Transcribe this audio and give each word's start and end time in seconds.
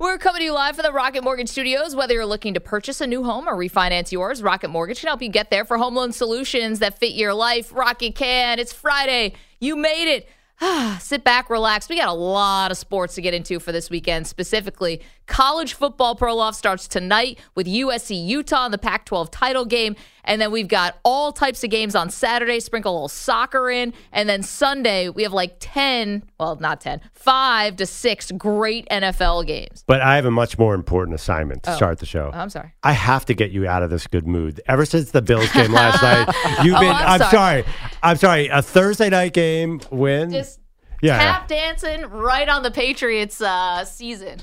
We're 0.00 0.16
coming 0.16 0.38
to 0.38 0.44
you 0.44 0.52
live 0.54 0.76
from 0.76 0.84
the 0.84 0.92
Rocket 0.92 1.24
Mortgage 1.24 1.48
Studios. 1.48 1.96
Whether 1.96 2.14
you're 2.14 2.24
looking 2.24 2.54
to 2.54 2.60
purchase 2.60 3.00
a 3.00 3.06
new 3.08 3.24
home 3.24 3.48
or 3.48 3.56
refinance 3.56 4.12
yours, 4.12 4.44
Rocket 4.44 4.68
Mortgage 4.68 5.00
can 5.00 5.08
help 5.08 5.20
you 5.20 5.28
get 5.28 5.50
there 5.50 5.64
for 5.64 5.76
home 5.76 5.96
loan 5.96 6.12
solutions 6.12 6.78
that 6.78 7.00
fit 7.00 7.14
your 7.14 7.34
life. 7.34 7.72
Rocket 7.74 8.14
can. 8.14 8.60
It's 8.60 8.72
Friday. 8.72 9.34
You 9.58 9.74
made 9.74 10.08
it. 10.08 10.28
Sit 11.00 11.24
back, 11.24 11.50
relax. 11.50 11.88
We 11.88 11.96
got 11.96 12.06
a 12.06 12.12
lot 12.12 12.70
of 12.70 12.76
sports 12.76 13.16
to 13.16 13.22
get 13.22 13.34
into 13.34 13.58
for 13.58 13.72
this 13.72 13.90
weekend. 13.90 14.28
Specifically, 14.28 15.00
college 15.28 15.74
football 15.74 16.16
Perloff 16.16 16.54
starts 16.54 16.88
tonight 16.88 17.38
with 17.54 17.66
USC 17.68 18.26
Utah 18.26 18.66
in 18.66 18.72
the 18.72 18.78
Pac 18.78 19.04
12 19.04 19.30
title 19.30 19.64
game. 19.64 19.94
And 20.24 20.40
then 20.42 20.50
we've 20.50 20.68
got 20.68 20.98
all 21.04 21.32
types 21.32 21.62
of 21.64 21.70
games 21.70 21.94
on 21.94 22.10
Saturday, 22.10 22.60
sprinkle 22.60 22.92
a 22.92 22.94
little 22.94 23.08
soccer 23.08 23.70
in. 23.70 23.94
And 24.12 24.28
then 24.28 24.42
Sunday, 24.42 25.08
we 25.08 25.22
have 25.22 25.32
like 25.32 25.56
10, 25.60 26.24
well, 26.40 26.56
not 26.56 26.80
10, 26.82 27.00
five 27.12 27.76
to 27.76 27.86
six 27.86 28.30
great 28.32 28.86
NFL 28.90 29.46
games. 29.46 29.84
But 29.86 30.00
I 30.02 30.16
have 30.16 30.24
a 30.26 30.30
much 30.30 30.58
more 30.58 30.74
important 30.74 31.14
assignment 31.14 31.62
to 31.62 31.72
Oh. 31.72 31.76
start 31.76 31.98
the 31.98 32.06
show. 32.06 32.30
I'm 32.34 32.50
sorry. 32.50 32.72
I 32.82 32.92
have 32.92 33.24
to 33.26 33.34
get 33.34 33.52
you 33.52 33.66
out 33.66 33.82
of 33.82 33.90
this 33.90 34.06
good 34.06 34.26
mood. 34.26 34.60
Ever 34.66 34.84
since 34.84 35.12
the 35.12 35.22
Bills 35.22 35.50
game 35.52 35.72
last 35.72 36.02
night, 36.02 36.26
you've 36.64 36.74
Oh, 36.76 36.80
been. 36.80 36.90
I'm 36.90 37.06
I'm, 37.08 37.18
sorry. 37.20 37.62
sorry. 37.62 37.64
I'm 38.02 38.16
sorry. 38.16 38.48
A 38.48 38.60
Thursday 38.60 39.08
night 39.08 39.32
game 39.32 39.80
win. 39.90 40.30
Just 40.30 40.60
yeah. 41.00 41.16
tap 41.18 41.48
dancing 41.48 42.02
right 42.10 42.48
on 42.48 42.62
the 42.62 42.70
Patriots 42.70 43.40
uh, 43.40 43.84
season. 43.84 44.40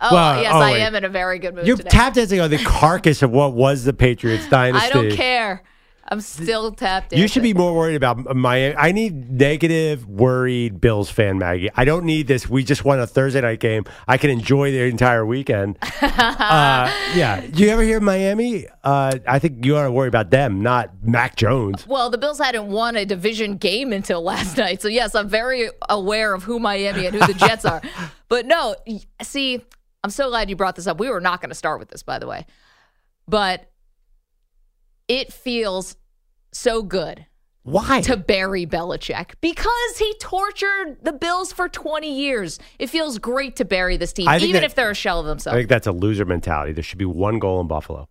Oh, 0.00 0.14
Well, 0.14 0.42
yes, 0.42 0.52
oh, 0.54 0.58
I 0.60 0.72
wait. 0.72 0.82
am 0.82 0.94
in 0.94 1.04
a 1.04 1.08
very 1.08 1.38
good 1.38 1.54
mood 1.54 1.66
You're 1.66 1.76
today. 1.76 1.90
tap 1.90 2.14
dancing 2.14 2.40
on 2.40 2.50
the 2.50 2.58
carcass 2.58 3.22
of 3.22 3.30
what 3.30 3.52
was 3.54 3.84
the 3.84 3.92
Patriots 3.92 4.48
dynasty. 4.48 4.86
I 4.90 4.92
don't 4.92 5.10
care. 5.10 5.62
I'm 6.10 6.22
still 6.22 6.72
tap 6.72 7.10
dancing. 7.10 7.18
You 7.18 7.28
should 7.28 7.42
be 7.42 7.52
more 7.52 7.74
worried 7.76 7.96
about 7.96 8.34
Miami. 8.34 8.74
I 8.76 8.92
need 8.92 9.30
negative, 9.30 10.08
worried 10.08 10.80
Bills 10.80 11.10
fan 11.10 11.36
Maggie. 11.36 11.68
I 11.76 11.84
don't 11.84 12.04
need 12.06 12.26
this. 12.28 12.48
We 12.48 12.64
just 12.64 12.82
won 12.82 12.98
a 12.98 13.06
Thursday 13.06 13.42
night 13.42 13.60
game. 13.60 13.84
I 14.06 14.16
can 14.16 14.30
enjoy 14.30 14.70
the 14.70 14.84
entire 14.84 15.26
weekend. 15.26 15.76
uh, 16.00 16.90
yeah. 17.14 17.42
Do 17.46 17.62
you 17.62 17.68
ever 17.68 17.82
hear 17.82 18.00
Miami? 18.00 18.66
Uh, 18.82 19.18
I 19.26 19.38
think 19.38 19.66
you 19.66 19.76
ought 19.76 19.82
to 19.84 19.92
worry 19.92 20.08
about 20.08 20.30
them, 20.30 20.62
not 20.62 20.90
Mac 21.02 21.36
Jones. 21.36 21.86
Well, 21.86 22.08
the 22.08 22.16
Bills 22.16 22.38
hadn't 22.38 22.68
won 22.68 22.96
a 22.96 23.04
division 23.04 23.58
game 23.58 23.92
until 23.92 24.22
last 24.22 24.56
night. 24.56 24.80
So, 24.80 24.88
yes, 24.88 25.14
I'm 25.14 25.28
very 25.28 25.68
aware 25.90 26.32
of 26.32 26.42
who 26.44 26.58
Miami 26.58 27.04
and 27.04 27.16
who 27.16 27.26
the 27.26 27.34
Jets 27.34 27.64
are. 27.66 27.82
But 28.30 28.44
no, 28.44 28.76
see, 29.22 29.62
I'm 30.04 30.10
so 30.10 30.28
glad 30.28 30.48
you 30.48 30.56
brought 30.56 30.76
this 30.76 30.86
up. 30.86 31.00
We 31.00 31.08
were 31.10 31.20
not 31.20 31.40
going 31.40 31.50
to 31.50 31.54
start 31.54 31.80
with 31.80 31.88
this, 31.88 32.02
by 32.02 32.18
the 32.18 32.26
way. 32.26 32.46
But 33.26 33.70
it 35.08 35.32
feels 35.32 35.96
so 36.52 36.82
good 36.82 37.26
Why? 37.62 38.00
to 38.02 38.16
bury 38.16 38.64
Belichick 38.66 39.32
because 39.40 39.98
he 39.98 40.14
tortured 40.20 40.98
the 41.02 41.12
Bills 41.12 41.52
for 41.52 41.68
20 41.68 42.12
years. 42.12 42.58
It 42.78 42.88
feels 42.88 43.18
great 43.18 43.56
to 43.56 43.64
bury 43.64 43.96
this 43.96 44.12
team, 44.12 44.28
even 44.30 44.52
that- 44.52 44.64
if 44.64 44.74
they're 44.74 44.90
a 44.90 44.94
shell 44.94 45.20
of 45.20 45.26
themselves. 45.26 45.54
I 45.54 45.58
think 45.60 45.68
that's 45.68 45.86
a 45.86 45.92
loser 45.92 46.24
mentality. 46.24 46.72
There 46.72 46.84
should 46.84 46.98
be 46.98 47.04
one 47.04 47.38
goal 47.38 47.60
in 47.60 47.66
Buffalo. 47.66 48.08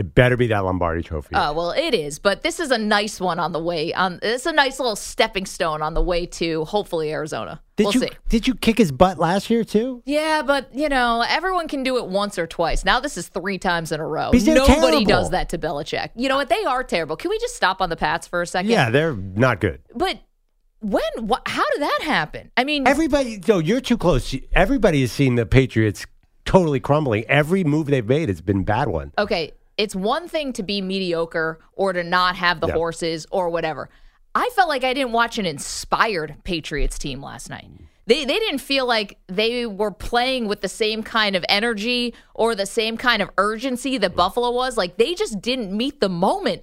It 0.00 0.14
better 0.14 0.34
be 0.38 0.46
that 0.46 0.60
Lombardi 0.60 1.02
trophy. 1.02 1.34
Oh 1.34 1.52
well, 1.52 1.72
it 1.72 1.92
is, 1.92 2.18
but 2.18 2.42
this 2.42 2.58
is 2.58 2.70
a 2.70 2.78
nice 2.78 3.20
one 3.20 3.38
on 3.38 3.52
the 3.52 3.62
way. 3.62 3.92
On 3.92 4.18
it's 4.22 4.46
a 4.46 4.52
nice 4.52 4.78
little 4.80 4.96
stepping 4.96 5.44
stone 5.44 5.82
on 5.82 5.92
the 5.92 6.00
way 6.00 6.24
to 6.24 6.64
hopefully 6.64 7.12
Arizona. 7.12 7.60
did 7.76 7.84
we'll 7.84 7.92
you 7.92 8.00
see. 8.00 8.08
did 8.30 8.46
you 8.48 8.54
kick 8.54 8.78
his 8.78 8.92
butt 8.92 9.18
last 9.18 9.50
year 9.50 9.62
too? 9.62 10.02
Yeah, 10.06 10.40
but 10.40 10.74
you 10.74 10.88
know, 10.88 11.22
everyone 11.28 11.68
can 11.68 11.82
do 11.82 11.98
it 11.98 12.06
once 12.06 12.38
or 12.38 12.46
twice. 12.46 12.82
Now 12.82 12.98
this 12.98 13.18
is 13.18 13.28
three 13.28 13.58
times 13.58 13.92
in 13.92 14.00
a 14.00 14.06
row. 14.06 14.30
Nobody 14.32 14.66
terrible. 14.66 15.04
does 15.04 15.30
that 15.30 15.50
to 15.50 15.58
Belichick. 15.58 16.12
You 16.14 16.30
know 16.30 16.36
what? 16.36 16.48
They 16.48 16.64
are 16.64 16.82
terrible. 16.82 17.16
Can 17.16 17.28
we 17.28 17.38
just 17.38 17.54
stop 17.54 17.82
on 17.82 17.90
the 17.90 17.96
Pats 17.96 18.26
for 18.26 18.40
a 18.40 18.46
second? 18.46 18.70
Yeah, 18.70 18.88
they're 18.88 19.14
not 19.14 19.60
good. 19.60 19.82
But 19.94 20.18
when? 20.80 21.02
What? 21.18 21.42
How 21.46 21.68
did 21.72 21.82
that 21.82 21.98
happen? 22.04 22.50
I 22.56 22.64
mean, 22.64 22.88
Everybody, 22.88 23.38
no, 23.46 23.58
you're 23.58 23.82
too 23.82 23.98
close. 23.98 24.34
Everybody 24.54 25.02
has 25.02 25.12
seen 25.12 25.34
the 25.34 25.44
Patriots 25.44 26.06
totally 26.46 26.80
crumbling. 26.80 27.24
Every 27.28 27.64
move 27.64 27.88
they've 27.88 28.08
made 28.08 28.30
has 28.30 28.40
been 28.40 28.64
bad 28.64 28.88
one. 28.88 29.12
okay, 29.18 29.52
it's 29.80 29.96
one 29.96 30.28
thing 30.28 30.52
to 30.52 30.62
be 30.62 30.82
mediocre 30.82 31.58
or 31.72 31.92
to 31.94 32.04
not 32.04 32.36
have 32.36 32.60
the 32.60 32.68
Yeah. 32.68 32.74
horses 32.74 33.26
or 33.30 33.48
whatever. 33.48 33.88
I 34.34 34.50
felt 34.54 34.68
like 34.68 34.84
I 34.84 34.92
didn't 34.92 35.12
watch 35.12 35.38
an 35.38 35.46
inspired 35.46 36.36
Patriots 36.44 36.98
team 36.98 37.22
last 37.22 37.48
night. 37.48 37.70
They 38.06 38.24
they 38.24 38.38
didn't 38.38 38.58
feel 38.58 38.86
like 38.86 39.18
they 39.28 39.66
were 39.66 39.90
playing 39.90 40.48
with 40.48 40.60
the 40.60 40.68
same 40.68 41.02
kind 41.02 41.34
of 41.34 41.44
energy 41.48 42.14
or 42.34 42.54
the 42.54 42.66
same 42.66 42.96
kind 42.96 43.22
of 43.22 43.30
urgency 43.38 43.96
that 43.98 44.14
Buffalo 44.14 44.50
was. 44.50 44.76
Like 44.76 44.98
they 44.98 45.14
just 45.14 45.40
didn't 45.40 45.74
meet 45.74 46.00
the 46.00 46.08
moment. 46.08 46.62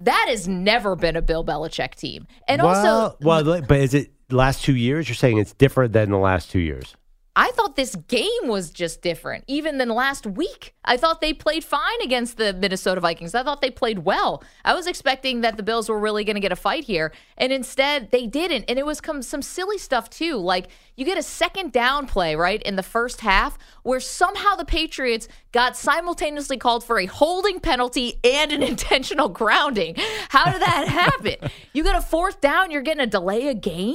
That 0.00 0.26
has 0.28 0.48
never 0.48 0.96
been 0.96 1.16
a 1.16 1.22
Bill 1.22 1.44
Belichick 1.44 1.94
team. 1.94 2.26
And 2.46 2.62
well, 2.62 2.74
also, 2.74 3.16
well, 3.20 3.62
but 3.62 3.78
is 3.78 3.94
it 3.94 4.10
last 4.30 4.64
two 4.64 4.76
years? 4.76 5.08
You're 5.08 5.14
saying 5.16 5.38
it's 5.38 5.54
different 5.54 5.92
than 5.92 6.10
the 6.10 6.18
last 6.18 6.50
two 6.50 6.60
years. 6.60 6.94
I 7.40 7.52
thought 7.52 7.76
this 7.76 7.94
game 7.94 8.48
was 8.48 8.72
just 8.72 9.00
different, 9.00 9.44
even 9.46 9.78
than 9.78 9.90
last 9.90 10.26
week. 10.26 10.74
I 10.84 10.96
thought 10.96 11.20
they 11.20 11.32
played 11.32 11.62
fine 11.62 12.02
against 12.02 12.36
the 12.36 12.52
Minnesota 12.52 13.00
Vikings. 13.00 13.32
I 13.32 13.44
thought 13.44 13.60
they 13.60 13.70
played 13.70 14.00
well. 14.00 14.42
I 14.64 14.74
was 14.74 14.88
expecting 14.88 15.42
that 15.42 15.56
the 15.56 15.62
Bills 15.62 15.88
were 15.88 16.00
really 16.00 16.24
going 16.24 16.34
to 16.34 16.40
get 16.40 16.50
a 16.50 16.56
fight 16.56 16.82
here, 16.82 17.12
and 17.36 17.52
instead 17.52 18.10
they 18.10 18.26
didn't. 18.26 18.64
And 18.66 18.76
it 18.76 18.84
was 18.84 19.00
some 19.20 19.42
silly 19.42 19.78
stuff 19.78 20.10
too. 20.10 20.34
Like 20.34 20.66
you 20.96 21.04
get 21.04 21.16
a 21.16 21.22
second 21.22 21.70
down 21.70 22.08
play 22.08 22.34
right 22.34 22.60
in 22.64 22.74
the 22.74 22.82
first 22.82 23.20
half, 23.20 23.56
where 23.84 24.00
somehow 24.00 24.56
the 24.56 24.64
Patriots 24.64 25.28
got 25.52 25.76
simultaneously 25.76 26.56
called 26.56 26.82
for 26.82 26.98
a 26.98 27.06
holding 27.06 27.60
penalty 27.60 28.18
and 28.24 28.50
an 28.50 28.62
intentional 28.64 29.28
grounding. 29.28 29.94
How 30.30 30.50
did 30.50 30.60
that 30.60 30.88
happen? 30.88 31.36
you 31.72 31.84
got 31.84 31.94
a 31.94 32.02
fourth 32.02 32.40
down, 32.40 32.72
you're 32.72 32.82
getting 32.82 33.04
a 33.04 33.06
delay 33.06 33.46
a 33.46 33.54
game. 33.54 33.94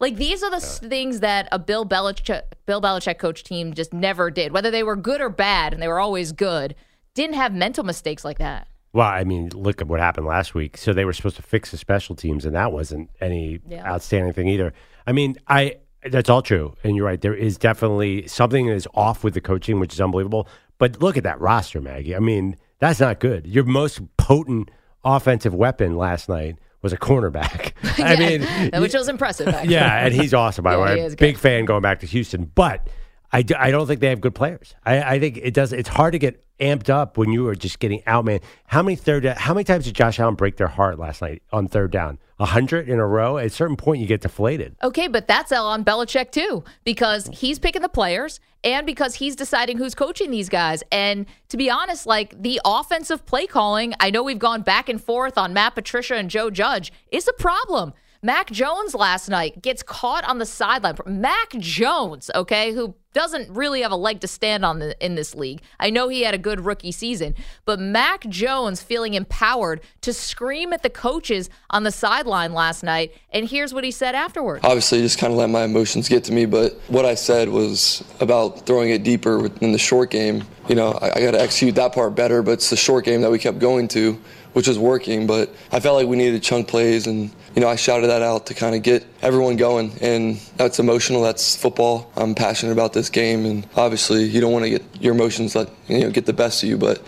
Like 0.00 0.16
these 0.16 0.42
are 0.42 0.50
the 0.50 0.60
things 0.60 1.20
that 1.20 1.46
a 1.52 1.58
Bill 1.58 1.84
Belichick 1.86 2.42
Bill 2.66 2.80
Belichick 2.80 3.18
coach 3.18 3.44
team 3.44 3.74
just 3.74 3.92
never 3.92 4.30
did. 4.30 4.52
Whether 4.52 4.70
they 4.70 4.82
were 4.82 4.96
good 4.96 5.20
or 5.20 5.28
bad, 5.28 5.72
and 5.72 5.82
they 5.82 5.88
were 5.88 6.00
always 6.00 6.32
good, 6.32 6.74
didn't 7.14 7.36
have 7.36 7.52
mental 7.54 7.84
mistakes 7.84 8.24
like 8.24 8.38
that. 8.38 8.66
Well, 8.92 9.06
I 9.06 9.22
mean, 9.24 9.50
look 9.50 9.80
at 9.80 9.86
what 9.86 10.00
happened 10.00 10.26
last 10.26 10.54
week. 10.54 10.76
So 10.76 10.92
they 10.92 11.04
were 11.04 11.12
supposed 11.12 11.36
to 11.36 11.42
fix 11.42 11.70
the 11.70 11.76
special 11.76 12.16
teams, 12.16 12.44
and 12.44 12.56
that 12.56 12.72
wasn't 12.72 13.10
any 13.20 13.60
Yeah. 13.68 13.86
outstanding 13.86 14.32
thing 14.32 14.48
either. 14.48 14.72
I 15.06 15.12
mean, 15.12 15.36
I 15.46 15.76
that's 16.10 16.30
all 16.30 16.40
true, 16.40 16.74
and 16.82 16.96
you're 16.96 17.04
right. 17.04 17.20
There 17.20 17.34
is 17.34 17.58
definitely 17.58 18.26
something 18.26 18.66
that 18.68 18.74
is 18.74 18.88
off 18.94 19.22
with 19.22 19.34
the 19.34 19.40
coaching, 19.42 19.78
which 19.80 19.92
is 19.92 20.00
unbelievable. 20.00 20.48
But 20.78 21.02
look 21.02 21.18
at 21.18 21.24
that 21.24 21.38
roster, 21.40 21.78
Maggie. 21.78 22.16
I 22.16 22.20
mean, 22.20 22.56
that's 22.78 23.00
not 23.00 23.20
good. 23.20 23.46
Your 23.46 23.64
most 23.64 24.00
potent 24.16 24.70
offensive 25.04 25.54
weapon 25.54 25.98
last 25.98 26.26
night 26.28 26.56
was 26.82 26.92
a 26.92 26.96
cornerback. 26.96 27.72
I 27.98 28.16
mean, 28.16 28.80
which 28.82 28.94
was 28.94 29.08
impressive. 29.08 29.48
Actually. 29.48 29.74
yeah, 29.74 30.04
and 30.06 30.14
he's 30.14 30.32
awesome, 30.34 30.64
by 30.64 30.72
the 30.76 30.96
Yeah, 30.96 31.08
way. 31.08 31.14
Big 31.16 31.38
fan 31.38 31.64
going 31.64 31.82
back 31.82 32.00
to 32.00 32.06
Houston. 32.06 32.50
But 32.54 32.88
I, 33.32 33.42
don't 33.42 33.86
think 33.86 34.00
they 34.00 34.08
have 34.08 34.20
good 34.20 34.34
players. 34.34 34.74
I, 34.84 35.02
I 35.14 35.20
think 35.20 35.38
it 35.38 35.54
does. 35.54 35.72
It's 35.72 35.88
hard 35.88 36.12
to 36.12 36.18
get 36.18 36.44
amped 36.58 36.90
up 36.90 37.16
when 37.16 37.30
you 37.32 37.46
are 37.48 37.54
just 37.54 37.78
getting 37.78 38.02
outman. 38.02 38.42
How 38.66 38.82
many 38.82 38.96
third? 38.96 39.24
How 39.24 39.54
many 39.54 39.64
times 39.64 39.84
did 39.84 39.94
Josh 39.94 40.18
Allen 40.18 40.34
break 40.34 40.56
their 40.56 40.66
heart 40.68 40.98
last 40.98 41.22
night 41.22 41.42
on 41.52 41.68
third 41.68 41.90
down? 41.90 42.18
A 42.40 42.46
hundred 42.46 42.88
in 42.88 42.98
a 42.98 43.06
row. 43.06 43.36
At 43.36 43.46
a 43.46 43.50
certain 43.50 43.76
point, 43.76 44.00
you 44.00 44.06
get 44.06 44.22
deflated. 44.22 44.74
Okay, 44.82 45.08
but 45.08 45.28
that's 45.28 45.52
on 45.52 45.84
Belichick 45.84 46.30
too, 46.32 46.64
because 46.84 47.28
he's 47.30 47.58
picking 47.58 47.82
the 47.82 47.88
players 47.88 48.40
and 48.64 48.86
because 48.86 49.16
he's 49.16 49.36
deciding 49.36 49.76
who's 49.76 49.94
coaching 49.94 50.30
these 50.30 50.48
guys. 50.48 50.82
And 50.90 51.26
to 51.50 51.58
be 51.58 51.68
honest, 51.68 52.06
like 52.06 52.42
the 52.42 52.58
offensive 52.64 53.26
play 53.26 53.46
calling, 53.46 53.92
I 54.00 54.10
know 54.10 54.22
we've 54.22 54.38
gone 54.38 54.62
back 54.62 54.88
and 54.88 55.02
forth 55.02 55.36
on 55.36 55.52
Matt 55.52 55.74
Patricia 55.74 56.14
and 56.14 56.30
Joe 56.30 56.48
Judge, 56.48 56.92
is 57.12 57.28
a 57.28 57.34
problem. 57.34 57.92
Mac 58.22 58.50
Jones 58.50 58.94
last 58.94 59.30
night 59.30 59.62
gets 59.62 59.82
caught 59.82 60.24
on 60.24 60.36
the 60.36 60.44
sideline. 60.44 60.94
Mac 61.06 61.52
Jones, 61.58 62.30
okay, 62.34 62.72
who 62.72 62.94
doesn't 63.14 63.50
really 63.50 63.80
have 63.80 63.90
a 63.90 63.96
leg 63.96 64.20
to 64.20 64.28
stand 64.28 64.62
on 64.62 64.78
the, 64.78 65.04
in 65.04 65.14
this 65.14 65.34
league. 65.34 65.62
I 65.80 65.88
know 65.88 66.08
he 66.08 66.20
had 66.20 66.34
a 66.34 66.38
good 66.38 66.60
rookie 66.60 66.92
season, 66.92 67.34
but 67.64 67.80
Mac 67.80 68.28
Jones 68.28 68.82
feeling 68.82 69.14
empowered 69.14 69.80
to 70.02 70.12
scream 70.12 70.74
at 70.74 70.82
the 70.82 70.90
coaches 70.90 71.48
on 71.70 71.82
the 71.82 71.90
sideline 71.90 72.52
last 72.52 72.82
night. 72.82 73.14
And 73.32 73.48
here's 73.48 73.72
what 73.72 73.84
he 73.84 73.90
said 73.90 74.14
afterward. 74.14 74.60
Obviously, 74.64 75.00
just 75.00 75.18
kind 75.18 75.32
of 75.32 75.38
let 75.38 75.48
my 75.48 75.64
emotions 75.64 76.06
get 76.06 76.22
to 76.24 76.32
me, 76.32 76.44
but 76.44 76.74
what 76.88 77.06
I 77.06 77.14
said 77.14 77.48
was 77.48 78.04
about 78.20 78.66
throwing 78.66 78.90
it 78.90 79.02
deeper 79.02 79.46
in 79.62 79.72
the 79.72 79.78
short 79.78 80.10
game. 80.10 80.44
You 80.68 80.74
know, 80.74 80.92
I, 80.92 81.12
I 81.16 81.20
got 81.20 81.30
to 81.30 81.40
execute 81.40 81.74
that 81.76 81.94
part 81.94 82.14
better, 82.14 82.42
but 82.42 82.52
it's 82.52 82.68
the 82.68 82.76
short 82.76 83.06
game 83.06 83.22
that 83.22 83.30
we 83.30 83.38
kept 83.38 83.60
going 83.60 83.88
to 83.88 84.20
which 84.52 84.68
was 84.68 84.78
working. 84.78 85.26
But 85.26 85.54
I 85.72 85.80
felt 85.80 85.96
like 85.96 86.06
we 86.06 86.16
needed 86.16 86.42
chunk 86.42 86.68
plays, 86.68 87.06
and 87.06 87.30
you 87.54 87.60
know 87.60 87.68
I 87.68 87.76
shouted 87.76 88.08
that 88.08 88.22
out 88.22 88.46
to 88.46 88.54
kind 88.54 88.74
of 88.74 88.82
get 88.82 89.06
everyone 89.22 89.56
going. 89.56 89.92
And 90.00 90.36
that's 90.56 90.78
emotional. 90.78 91.22
That's 91.22 91.56
football. 91.56 92.10
I'm 92.16 92.34
passionate 92.34 92.72
about 92.72 92.92
this 92.92 93.10
game, 93.10 93.46
and 93.46 93.66
obviously 93.76 94.24
you 94.24 94.40
don't 94.40 94.52
want 94.52 94.64
to 94.64 94.70
get 94.70 94.84
your 95.00 95.14
emotions 95.14 95.54
let 95.54 95.70
you 95.88 96.00
know 96.00 96.10
get 96.10 96.26
the 96.26 96.32
best 96.32 96.62
of 96.62 96.68
you, 96.68 96.78
but. 96.78 97.02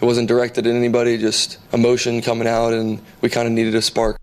It 0.00 0.04
wasn't 0.04 0.28
directed 0.28 0.64
at 0.64 0.72
anybody, 0.76 1.18
just 1.18 1.58
emotion 1.72 2.22
coming 2.22 2.46
out, 2.46 2.72
and 2.72 3.02
we 3.20 3.28
kind 3.28 3.48
of 3.48 3.52
needed 3.52 3.74
a 3.74 3.82
spark. 3.82 4.16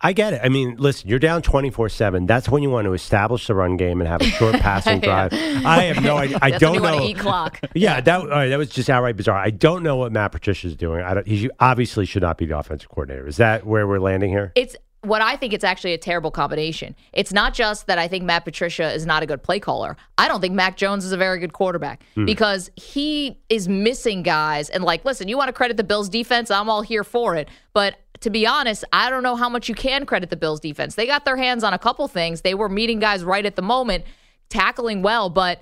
I 0.00 0.12
get 0.12 0.32
it. 0.32 0.40
I 0.44 0.48
mean, 0.48 0.76
listen, 0.78 1.08
you're 1.08 1.18
down 1.18 1.42
24 1.42 1.88
7. 1.88 2.26
That's 2.26 2.48
when 2.48 2.62
you 2.62 2.70
want 2.70 2.84
to 2.84 2.92
establish 2.92 3.46
the 3.46 3.54
run 3.54 3.76
game 3.76 4.00
and 4.00 4.08
have 4.08 4.20
a 4.20 4.24
short 4.24 4.54
passing 4.60 5.00
drive. 5.00 5.32
I 5.32 5.84
have 5.84 6.02
no 6.02 6.16
idea. 6.16 6.38
I 6.40 6.52
That's 6.52 6.60
don't 6.60 6.82
know. 6.82 7.02
eat 7.04 7.18
clock. 7.18 7.60
Yeah, 7.74 8.00
that, 8.00 8.20
all 8.20 8.26
right, 8.26 8.48
that 8.48 8.58
was 8.58 8.70
just 8.70 8.90
outright 8.90 9.16
bizarre. 9.16 9.36
I 9.36 9.50
don't 9.50 9.82
know 9.82 9.96
what 9.96 10.10
Matt 10.10 10.32
Patricia's 10.32 10.74
doing. 10.74 11.02
I 11.02 11.14
don't, 11.14 11.26
he 11.26 11.48
obviously 11.60 12.06
should 12.06 12.22
not 12.22 12.36
be 12.36 12.46
the 12.46 12.58
offensive 12.58 12.88
coordinator. 12.88 13.26
Is 13.26 13.36
that 13.36 13.66
where 13.66 13.86
we're 13.86 14.00
landing 14.00 14.30
here? 14.30 14.52
It's 14.56 14.74
what 15.02 15.22
I 15.22 15.36
think 15.36 15.52
it's 15.52 15.64
actually 15.64 15.94
a 15.94 15.98
terrible 15.98 16.30
combination. 16.30 16.96
It's 17.12 17.32
not 17.32 17.54
just 17.54 17.86
that 17.86 17.98
I 17.98 18.08
think 18.08 18.24
Matt 18.24 18.44
Patricia 18.44 18.92
is 18.92 19.06
not 19.06 19.22
a 19.22 19.26
good 19.26 19.42
play 19.42 19.60
caller. 19.60 19.96
I 20.16 20.26
don't 20.26 20.40
think 20.40 20.54
Mac 20.54 20.76
Jones 20.76 21.04
is 21.04 21.12
a 21.12 21.16
very 21.16 21.38
good 21.38 21.52
quarterback 21.52 22.02
hmm. 22.14 22.24
because 22.24 22.70
he 22.76 23.38
is 23.48 23.68
missing 23.68 24.22
guys. 24.22 24.70
And 24.70 24.82
like, 24.82 25.04
listen, 25.04 25.28
you 25.28 25.36
want 25.36 25.48
to 25.48 25.52
credit 25.52 25.76
the 25.76 25.84
Bills 25.84 26.08
defense? 26.08 26.50
I'm 26.50 26.68
all 26.68 26.82
here 26.82 27.04
for 27.04 27.36
it. 27.36 27.48
But 27.72 27.96
to 28.20 28.30
be 28.30 28.46
honest, 28.46 28.84
I 28.92 29.10
don't 29.10 29.22
know 29.22 29.36
how 29.36 29.48
much 29.48 29.68
you 29.68 29.74
can 29.74 30.06
credit 30.06 30.30
the 30.30 30.36
Bills 30.36 30.60
defense. 30.60 30.94
They 30.94 31.06
got 31.06 31.24
their 31.24 31.36
hands 31.36 31.64
on 31.64 31.72
a 31.72 31.78
couple 31.78 32.06
things. 32.08 32.42
They 32.42 32.54
were 32.54 32.68
meeting 32.68 32.98
guys 32.98 33.24
right 33.24 33.44
at 33.44 33.56
the 33.56 33.62
moment, 33.62 34.04
tackling 34.48 35.02
well, 35.02 35.30
but 35.30 35.60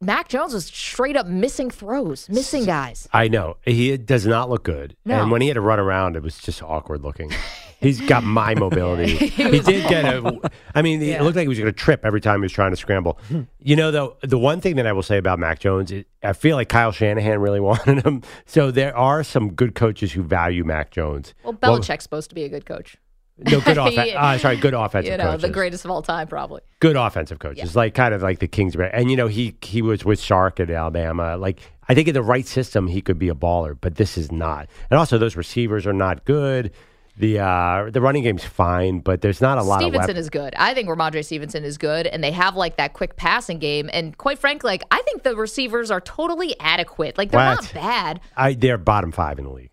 Mac 0.00 0.28
Jones 0.28 0.54
was 0.54 0.66
straight 0.66 1.16
up 1.16 1.26
missing 1.26 1.70
throws, 1.70 2.28
missing 2.28 2.64
guys. 2.64 3.08
I 3.12 3.28
know. 3.28 3.56
He 3.62 3.96
does 3.96 4.26
not 4.26 4.48
look 4.48 4.62
good. 4.62 4.96
No. 5.04 5.22
And 5.22 5.30
when 5.30 5.40
he 5.40 5.48
had 5.48 5.54
to 5.54 5.60
run 5.60 5.80
around, 5.80 6.16
it 6.16 6.22
was 6.22 6.38
just 6.38 6.62
awkward 6.62 7.02
looking. 7.02 7.32
He's 7.80 8.00
got 8.00 8.24
my 8.24 8.54
mobility. 8.56 9.16
he 9.16 9.60
did 9.60 9.88
get 9.88 10.04
a. 10.04 10.50
I 10.74 10.82
mean, 10.82 11.00
it 11.00 11.22
looked 11.22 11.36
like 11.36 11.44
he 11.44 11.48
was 11.48 11.58
going 11.58 11.72
to 11.72 11.78
trip 11.78 12.04
every 12.04 12.20
time 12.20 12.40
he 12.40 12.42
was 12.42 12.52
trying 12.52 12.72
to 12.72 12.76
scramble. 12.76 13.18
you 13.60 13.76
know, 13.76 13.90
though, 13.90 14.16
the 14.22 14.38
one 14.38 14.60
thing 14.60 14.76
that 14.76 14.86
I 14.86 14.92
will 14.92 15.02
say 15.04 15.16
about 15.16 15.38
Mac 15.38 15.60
Jones, 15.60 15.92
is 15.92 16.04
I 16.22 16.32
feel 16.32 16.56
like 16.56 16.68
Kyle 16.68 16.90
Shanahan 16.92 17.38
really 17.40 17.60
wanted 17.70 18.04
him. 18.04 18.22
So 18.46 18.70
there 18.70 18.96
are 18.96 19.22
some 19.22 19.52
good 19.52 19.74
coaches 19.74 20.12
who 20.12 20.22
value 20.22 20.64
Mac 20.64 20.90
Jones. 20.90 21.34
Well, 21.44 21.54
Belichick's 21.54 22.02
supposed 22.02 22.28
to 22.30 22.34
be 22.34 22.44
a 22.44 22.48
good 22.48 22.66
coach. 22.66 22.96
No, 23.38 23.60
good 23.60 23.78
offense. 23.78 24.10
Uh, 24.16 24.36
sorry, 24.38 24.56
good 24.56 24.74
offensive 24.74 25.12
You 25.12 25.16
know, 25.18 25.26
coaches. 25.26 25.42
the 25.42 25.50
greatest 25.50 25.84
of 25.84 25.92
all 25.92 26.02
time, 26.02 26.26
probably. 26.26 26.60
good 26.80 26.96
offensive 26.96 27.38
coaches, 27.38 27.76
like 27.76 27.94
kind 27.94 28.12
of 28.12 28.20
like 28.20 28.40
the 28.40 28.48
Kingsbury. 28.48 28.90
And 28.92 29.08
you 29.12 29.16
know, 29.16 29.28
he 29.28 29.56
he 29.62 29.80
was 29.82 30.04
with 30.04 30.18
Sark 30.18 30.58
at 30.58 30.68
Alabama. 30.68 31.36
Like 31.36 31.60
I 31.88 31.94
think 31.94 32.08
in 32.08 32.14
the 32.14 32.22
right 32.24 32.44
system, 32.44 32.88
he 32.88 33.00
could 33.00 33.20
be 33.20 33.28
a 33.28 33.34
baller, 33.36 33.78
but 33.80 33.94
this 33.94 34.18
is 34.18 34.32
not. 34.32 34.68
And 34.90 34.98
also, 34.98 35.18
those 35.18 35.36
receivers 35.36 35.86
are 35.86 35.92
not 35.92 36.24
good. 36.24 36.72
The 37.18 37.40
uh, 37.40 37.90
the 37.90 38.00
running 38.00 38.22
game's 38.22 38.44
fine, 38.44 39.00
but 39.00 39.22
there's 39.22 39.40
not 39.40 39.58
a 39.58 39.62
lot 39.64 39.82
of 39.82 39.88
Stevenson 39.88 40.16
is 40.16 40.30
good. 40.30 40.54
I 40.56 40.72
think 40.72 40.88
Rhamondre 40.88 41.24
Stevenson 41.24 41.64
is 41.64 41.76
good, 41.76 42.06
and 42.06 42.22
they 42.22 42.30
have 42.30 42.54
like 42.54 42.76
that 42.76 42.92
quick 42.92 43.16
passing 43.16 43.58
game. 43.58 43.90
And 43.92 44.16
quite 44.16 44.38
frankly, 44.38 44.68
like 44.70 44.84
I 44.92 45.02
think 45.02 45.24
the 45.24 45.34
receivers 45.34 45.90
are 45.90 46.00
totally 46.00 46.54
adequate. 46.60 47.18
Like 47.18 47.32
they're 47.32 47.40
What? 47.44 47.62
not 47.62 47.74
bad. 47.74 48.20
I, 48.36 48.54
they're 48.54 48.78
bottom 48.78 49.10
five 49.10 49.38
in 49.40 49.46
the 49.46 49.50
league. 49.50 49.70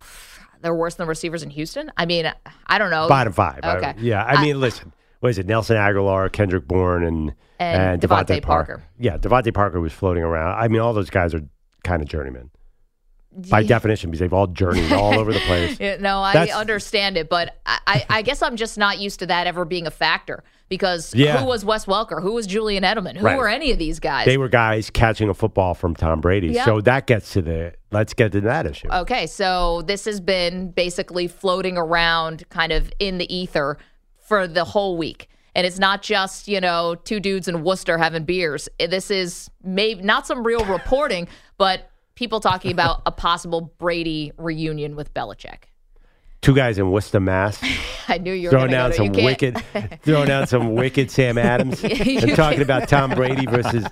They're 0.62 0.74
worse 0.74 0.94
than 0.94 1.08
receivers 1.08 1.42
in 1.42 1.50
Houston. 1.50 1.92
I 1.98 2.06
mean, 2.06 2.32
I 2.68 2.78
don't 2.78 2.90
know. 2.90 3.06
Bottom 3.06 3.32
five. 3.34 3.60
I- 3.62 3.76
Okay. 3.76 3.94
yeah. 3.98 4.24
I 4.24 4.40
mean, 4.42 4.60
listen. 4.60 4.92
What 5.20 5.28
is 5.30 5.38
it? 5.38 5.46
Nelson 5.46 5.76
Agholor, 5.76 6.30
Kendrick 6.32 6.66
Bourne, 6.68 7.02
and 7.02 7.34
And 7.58 8.00
DeVante 8.00 8.26
DeVante 8.38 8.42
Parker. 8.42 8.82
Yeah, 8.98 9.18
DeVante 9.18 9.52
Parker 9.52 9.80
was 9.80 9.92
floating 9.92 10.22
around. 10.22 10.58
I 10.58 10.68
mean, 10.68 10.80
all 10.80 10.92
those 10.94 11.10
guys 11.10 11.34
are 11.34 11.42
kind 11.82 12.00
of 12.02 12.08
journeymen 12.08 12.50
by 13.50 13.62
definition 13.62 14.10
because 14.10 14.20
they've 14.20 14.32
all 14.32 14.46
journeyed 14.46 14.92
all 14.92 15.18
over 15.18 15.32
the 15.32 15.40
place. 15.46 15.78
Yeah, 15.80 15.96
no, 15.98 16.20
I 16.20 16.32
That's- 16.32 16.56
understand 16.56 17.16
it, 17.16 17.28
but 17.28 17.58
I, 17.66 17.78
I, 17.86 18.06
I 18.10 18.22
guess 18.22 18.42
I'm 18.42 18.56
just 18.56 18.78
not 18.78 18.98
used 18.98 19.18
to 19.20 19.26
that 19.26 19.46
ever 19.46 19.64
being 19.64 19.86
a 19.86 19.90
factor 19.90 20.44
because 20.68 21.14
Yeah. 21.14 21.38
who 21.40 21.46
was 21.46 21.64
Wes 21.64 21.84
Welker? 21.86 22.22
Who 22.22 22.32
was 22.32 22.46
Julian 22.46 22.84
Edelman? 22.84 23.16
Who 23.16 23.24
Right. 23.24 23.36
were 23.36 23.48
any 23.48 23.70
of 23.72 23.78
these 23.78 23.98
guys? 24.00 24.24
They 24.26 24.38
were 24.38 24.48
guys 24.48 24.88
catching 24.90 25.28
a 25.28 25.34
football 25.34 25.74
from 25.74 25.94
Tom 25.94 26.20
Brady. 26.20 26.48
Yeah. 26.48 26.64
So 26.64 26.80
that 26.82 27.06
gets 27.06 27.32
to 27.34 27.42
the 27.42 27.74
let's 27.90 28.14
get 28.14 28.32
to 28.32 28.40
that 28.42 28.66
issue. 28.66 28.88
Okay, 28.92 29.26
so 29.26 29.82
this 29.82 30.04
has 30.06 30.20
been 30.20 30.70
basically 30.70 31.26
floating 31.28 31.76
around 31.76 32.48
kind 32.50 32.72
of 32.72 32.92
in 32.98 33.18
the 33.18 33.32
ether 33.34 33.78
for 34.20 34.46
the 34.46 34.64
whole 34.64 34.96
week. 34.96 35.28
And 35.56 35.64
it's 35.66 35.78
not 35.78 36.02
just, 36.02 36.48
you 36.48 36.60
know, 36.60 36.96
two 36.96 37.20
dudes 37.20 37.46
in 37.46 37.62
Worcester 37.62 37.96
having 37.98 38.24
beers. 38.24 38.68
This 38.80 39.08
is 39.10 39.48
maybe 39.62 40.02
not 40.02 40.26
some 40.26 40.44
real 40.44 40.64
reporting, 40.64 41.28
but 41.58 41.90
people 42.14 42.40
talking 42.40 42.72
about 42.72 43.02
a 43.06 43.12
possible 43.12 43.72
Brady 43.78 44.32
reunion 44.36 44.96
with 44.96 45.12
Belichick. 45.14 45.64
Two 46.42 46.54
guys 46.54 46.78
in 46.78 46.90
Worcester, 46.90 47.20
Mass, 47.20 47.58
I 48.08 48.18
knew 48.18 48.32
you 48.32 48.48
were 48.48 48.50
throwing 48.50 48.70
going 48.70 48.72
down 48.72 48.90
to 48.90 48.96
some 48.96 49.14
you 49.14 49.24
wicked, 49.24 49.62
throwing 50.02 50.28
down 50.28 50.46
some 50.46 50.74
wicked 50.74 51.10
Sam 51.10 51.38
Adams, 51.38 51.82
You 51.82 52.18
and 52.18 52.36
talking 52.36 52.60
about 52.60 52.86
Tom 52.86 53.10
Brady 53.10 53.46
versus 53.46 53.86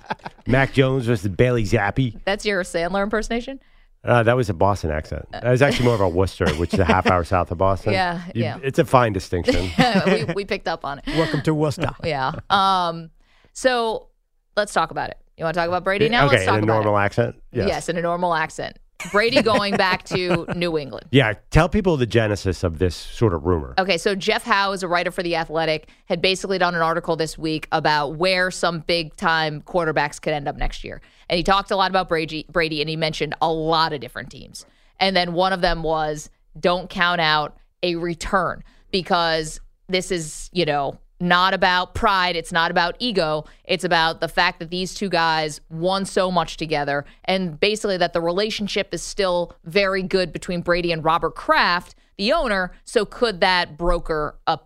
Mac 0.45 0.73
Jones 0.73 1.07
versus 1.07 1.29
Bailey 1.29 1.63
Zappe. 1.63 2.19
That's 2.25 2.45
your 2.45 2.61
Sandler 2.63 3.01
impersonation? 3.01 3.59
Uh, 4.03 4.21
that 4.21 4.35
was 4.35 4.49
a 4.49 4.53
Boston 4.53 4.91
accent. 4.91 5.25
That 5.31 5.45
was 5.45 5.61
actually 5.61 5.85
more 5.85 5.95
of 5.95 6.01
a 6.01 6.09
Worcester, 6.09 6.47
which 6.55 6.73
is 6.73 6.79
a 6.79 6.85
half 6.85 7.07
hour 7.07 7.23
south 7.23 7.49
of 7.51 7.57
Boston. 7.57 7.93
Yeah, 7.93 8.21
yeah. 8.35 8.59
It's 8.61 8.77
a 8.77 8.85
fine 8.85 9.13
distinction. 9.13 9.71
we, 10.05 10.25
we 10.35 10.45
picked 10.45 10.67
up 10.67 10.85
on 10.85 10.99
it. 10.99 11.05
Welcome 11.07 11.41
to 11.43 11.53
Worcester. 11.53 11.91
Yeah. 12.03 12.33
Um. 12.49 13.11
So 13.53 14.09
let's 14.57 14.73
talk 14.73 14.91
about 14.91 15.09
it. 15.09 15.17
You 15.37 15.45
want 15.45 15.55
to 15.55 15.59
talk 15.59 15.67
about 15.67 15.83
Brady 15.83 16.09
now? 16.09 16.25
okay, 16.27 16.35
let's 16.35 16.45
talk 16.45 16.57
in 16.57 16.63
a 16.63 16.67
normal 16.67 16.97
it. 16.97 17.01
accent. 17.01 17.35
Yes. 17.51 17.67
Yes, 17.67 17.89
in 17.89 17.97
a 17.97 18.01
normal 18.01 18.33
accent. 18.33 18.77
Brady 19.11 19.41
going 19.41 19.75
back 19.75 20.03
to 20.05 20.45
New 20.55 20.77
England. 20.77 21.07
Yeah. 21.11 21.33
Tell 21.49 21.67
people 21.67 21.97
the 21.97 22.05
genesis 22.05 22.63
of 22.63 22.79
this 22.79 22.95
sort 22.95 23.33
of 23.33 23.43
rumor. 23.43 23.73
Okay, 23.77 23.97
so 23.97 24.15
Jeff 24.15 24.43
Howe 24.43 24.71
is 24.71 24.83
a 24.83 24.87
writer 24.87 25.11
for 25.11 25.23
The 25.23 25.35
Athletic, 25.35 25.89
had 26.05 26.21
basically 26.21 26.57
done 26.57 26.75
an 26.75 26.81
article 26.81 27.15
this 27.15 27.37
week 27.37 27.67
about 27.71 28.15
where 28.15 28.51
some 28.51 28.79
big 28.81 29.15
time 29.15 29.61
quarterbacks 29.61 30.21
could 30.21 30.33
end 30.33 30.47
up 30.47 30.55
next 30.55 30.83
year. 30.83 31.01
And 31.29 31.37
he 31.37 31.43
talked 31.43 31.71
a 31.71 31.75
lot 31.75 31.89
about 31.89 32.07
Brady, 32.07 32.45
Brady 32.49 32.81
and 32.81 32.89
he 32.89 32.95
mentioned 32.95 33.35
a 33.41 33.51
lot 33.51 33.93
of 33.93 33.99
different 33.99 34.29
teams. 34.29 34.65
And 34.99 35.15
then 35.15 35.33
one 35.33 35.51
of 35.51 35.61
them 35.61 35.83
was 35.83 36.29
don't 36.59 36.89
count 36.89 37.19
out 37.19 37.57
a 37.81 37.95
return 37.95 38.63
because 38.91 39.59
this 39.89 40.11
is, 40.11 40.49
you 40.53 40.65
know, 40.65 40.97
not 41.23 41.53
about 41.53 41.95
pride. 41.95 42.35
It's 42.35 42.51
not 42.51 42.69
about 42.69 42.95
ego. 42.99 43.45
It's 43.63 43.83
about 43.83 44.21
the 44.21 44.27
fact 44.27 44.59
that 44.59 44.69
these 44.69 44.93
two 44.93 45.09
guys 45.09 45.61
won 45.69 46.05
so 46.05 46.29
much 46.29 46.57
together 46.57 47.05
and 47.25 47.59
basically 47.59 47.97
that 47.97 48.13
the 48.13 48.21
relationship 48.21 48.93
is 48.93 49.01
still 49.01 49.55
very 49.63 50.03
good 50.03 50.31
between 50.31 50.61
Brady 50.61 50.91
and 50.91 51.03
Robert 51.03 51.35
Kraft, 51.35 51.95
the 52.17 52.33
owner. 52.33 52.71
So 52.83 53.05
could 53.05 53.39
that 53.39 53.77
broker 53.77 54.37
a 54.45 54.59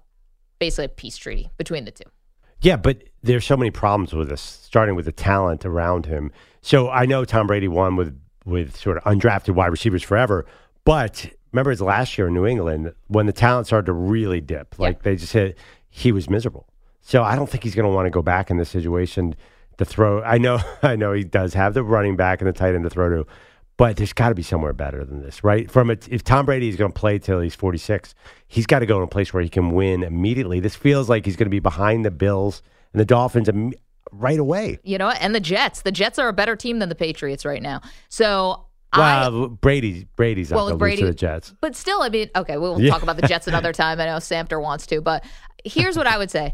basically 0.60 0.86
a 0.86 0.90
peace 0.90 1.18
treaty 1.18 1.50
between 1.58 1.86
the 1.86 1.92
two? 1.92 2.10
Yeah, 2.62 2.76
but 2.76 3.04
there's 3.22 3.46
so 3.46 3.56
many 3.56 3.70
problems 3.70 4.14
with 4.14 4.30
this, 4.30 4.42
starting 4.42 4.96
with 4.96 5.06
the 5.06 5.12
talent 5.12 5.66
around 5.66 6.08
him. 6.08 6.32
So 6.62 6.90
I 6.90 7.06
know 7.06 7.24
Tom 7.24 7.48
Brady 7.48 7.68
won 7.68 7.96
with 7.96 8.20
with 8.46 8.76
sort 8.78 8.98
of 8.98 9.04
undrafted 9.04 9.54
wide 9.54 9.68
receivers 9.68 10.02
forever, 10.02 10.46
but 10.86 11.30
remember 11.52 11.72
his 11.72 11.82
last 11.82 12.18
year 12.18 12.28
in 12.28 12.34
New 12.34 12.46
England 12.46 12.94
when 13.08 13.26
the 13.26 13.34
talent 13.34 13.68
started 13.68 13.88
to 13.88 13.94
really 13.94 14.42
dip, 14.42 14.80
like 14.80 15.04
they 15.04 15.16
just 15.16 15.34
hit, 15.34 15.58
he 15.90 16.12
was 16.12 16.30
miserable. 16.30 16.68
So 17.02 17.24
I 17.24 17.36
don't 17.36 17.50
think 17.50 17.64
he's 17.64 17.76
going 17.76 17.90
to 17.90 17.94
want 17.96 18.06
to 18.06 18.10
go 18.10 18.22
back 18.22 18.50
in 18.52 18.58
this 18.58 18.70
situation 18.70 19.36
to 19.78 19.86
throw. 19.86 20.22
I 20.24 20.38
know, 20.38 20.60
I 20.84 20.96
know 20.96 21.14
he 21.14 21.24
does 21.24 21.54
have 21.54 21.74
the 21.74 21.84
running 21.84 22.16
back 22.16 22.42
and 22.42 22.48
the 22.48 22.54
tight 22.54 22.76
end 22.76 22.84
to 22.84 22.90
throw 22.90 23.10
to, 23.10 23.28
but 23.78 23.96
there's 23.98 24.12
got 24.14 24.30
to 24.30 24.36
be 24.36 24.42
somewhere 24.44 24.74
better 24.74 25.06
than 25.06 25.22
this, 25.22 25.44
right? 25.44 25.70
From 25.70 25.90
a, 25.90 25.98
if 26.10 26.24
Tom 26.24 26.46
Brady 26.46 26.68
is 26.68 26.76
going 26.76 26.92
to 26.92 27.00
play 27.00 27.20
till 27.20 27.40
he's 27.40 27.56
46, 27.56 28.14
he's 28.48 28.66
got 28.66 28.80
to 28.80 28.86
go 28.86 28.98
in 28.98 29.04
a 29.04 29.08
place 29.08 29.34
where 29.34 29.44
he 29.44 29.50
can 29.50 29.72
win 29.72 30.04
immediately. 30.04 30.60
This 30.60 30.76
feels 30.76 31.10
like 31.10 31.26
he's 31.26 31.36
going 31.36 31.46
to 31.46 31.52
be 31.52 31.60
behind 31.60 32.04
the 32.04 32.12
Bills 32.12 32.62
and 32.94 33.00
the 33.00 33.06
Dolphins 33.06 33.48
im- 33.50 33.74
right 34.12 34.40
away. 34.40 34.80
You 34.84 34.98
know, 34.98 35.10
and 35.12 35.36
the 35.36 35.40
Jets. 35.40 35.84
The 35.84 35.92
Jets 35.92 36.18
are 36.18 36.28
a 36.28 36.34
better 36.34 36.56
team 36.56 36.80
than 36.80 36.90
the 36.90 36.96
Patriots 36.96 37.46
right 37.46 37.62
now. 37.62 37.82
So 38.10 38.66
I, 38.94 39.28
Well, 39.30 39.50
Brady, 39.50 40.08
Brady's 40.16 40.50
not 40.50 40.56
Well, 40.58 40.68
to 40.70 40.74
lose 40.74 40.80
Brady- 40.80 41.04
the 41.04 41.14
Jets. 41.14 41.54
But 41.62 41.76
still, 41.76 42.02
I 42.02 42.10
mean, 42.10 42.30
okay, 42.36 42.58
we'll 42.58 42.82
Yeah. 42.82 42.90
talk 42.92 43.04
about 43.04 43.18
the 43.18 43.28
Jets 43.28 43.46
another 43.48 43.74
time. 43.74 44.00
I 44.02 44.06
know 44.06 44.16
Samter 44.18 44.60
wants 44.62 44.88
to, 44.88 45.02
but 45.02 45.24
here's 45.64 45.98
what 45.98 46.08
I 46.08 46.18
would 46.18 46.32
say. 46.32 46.54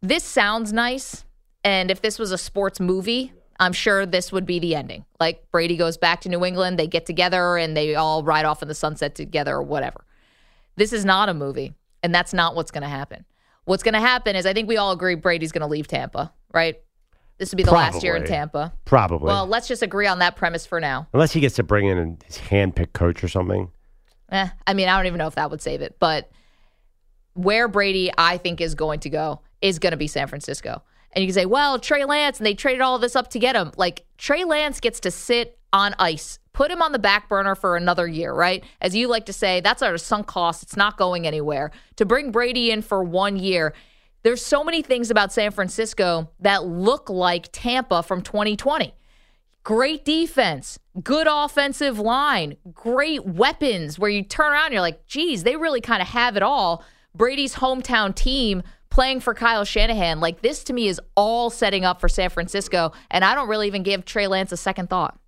This 0.00 0.22
sounds 0.22 0.72
nice, 0.72 1.24
and 1.62 1.90
if 1.90 2.02
this 2.02 2.18
was 2.18 2.30
a 2.32 2.38
sports 2.38 2.80
movie, 2.80 3.32
I'm 3.58 3.72
sure 3.72 4.04
this 4.04 4.32
would 4.32 4.46
be 4.46 4.58
the 4.58 4.74
ending. 4.74 5.04
Like 5.18 5.50
Brady 5.50 5.76
goes 5.76 5.96
back 5.96 6.20
to 6.22 6.28
New 6.28 6.44
England, 6.44 6.78
they 6.78 6.86
get 6.86 7.06
together, 7.06 7.56
and 7.56 7.76
they 7.76 7.94
all 7.94 8.22
ride 8.22 8.44
off 8.44 8.62
in 8.62 8.68
the 8.68 8.74
sunset 8.74 9.14
together 9.14 9.54
or 9.54 9.62
whatever. 9.62 10.04
This 10.76 10.92
is 10.92 11.04
not 11.04 11.28
a 11.28 11.34
movie, 11.34 11.74
and 12.02 12.14
that's 12.14 12.34
not 12.34 12.54
what's 12.54 12.70
going 12.70 12.82
to 12.82 12.88
happen. 12.88 13.24
What's 13.64 13.82
going 13.82 13.94
to 13.94 14.00
happen 14.00 14.36
is 14.36 14.44
I 14.44 14.52
think 14.52 14.68
we 14.68 14.76
all 14.76 14.92
agree 14.92 15.14
Brady's 15.14 15.52
going 15.52 15.62
to 15.62 15.68
leave 15.68 15.88
Tampa, 15.88 16.32
right? 16.52 16.76
this 17.38 17.50
would 17.50 17.56
be 17.56 17.62
the 17.64 17.72
last 17.72 18.02
year 18.02 18.16
in 18.16 18.24
Tampa. 18.24 18.72
Probably. 18.84 19.26
Well, 19.26 19.46
let's 19.46 19.66
just 19.66 19.82
agree 19.82 20.06
on 20.06 20.20
that 20.20 20.36
premise 20.36 20.66
for 20.66 20.80
now. 20.80 21.08
Unless 21.12 21.32
he 21.32 21.40
gets 21.40 21.56
to 21.56 21.62
bring 21.62 21.86
in 21.86 22.18
his 22.24 22.36
hand-picked 22.36 22.92
coach 22.92 23.24
or 23.24 23.28
something. 23.28 23.70
Eh, 24.30 24.48
I 24.66 24.74
mean, 24.74 24.88
I 24.88 24.96
don't 24.96 25.06
even 25.06 25.18
know 25.18 25.26
if 25.26 25.34
that 25.34 25.50
would 25.50 25.60
save 25.60 25.80
it, 25.80 25.96
but 25.98 26.30
where 27.34 27.68
Brady, 27.68 28.10
I 28.16 28.38
think, 28.38 28.60
is 28.60 28.74
going 28.74 29.00
to 29.00 29.10
go 29.10 29.40
is 29.60 29.78
going 29.78 29.92
to 29.92 29.96
be 29.96 30.06
San 30.06 30.26
Francisco. 30.26 30.82
And 31.12 31.22
you 31.22 31.28
can 31.28 31.34
say, 31.34 31.46
well, 31.46 31.78
Trey 31.78 32.04
Lance, 32.04 32.38
and 32.38 32.46
they 32.46 32.54
traded 32.54 32.80
all 32.80 32.98
this 32.98 33.14
up 33.16 33.30
to 33.30 33.38
get 33.38 33.54
him. 33.54 33.70
Like, 33.76 34.04
Trey 34.18 34.44
Lance 34.44 34.80
gets 34.80 35.00
to 35.00 35.10
sit 35.10 35.58
on 35.72 35.94
ice, 35.98 36.38
put 36.52 36.70
him 36.70 36.82
on 36.82 36.92
the 36.92 36.98
back 36.98 37.28
burner 37.28 37.54
for 37.54 37.76
another 37.76 38.06
year, 38.06 38.32
right? 38.32 38.64
As 38.80 38.94
you 38.94 39.08
like 39.08 39.26
to 39.26 39.32
say, 39.32 39.60
that's 39.60 39.82
our 39.82 39.96
sunk 39.96 40.26
cost. 40.26 40.62
It's 40.62 40.76
not 40.76 40.96
going 40.96 41.26
anywhere. 41.26 41.70
To 41.96 42.04
bring 42.04 42.30
Brady 42.30 42.70
in 42.70 42.82
for 42.82 43.02
one 43.02 43.36
year, 43.36 43.74
there's 44.22 44.44
so 44.44 44.64
many 44.64 44.82
things 44.82 45.10
about 45.10 45.32
San 45.32 45.50
Francisco 45.50 46.30
that 46.40 46.64
look 46.64 47.08
like 47.08 47.48
Tampa 47.52 48.02
from 48.02 48.22
2020 48.22 48.94
great 49.64 50.04
defense, 50.04 50.78
good 51.02 51.26
offensive 51.28 51.98
line, 51.98 52.56
great 52.72 53.24
weapons 53.24 53.98
where 53.98 54.10
you 54.10 54.22
turn 54.22 54.52
around 54.52 54.66
and 54.66 54.74
you're 54.74 54.82
like, 54.82 55.06
geez, 55.06 55.42
they 55.42 55.56
really 55.56 55.80
kind 55.80 56.02
of 56.02 56.08
have 56.08 56.36
it 56.36 56.42
all. 56.42 56.84
Brady's 57.14 57.54
hometown 57.54 58.14
team 58.14 58.62
playing 58.90 59.20
for 59.20 59.34
Kyle 59.34 59.64
Shanahan. 59.64 60.20
Like 60.20 60.42
this 60.42 60.64
to 60.64 60.72
me 60.72 60.88
is 60.88 61.00
all 61.16 61.50
setting 61.50 61.84
up 61.84 62.00
for 62.00 62.08
San 62.08 62.30
Francisco. 62.30 62.92
And 63.10 63.24
I 63.24 63.34
don't 63.34 63.48
really 63.48 63.66
even 63.66 63.82
give 63.82 64.04
Trey 64.04 64.26
Lance 64.26 64.52
a 64.52 64.56
second 64.56 64.88
thought. 64.90 65.18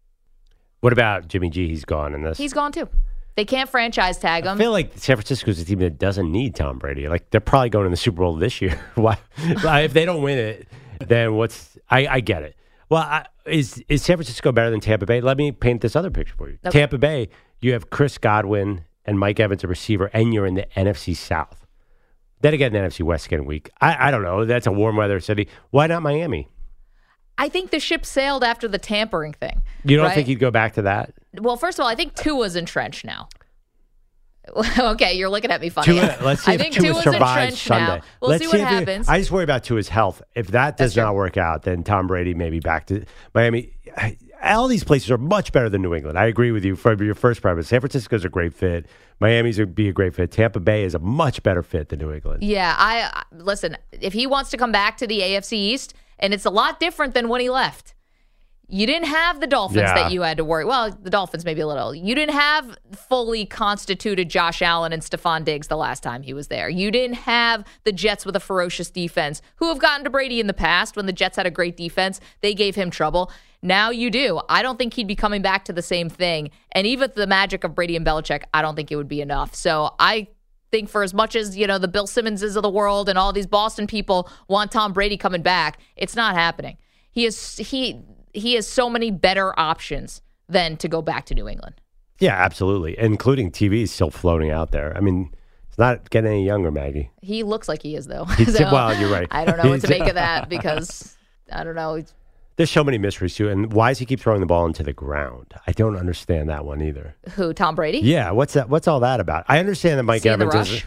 What 0.81 0.93
about 0.93 1.29
Jimmy 1.29 1.51
G? 1.51 1.69
He's 1.69 1.85
gone 1.85 2.15
in 2.15 2.23
this. 2.23 2.39
He's 2.39 2.53
gone 2.53 2.73
too. 2.73 2.89
They 3.35 3.45
can't 3.45 3.69
franchise 3.69 4.19
tag 4.19 4.45
him. 4.45 4.55
I 4.55 4.57
feel 4.57 4.71
like 4.71 4.93
San 4.97 5.17
Francisco's 5.17 5.59
is 5.59 5.65
a 5.65 5.67
team 5.67 5.81
that 5.81 5.99
doesn't 5.99 6.31
need 6.31 6.55
Tom 6.55 6.79
Brady. 6.79 7.09
Like 7.09 7.31
they're 7.31 7.41
probably 7.41 7.69
going 7.71 7.85
to 7.85 7.91
the 7.91 7.97
Super 7.97 8.19
Bowl 8.23 8.35
this 8.37 8.63
year. 8.63 8.81
Why? 8.95 9.19
Why- 9.63 9.81
if 9.83 9.93
they 9.93 10.05
don't 10.05 10.23
win 10.23 10.39
it, 10.39 10.69
then 11.07 11.35
what's? 11.35 11.77
I, 11.91 12.07
I 12.07 12.21
get 12.21 12.43
it. 12.43 12.57
Well, 12.89 13.03
I, 13.03 13.27
is 13.45 13.83
is 13.89 14.03
San 14.03 14.17
Francisco 14.17 14.53
better 14.53 14.71
than 14.71 14.81
Tampa 14.81 15.07
Bay? 15.07 15.21
Let 15.21 15.37
me 15.37 15.53
paint 15.53 15.83
this 15.83 15.97
other 15.97 16.11
picture 16.11 16.35
for 16.37 16.49
you. 16.49 16.59
Okay. 16.65 16.79
Tampa 16.79 16.99
Bay, 16.99 17.29
you 17.61 17.73
have 17.73 17.91
Chris 17.91 18.17
Godwin 18.17 18.85
and 19.05 19.19
Mike 19.19 19.41
Evans, 19.41 19.65
a 19.65 19.69
receiver, 19.69 20.09
and 20.13 20.33
you're 20.33 20.47
in 20.47 20.55
the 20.55 20.67
NFC 20.77 21.15
South. 21.17 21.66
Then 22.41 22.55
again, 22.55 22.73
the 22.73 22.79
NFC 22.79 23.03
West 23.03 23.29
getting 23.29 23.47
weak. 23.47 23.71
I, 23.81 24.09
I 24.09 24.11
don't 24.11 24.23
know. 24.23 24.45
That's 24.45 24.67
a 24.67 24.73
warm 24.73 24.97
weather 24.97 25.21
city. 25.21 25.49
Why 25.71 25.87
not 25.87 26.03
Miami? 26.03 26.49
I 27.39 27.49
think 27.49 27.71
the 27.71 27.81
ship 27.81 28.07
sailed 28.07 28.45
after 28.45 28.67
the 28.69 28.79
tampering 28.79 29.33
thing. 29.35 29.63
You 29.85 29.97
don't 29.97 30.07
right? 30.07 30.15
think 30.15 30.27
he'd 30.27 30.37
go 30.39 30.51
back 30.51 30.75
to 30.75 30.83
that? 30.83 31.15
Well, 31.39 31.57
first 31.57 31.79
of 31.79 31.83
all, 31.83 31.89
I 31.89 31.95
think 31.95 32.15
Tua's 32.15 32.57
entrenched 32.57 33.05
now. 33.05 33.29
okay, 34.79 35.15
you're 35.15 35.29
looking 35.29 35.51
at 35.51 35.61
me 35.61 35.69
funny. 35.69 35.87
Tua, 35.87 36.03
uh, 36.03 36.19
let's 36.23 36.43
see 36.45 36.53
I 36.53 36.55
if 36.55 36.61
think 36.61 36.75
Tua 36.75 36.93
Tua's 36.93 37.03
survives 37.03 37.25
entrenched 37.55 37.67
Sunday. 37.67 37.97
now. 37.97 38.03
We'll 38.21 38.31
let's 38.31 38.45
see 38.45 38.49
what 38.49 38.61
if 38.61 38.63
it- 38.63 38.69
happens. 38.69 39.09
I 39.09 39.19
just 39.19 39.31
worry 39.33 39.45
about 39.45 39.65
Tua's 39.65 39.89
health. 39.89 40.23
If 40.35 40.49
that 40.49 40.77
does 40.77 40.97
not 40.97 41.15
work 41.15 41.37
out, 41.37 41.63
then 41.63 41.83
Tom 41.83 42.07
Brady 42.07 42.35
may 42.35 42.51
be 42.51 42.61
back 42.61 42.87
to 42.87 43.05
Miami. 43.35 43.73
I- 43.97 44.17
All 44.55 44.69
these 44.69 44.85
places 44.85 45.11
are 45.11 45.19
much 45.19 45.53
better 45.53 45.69
than 45.69 45.83
New 45.83 45.95
England. 45.95 46.19
I 46.19 46.27
agree 46.27 46.51
with 46.53 46.65
you 46.65 46.77
for 46.77 47.03
your 47.03 47.15
first 47.15 47.43
premise. 47.43 47.69
San 47.69 47.81
Francisco's 47.81 48.25
a 48.25 48.29
great 48.29 48.55
fit. 48.55 48.87
Miami's 49.21 49.59
would 49.59 49.75
be 49.75 49.89
a 49.89 49.93
great 49.93 50.15
fit. 50.15 50.31
Tampa 50.31 50.61
Bay 50.61 50.85
is 50.85 50.95
a 50.95 50.99
much 50.99 51.43
better 51.43 51.63
fit 51.63 51.89
than 51.89 51.99
New 51.99 52.13
England. 52.13 52.43
Yeah, 52.43 52.75
I 52.79 53.11
I- 53.13 53.23
listen. 53.37 53.77
If 53.93 54.13
he 54.13 54.27
wants 54.27 54.51
to 54.51 54.57
come 54.57 54.73
back 54.73 54.97
to 54.99 55.07
the 55.07 55.21
AFC 55.21 55.53
East, 55.55 55.95
and 56.19 56.33
it's 56.33 56.45
a 56.45 56.51
lot 56.51 56.79
different 56.81 57.15
than 57.15 57.29
when 57.29 57.41
he 57.41 57.51
left. 57.51 57.95
You 58.69 58.87
didn't 58.87 59.07
have 59.09 59.41
the 59.41 59.47
Dolphins 59.47 59.83
Yeah. 59.83 59.95
that 59.95 60.11
you 60.13 60.23
had 60.23 60.39
to 60.39 60.45
worry. 60.45 60.65
Well, 60.65 60.91
the 60.91 61.11
Dolphins 61.11 61.45
maybe 61.45 61.61
a 61.61 61.67
little. 61.69 61.95
You 61.95 62.15
didn't 62.17 62.35
have 62.35 62.77
fully 63.09 63.47
constituted 63.47 64.29
Josh 64.29 64.61
Allen 64.61 64.93
and 64.93 65.03
Stefon 65.03 65.45
Diggs 65.45 65.69
the 65.69 65.77
last 65.77 66.03
time 66.03 66.23
he 66.23 66.35
was 66.35 66.49
there. 66.49 66.69
You 66.69 66.91
didn't 66.91 67.15
have 67.17 67.65
the 67.85 67.93
Jets 67.93 68.27
with 68.27 68.35
a 68.35 68.41
ferocious 68.41 68.91
defense, 68.91 69.41
who 69.57 69.69
have 69.69 69.79
gotten 69.79 70.03
to 70.03 70.11
Brady 70.11 70.41
in 70.41 70.49
the 70.49 70.55
past 70.55 70.97
when 70.97 71.07
the 71.07 71.13
Jets 71.13 71.37
had 71.37 71.47
a 71.47 71.51
great 71.51 71.77
defense. 71.77 72.21
They 72.41 72.55
gave 72.55 72.75
him 72.75 72.91
trouble. 72.91 73.31
Now 73.63 73.91
you 73.91 74.11
do. 74.11 74.41
I 74.49 74.63
don't 74.63 74.79
think 74.79 74.95
he'd 74.95 75.07
be 75.07 75.17
coming 75.17 75.43
back 75.43 75.65
to 75.67 75.73
the 75.73 75.83
same 75.83 76.09
thing. 76.09 76.51
And 76.73 76.87
even 76.89 77.11
the 77.15 77.27
magic 77.27 77.63
of 77.63 77.75
Brady 77.75 77.95
and 77.95 78.05
Belichick, 78.05 78.43
I 78.53 78.63
don't 78.63 78.75
think 78.75 78.91
it 78.91 78.97
would 78.97 79.09
be 79.09 79.21
enough. 79.21 79.55
So 79.55 79.95
I 80.01 80.27
think 80.73 80.89
for 80.89 81.05
as 81.05 81.15
much 81.15 81.37
as 81.37 81.57
you 81.57 81.69
know 81.69 81.79
the 81.79 81.89
Bill 81.89 82.09
Simmonses 82.09 82.57
of 82.57 82.63
the 82.65 82.69
world 82.71 83.09
and 83.09 83.17
all 83.17 83.33
these 83.33 83.47
Boston 83.47 83.87
people 83.87 84.29
want 84.49 84.73
Tom 84.73 84.93
Brady 84.93 85.17
coming 85.17 85.43
back, 85.43 85.79
it's 85.97 86.17
not 86.17 86.35
happening. 86.35 86.77
He 87.11 87.25
is 87.25 87.57
he 87.57 88.03
he 88.37 88.55
has 88.55 88.67
so 88.67 88.89
many 88.91 89.11
better 89.11 89.59
options 89.59 90.23
than 90.49 90.77
to 90.79 90.89
go 90.89 91.03
back 91.03 91.27
to 91.27 91.35
New 91.35 91.49
England. 91.49 91.81
Yeah, 92.19 92.35
absolutely. 92.35 92.99
Including 92.99 93.51
TV 93.51 93.83
is 93.83 93.91
still 93.91 94.11
floating 94.11 94.51
out 94.51 94.71
there. 94.71 94.97
I 94.97 95.01
mean, 95.01 95.35
it's 95.69 95.79
not 95.79 96.09
getting 96.11 96.31
any 96.31 96.47
younger, 96.47 96.71
Maggie. 96.71 97.11
He 97.21 97.43
looks 97.43 97.69
like 97.69 97.83
he 97.83 97.97
is 97.97 98.07
though. 98.07 98.27
So, 98.47 98.65
well, 98.73 98.99
you're 98.99 99.11
right. 99.11 99.29
I 99.31 99.45
don't 99.45 99.59
know 99.59 99.71
what 99.71 99.83
to 99.83 99.89
make 99.89 100.07
of 100.07 100.15
that 100.15 100.49
because 100.49 101.17
I 101.53 101.65
don't 101.65 101.75
know. 101.75 102.03
There's 102.57 102.71
so 102.71 102.83
many 102.83 102.97
mysteries 102.97 103.35
too. 103.35 103.51
And 103.51 103.71
why 103.73 103.91
does 103.91 103.99
he 103.99 104.07
keep 104.07 104.19
throwing 104.21 104.41
the 104.41 104.47
ball 104.47 104.65
into 104.65 104.83
the 104.83 104.95
ground? 104.95 105.53
I 105.67 105.73
don't 105.73 105.97
understand 105.97 106.49
that 106.49 106.65
one 106.65 106.81
either. 106.81 107.15
Who 107.35 107.53
Tom 107.53 107.75
Brady? 107.75 107.99
Yeah, 107.99 108.31
what's 108.31 108.55
that? 108.55 108.71
What's 108.71 108.89
all 108.89 109.01
that 109.01 109.21
about? 109.21 109.45
I 109.49 109.59
understand 109.59 109.99
that 109.99 110.05
Mike 110.05 110.25
Evans 110.25 110.55
is. 110.55 110.85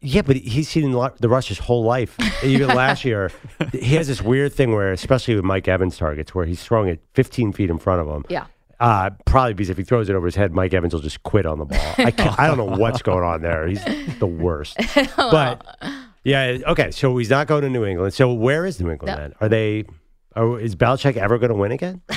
Yeah, 0.00 0.22
but 0.22 0.36
he's 0.36 0.68
seen 0.68 0.90
the 0.90 1.12
the 1.18 1.28
rush 1.28 1.48
his 1.48 1.58
whole 1.58 1.82
life. 1.82 2.16
Even 2.44 2.68
last 2.68 3.04
year, 3.04 3.30
he 3.72 3.96
has 3.96 4.06
this 4.08 4.20
weird 4.22 4.52
thing 4.52 4.72
where, 4.72 4.92
especially 4.92 5.34
with 5.34 5.44
Mike 5.44 5.66
Evans 5.68 5.96
targets, 5.96 6.34
where 6.34 6.44
he's 6.44 6.62
throwing 6.62 6.88
it 6.88 7.00
15 7.14 7.52
feet 7.52 7.70
in 7.70 7.78
front 7.78 8.00
of 8.00 8.08
him. 8.08 8.24
Yeah. 8.28 8.46
Uh, 8.78 9.08
probably 9.24 9.54
because 9.54 9.70
if 9.70 9.78
he 9.78 9.84
throws 9.84 10.10
it 10.10 10.14
over 10.14 10.26
his 10.26 10.34
head, 10.34 10.52
Mike 10.52 10.74
Evans 10.74 10.92
will 10.92 11.00
just 11.00 11.22
quit 11.22 11.46
on 11.46 11.58
the 11.58 11.64
ball. 11.64 11.94
I, 11.96 12.10
can't, 12.10 12.38
I 12.38 12.46
don't 12.46 12.58
know 12.58 12.76
what's 12.76 13.00
going 13.00 13.24
on 13.24 13.40
there. 13.40 13.66
He's 13.66 13.82
the 14.18 14.26
worst. 14.26 14.76
But 15.16 15.64
yeah, 16.24 16.58
okay. 16.66 16.90
So 16.90 17.16
he's 17.16 17.30
not 17.30 17.46
going 17.46 17.62
to 17.62 17.70
New 17.70 17.84
England. 17.86 18.12
So 18.12 18.32
where 18.32 18.66
is 18.66 18.80
New 18.80 18.90
England 18.90 19.18
then? 19.18 19.32
Are 19.40 19.48
they? 19.48 19.84
Are, 20.34 20.60
is 20.60 20.76
Belichick 20.76 21.16
ever 21.16 21.38
going 21.38 21.48
to 21.50 21.54
win 21.54 21.72
again? 21.72 22.02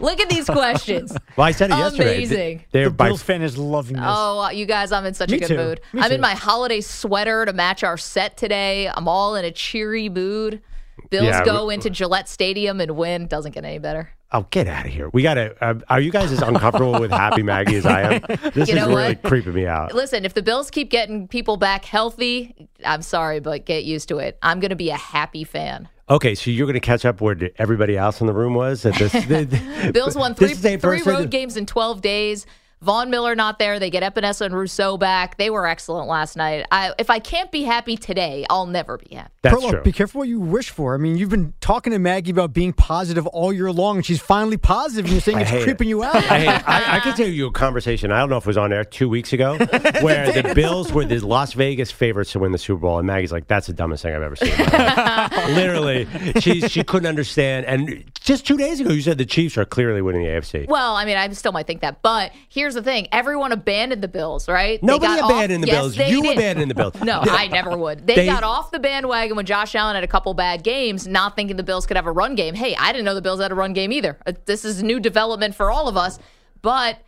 Look 0.00 0.20
at 0.20 0.28
these 0.28 0.46
questions. 0.46 1.16
Well, 1.36 1.46
I 1.46 1.52
said 1.52 1.70
it 1.70 1.74
yesterday. 1.76 2.16
Amazing. 2.16 2.64
They're 2.72 2.84
The 2.86 2.90
by 2.90 3.06
Bills 3.08 3.22
fan 3.22 3.40
is 3.42 3.56
loving 3.56 3.96
this. 3.96 4.04
Oh, 4.06 4.50
you 4.50 4.66
guys, 4.66 4.92
I'm 4.92 5.06
in 5.06 5.14
such 5.14 5.30
Me 5.30 5.36
a 5.36 5.40
good 5.40 5.48
too. 5.48 5.56
mood. 5.56 5.80
Me 5.92 6.00
I'm 6.02 6.08
too. 6.10 6.16
in 6.16 6.20
my 6.20 6.34
holiday 6.34 6.80
sweater 6.80 7.44
to 7.46 7.52
match 7.52 7.82
our 7.84 7.96
set 7.96 8.36
today. 8.36 8.88
I'm 8.88 9.08
all 9.08 9.36
in 9.36 9.44
a 9.44 9.50
cheery 9.50 10.08
mood. 10.08 10.60
Bills 11.08 11.24
Yeah, 11.26 11.44
go 11.44 11.66
we- 11.66 11.74
into 11.74 11.88
Gillette 11.88 12.28
Stadium 12.28 12.80
and 12.80 12.92
win. 12.96 13.26
Doesn't 13.26 13.52
get 13.52 13.64
any 13.64 13.78
better. 13.78 14.10
Oh, 14.32 14.46
get 14.50 14.66
out 14.68 14.86
of 14.86 14.92
here. 14.92 15.08
We 15.08 15.22
got 15.22 15.34
to. 15.34 15.54
Uh, 15.64 15.74
are 15.88 16.00
you 16.00 16.10
guys 16.12 16.30
as 16.30 16.40
uncomfortable 16.42 17.00
with 17.00 17.10
Happy 17.10 17.42
Maggie 17.42 17.76
as 17.76 17.86
I 17.86 18.02
am? 18.14 18.20
This 18.54 18.68
You 18.68 18.76
is 18.76 18.86
really 18.86 18.94
what? 19.14 19.22
creeping 19.22 19.54
me 19.54 19.66
out. 19.66 19.92
Listen, 19.94 20.24
if 20.24 20.34
the 20.34 20.42
Bills 20.42 20.70
keep 20.70 20.88
getting 20.90 21.26
people 21.26 21.56
back 21.56 21.84
healthy, 21.84 22.68
I'm 22.84 23.02
sorry, 23.02 23.40
but 23.40 23.64
get 23.66 23.84
used 23.84 24.08
to 24.10 24.18
it. 24.18 24.38
I'm 24.42 24.60
going 24.60 24.70
to 24.70 24.76
be 24.76 24.90
a 24.90 24.96
happy 24.96 25.42
fan. 25.44 25.88
Okay, 26.10 26.34
so 26.34 26.50
you're 26.50 26.66
going 26.66 26.74
to 26.74 26.80
catch 26.80 27.04
up 27.04 27.20
where 27.20 27.36
everybody 27.56 27.96
else 27.96 28.20
in 28.20 28.26
the 28.26 28.32
room 28.32 28.54
was 28.54 28.84
at 28.84 28.96
this. 28.96 29.92
Bills 29.92 30.16
won 30.16 30.34
three, 30.34 30.54
three 30.54 31.02
road 31.02 31.30
games 31.30 31.56
in 31.56 31.66
12 31.66 32.02
days. 32.02 32.46
Von 32.82 33.10
Miller 33.10 33.34
not 33.34 33.58
there. 33.58 33.78
They 33.78 33.90
get 33.90 34.02
Epenesa 34.02 34.42
and 34.46 34.54
Rousseau 34.54 34.96
back. 34.96 35.36
They 35.36 35.50
were 35.50 35.66
excellent 35.66 36.08
last 36.08 36.34
night. 36.34 36.64
I, 36.72 36.94
if 36.98 37.10
I 37.10 37.18
can't 37.18 37.50
be 37.52 37.62
happy 37.62 37.96
today, 37.96 38.46
I'll 38.48 38.64
never 38.66 38.96
be 38.96 39.16
happy. 39.16 39.30
That's 39.42 39.54
Perloff, 39.56 39.70
true. 39.70 39.82
be 39.82 39.92
careful 39.92 40.20
what 40.20 40.28
you 40.28 40.40
wish 40.40 40.70
for. 40.70 40.94
I 40.94 40.96
mean, 40.96 41.16
you've 41.18 41.28
been 41.28 41.52
talking 41.60 41.92
to 41.92 41.98
Maggie 41.98 42.30
about 42.30 42.54
being 42.54 42.72
positive 42.72 43.26
all 43.26 43.52
year 43.52 43.70
long, 43.70 43.96
and 43.96 44.06
she's 44.06 44.20
finally 44.20 44.56
positive, 44.56 45.04
and 45.04 45.12
you're 45.12 45.20
saying 45.20 45.40
it's 45.40 45.50
hate 45.50 45.64
creeping 45.64 45.88
it. 45.88 45.90
you 45.90 46.02
out. 46.04 46.14
I. 46.14 46.46
I, 46.66 46.96
I 46.96 47.00
can 47.00 47.14
tell 47.16 47.26
you 47.28 47.46
a 47.48 47.52
conversation. 47.52 48.12
I 48.12 48.18
don't 48.20 48.30
know 48.30 48.38
if 48.38 48.44
it 48.44 48.46
was 48.46 48.56
on 48.58 48.72
air 48.72 48.84
two 48.84 49.08
weeks 49.10 49.32
ago, 49.34 49.56
where 50.00 50.32
the 50.32 50.52
Bills 50.54 50.90
were 50.92 51.04
the 51.04 51.18
Las 51.20 51.52
Vegas 51.52 51.90
favorites 51.90 52.32
to 52.32 52.38
win 52.38 52.52
the 52.52 52.58
Super 52.58 52.80
Bowl, 52.80 52.98
and 52.98 53.06
Maggie's 53.06 53.32
like, 53.32 53.46
"That's 53.46 53.66
the 53.66 53.72
dumbest 53.74 54.02
thing 54.02 54.14
I've 54.14 54.22
ever 54.22 54.36
seen." 54.36 54.52
in 54.52 54.58
my 54.58 55.28
life." 55.30 55.48
Literally, 55.54 56.06
she 56.40 56.60
she 56.68 56.82
couldn't 56.82 57.06
understand. 57.08 57.66
And 57.66 58.10
just 58.20 58.46
two 58.46 58.56
days 58.56 58.80
ago, 58.80 58.90
you 58.90 59.02
said 59.02 59.18
the 59.18 59.26
Chiefs 59.26 59.58
are 59.58 59.64
clearly 59.66 60.00
winning 60.00 60.22
the 60.22 60.28
AFC. 60.28 60.66
Well, 60.66 60.96
I 60.96 61.04
mean, 61.04 61.16
I 61.18 61.28
still 61.30 61.52
might 61.52 61.66
think 61.66 61.80
that, 61.82 62.00
but 62.02 62.32
here's 62.70 62.74
the 62.76 62.82
thing: 62.82 63.08
everyone 63.12 63.52
abandoned 63.52 64.02
the 64.02 64.08
Bills, 64.08 64.48
right? 64.48 64.80
They 64.80 64.86
Nobody 64.86 65.16
got 65.16 65.24
off- 65.24 65.30
abandoned 65.32 65.62
the 65.64 65.68
Yes, 65.68 65.96
Bills. 65.96 66.10
You 66.10 66.22
did. 66.22 66.36
abandoned 66.38 66.70
the 66.70 66.74
Bills. 66.74 66.94
No, 67.02 67.20
I 67.24 67.48
never 67.48 67.76
would. 67.76 68.06
They, 68.06 68.14
They- 68.16 68.26
got 68.26 68.44
off 68.44 68.70
the 68.70 68.78
bandwagon 68.78 69.36
when 69.36 69.46
Josh 69.46 69.74
Allen 69.74 69.94
had 69.96 70.04
a 70.04 70.08
couple 70.08 70.32
bad 70.34 70.62
games, 70.62 71.06
not 71.06 71.34
thinking 71.36 71.56
the 71.56 71.62
Bills 71.62 71.86
could 71.86 71.96
have 71.96 72.06
a 72.06 72.12
run 72.12 72.34
game. 72.34 72.54
Hey, 72.54 72.74
I 72.76 72.92
didn't 72.92 73.04
know 73.04 73.14
the 73.14 73.22
Bills 73.22 73.40
had 73.40 73.50
a 73.52 73.54
run 73.54 73.72
game 73.72 73.92
either. 73.92 74.18
Uh, 74.26 74.32
This 74.46 74.64
is 74.64 74.82
new 74.82 75.00
development 75.00 75.54
for 75.54 75.70
all 75.70 75.88
of 75.88 75.96
us, 75.96 76.18
but 76.62 76.98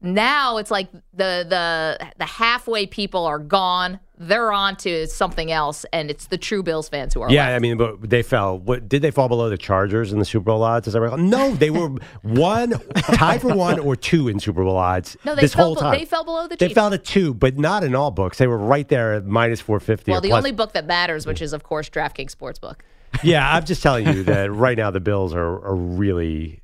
now 0.00 0.56
it's 0.58 0.70
like 0.70 0.90
the 0.92 1.46
the 1.48 1.98
the 2.18 2.24
halfway 2.26 2.86
people 2.86 3.24
are 3.24 3.38
gone. 3.38 4.00
They're 4.22 4.52
on 4.52 4.76
to 4.76 5.06
something 5.08 5.50
else, 5.50 5.84
and 5.92 6.10
it's 6.10 6.26
the 6.26 6.38
true 6.38 6.62
Bills 6.62 6.88
fans 6.88 7.12
who 7.14 7.20
are 7.22 7.30
Yeah, 7.30 7.46
left. 7.46 7.56
I 7.56 7.58
mean, 7.58 7.76
but 7.76 8.08
they 8.08 8.22
fell. 8.22 8.58
What 8.58 8.88
did 8.88 9.02
they 9.02 9.10
fall 9.10 9.28
below 9.28 9.50
the 9.50 9.58
Chargers 9.58 10.12
in 10.12 10.18
the 10.18 10.24
Super 10.24 10.44
Bowl 10.44 10.62
odds? 10.62 10.86
As 10.88 10.94
I 10.94 10.98
recall, 11.00 11.18
no, 11.18 11.52
they 11.54 11.70
were 11.70 11.88
one 12.22 12.70
tied 13.14 13.40
for 13.40 13.54
one 13.54 13.78
or 13.78 13.96
two 13.96 14.28
in 14.28 14.38
Super 14.40 14.62
Bowl 14.64 14.76
odds. 14.76 15.16
No, 15.24 15.34
they 15.34 15.42
this 15.42 15.54
fell 15.54 15.66
whole 15.66 15.76
time 15.76 15.98
they 15.98 16.04
fell 16.04 16.24
below 16.24 16.46
the 16.46 16.56
They 16.56 16.66
Chiefs. 16.66 16.74
fell 16.74 16.90
to 16.90 16.98
two, 16.98 17.34
but 17.34 17.58
not 17.58 17.84
in 17.84 17.94
all 17.94 18.10
books. 18.10 18.38
They 18.38 18.46
were 18.46 18.58
right 18.58 18.88
there 18.88 19.14
at 19.14 19.26
minus 19.26 19.60
four 19.60 19.80
fifty. 19.80 20.12
Well, 20.12 20.20
the 20.20 20.32
only 20.32 20.52
book 20.52 20.72
that 20.72 20.86
matters, 20.86 21.26
which 21.26 21.42
is 21.42 21.52
of 21.52 21.62
course 21.64 21.88
DraftKings 21.90 22.34
Sportsbook. 22.34 22.76
yeah, 23.22 23.54
I'm 23.54 23.64
just 23.64 23.82
telling 23.82 24.06
you 24.06 24.22
that 24.24 24.50
right 24.52 24.76
now 24.78 24.90
the 24.90 25.00
Bills 25.00 25.34
are, 25.34 25.64
are 25.66 25.74
really. 25.76 26.60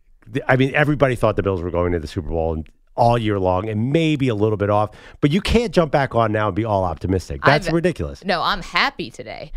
I 0.47 0.57
mean, 0.57 0.75
everybody 0.75 1.15
thought 1.17 1.37
the 1.37 1.43
Bills 1.43 1.62
were 1.62 1.71
going 1.71 1.93
to 1.93 1.99
the 1.99 2.07
Super 2.07 2.29
Bowl 2.29 2.62
all 2.99 3.17
year 3.17 3.38
long, 3.38 3.69
and 3.69 3.93
maybe 3.93 4.28
a 4.28 4.35
little 4.35 4.57
bit 4.59 4.69
off. 4.71 4.90
But 5.21 5.31
you 5.31 5.40
can't 5.40 5.73
jump 5.73 5.93
back 5.93 6.14
on 6.14 6.33
now 6.33 6.49
and 6.49 6.57
be 6.57 6.64
all 6.64 6.85
optimistic. 6.85 7.43
That's 7.45 7.69
I've- 7.69 7.75
ridiculous. 7.75 8.25
No, 8.25 8.43
I'm 8.43 8.62
happy 8.62 9.11
today. 9.11 9.52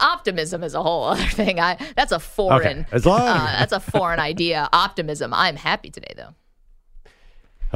optimism 0.00 0.62
is 0.64 0.74
a 0.74 0.82
whole 0.82 1.04
other 1.12 1.26
thing. 1.26 1.60
I 1.60 1.76
that's 1.96 2.12
a 2.12 2.18
foreign. 2.20 2.80
Okay, 2.80 2.86
as 2.92 3.04
long- 3.04 3.20
uh, 3.20 3.56
that's 3.58 3.72
a 3.72 3.80
foreign 3.80 4.20
idea. 4.20 4.68
Optimism. 4.72 5.34
I'm 5.34 5.56
happy 5.56 5.90
today 5.90 6.14
though. 6.16 6.34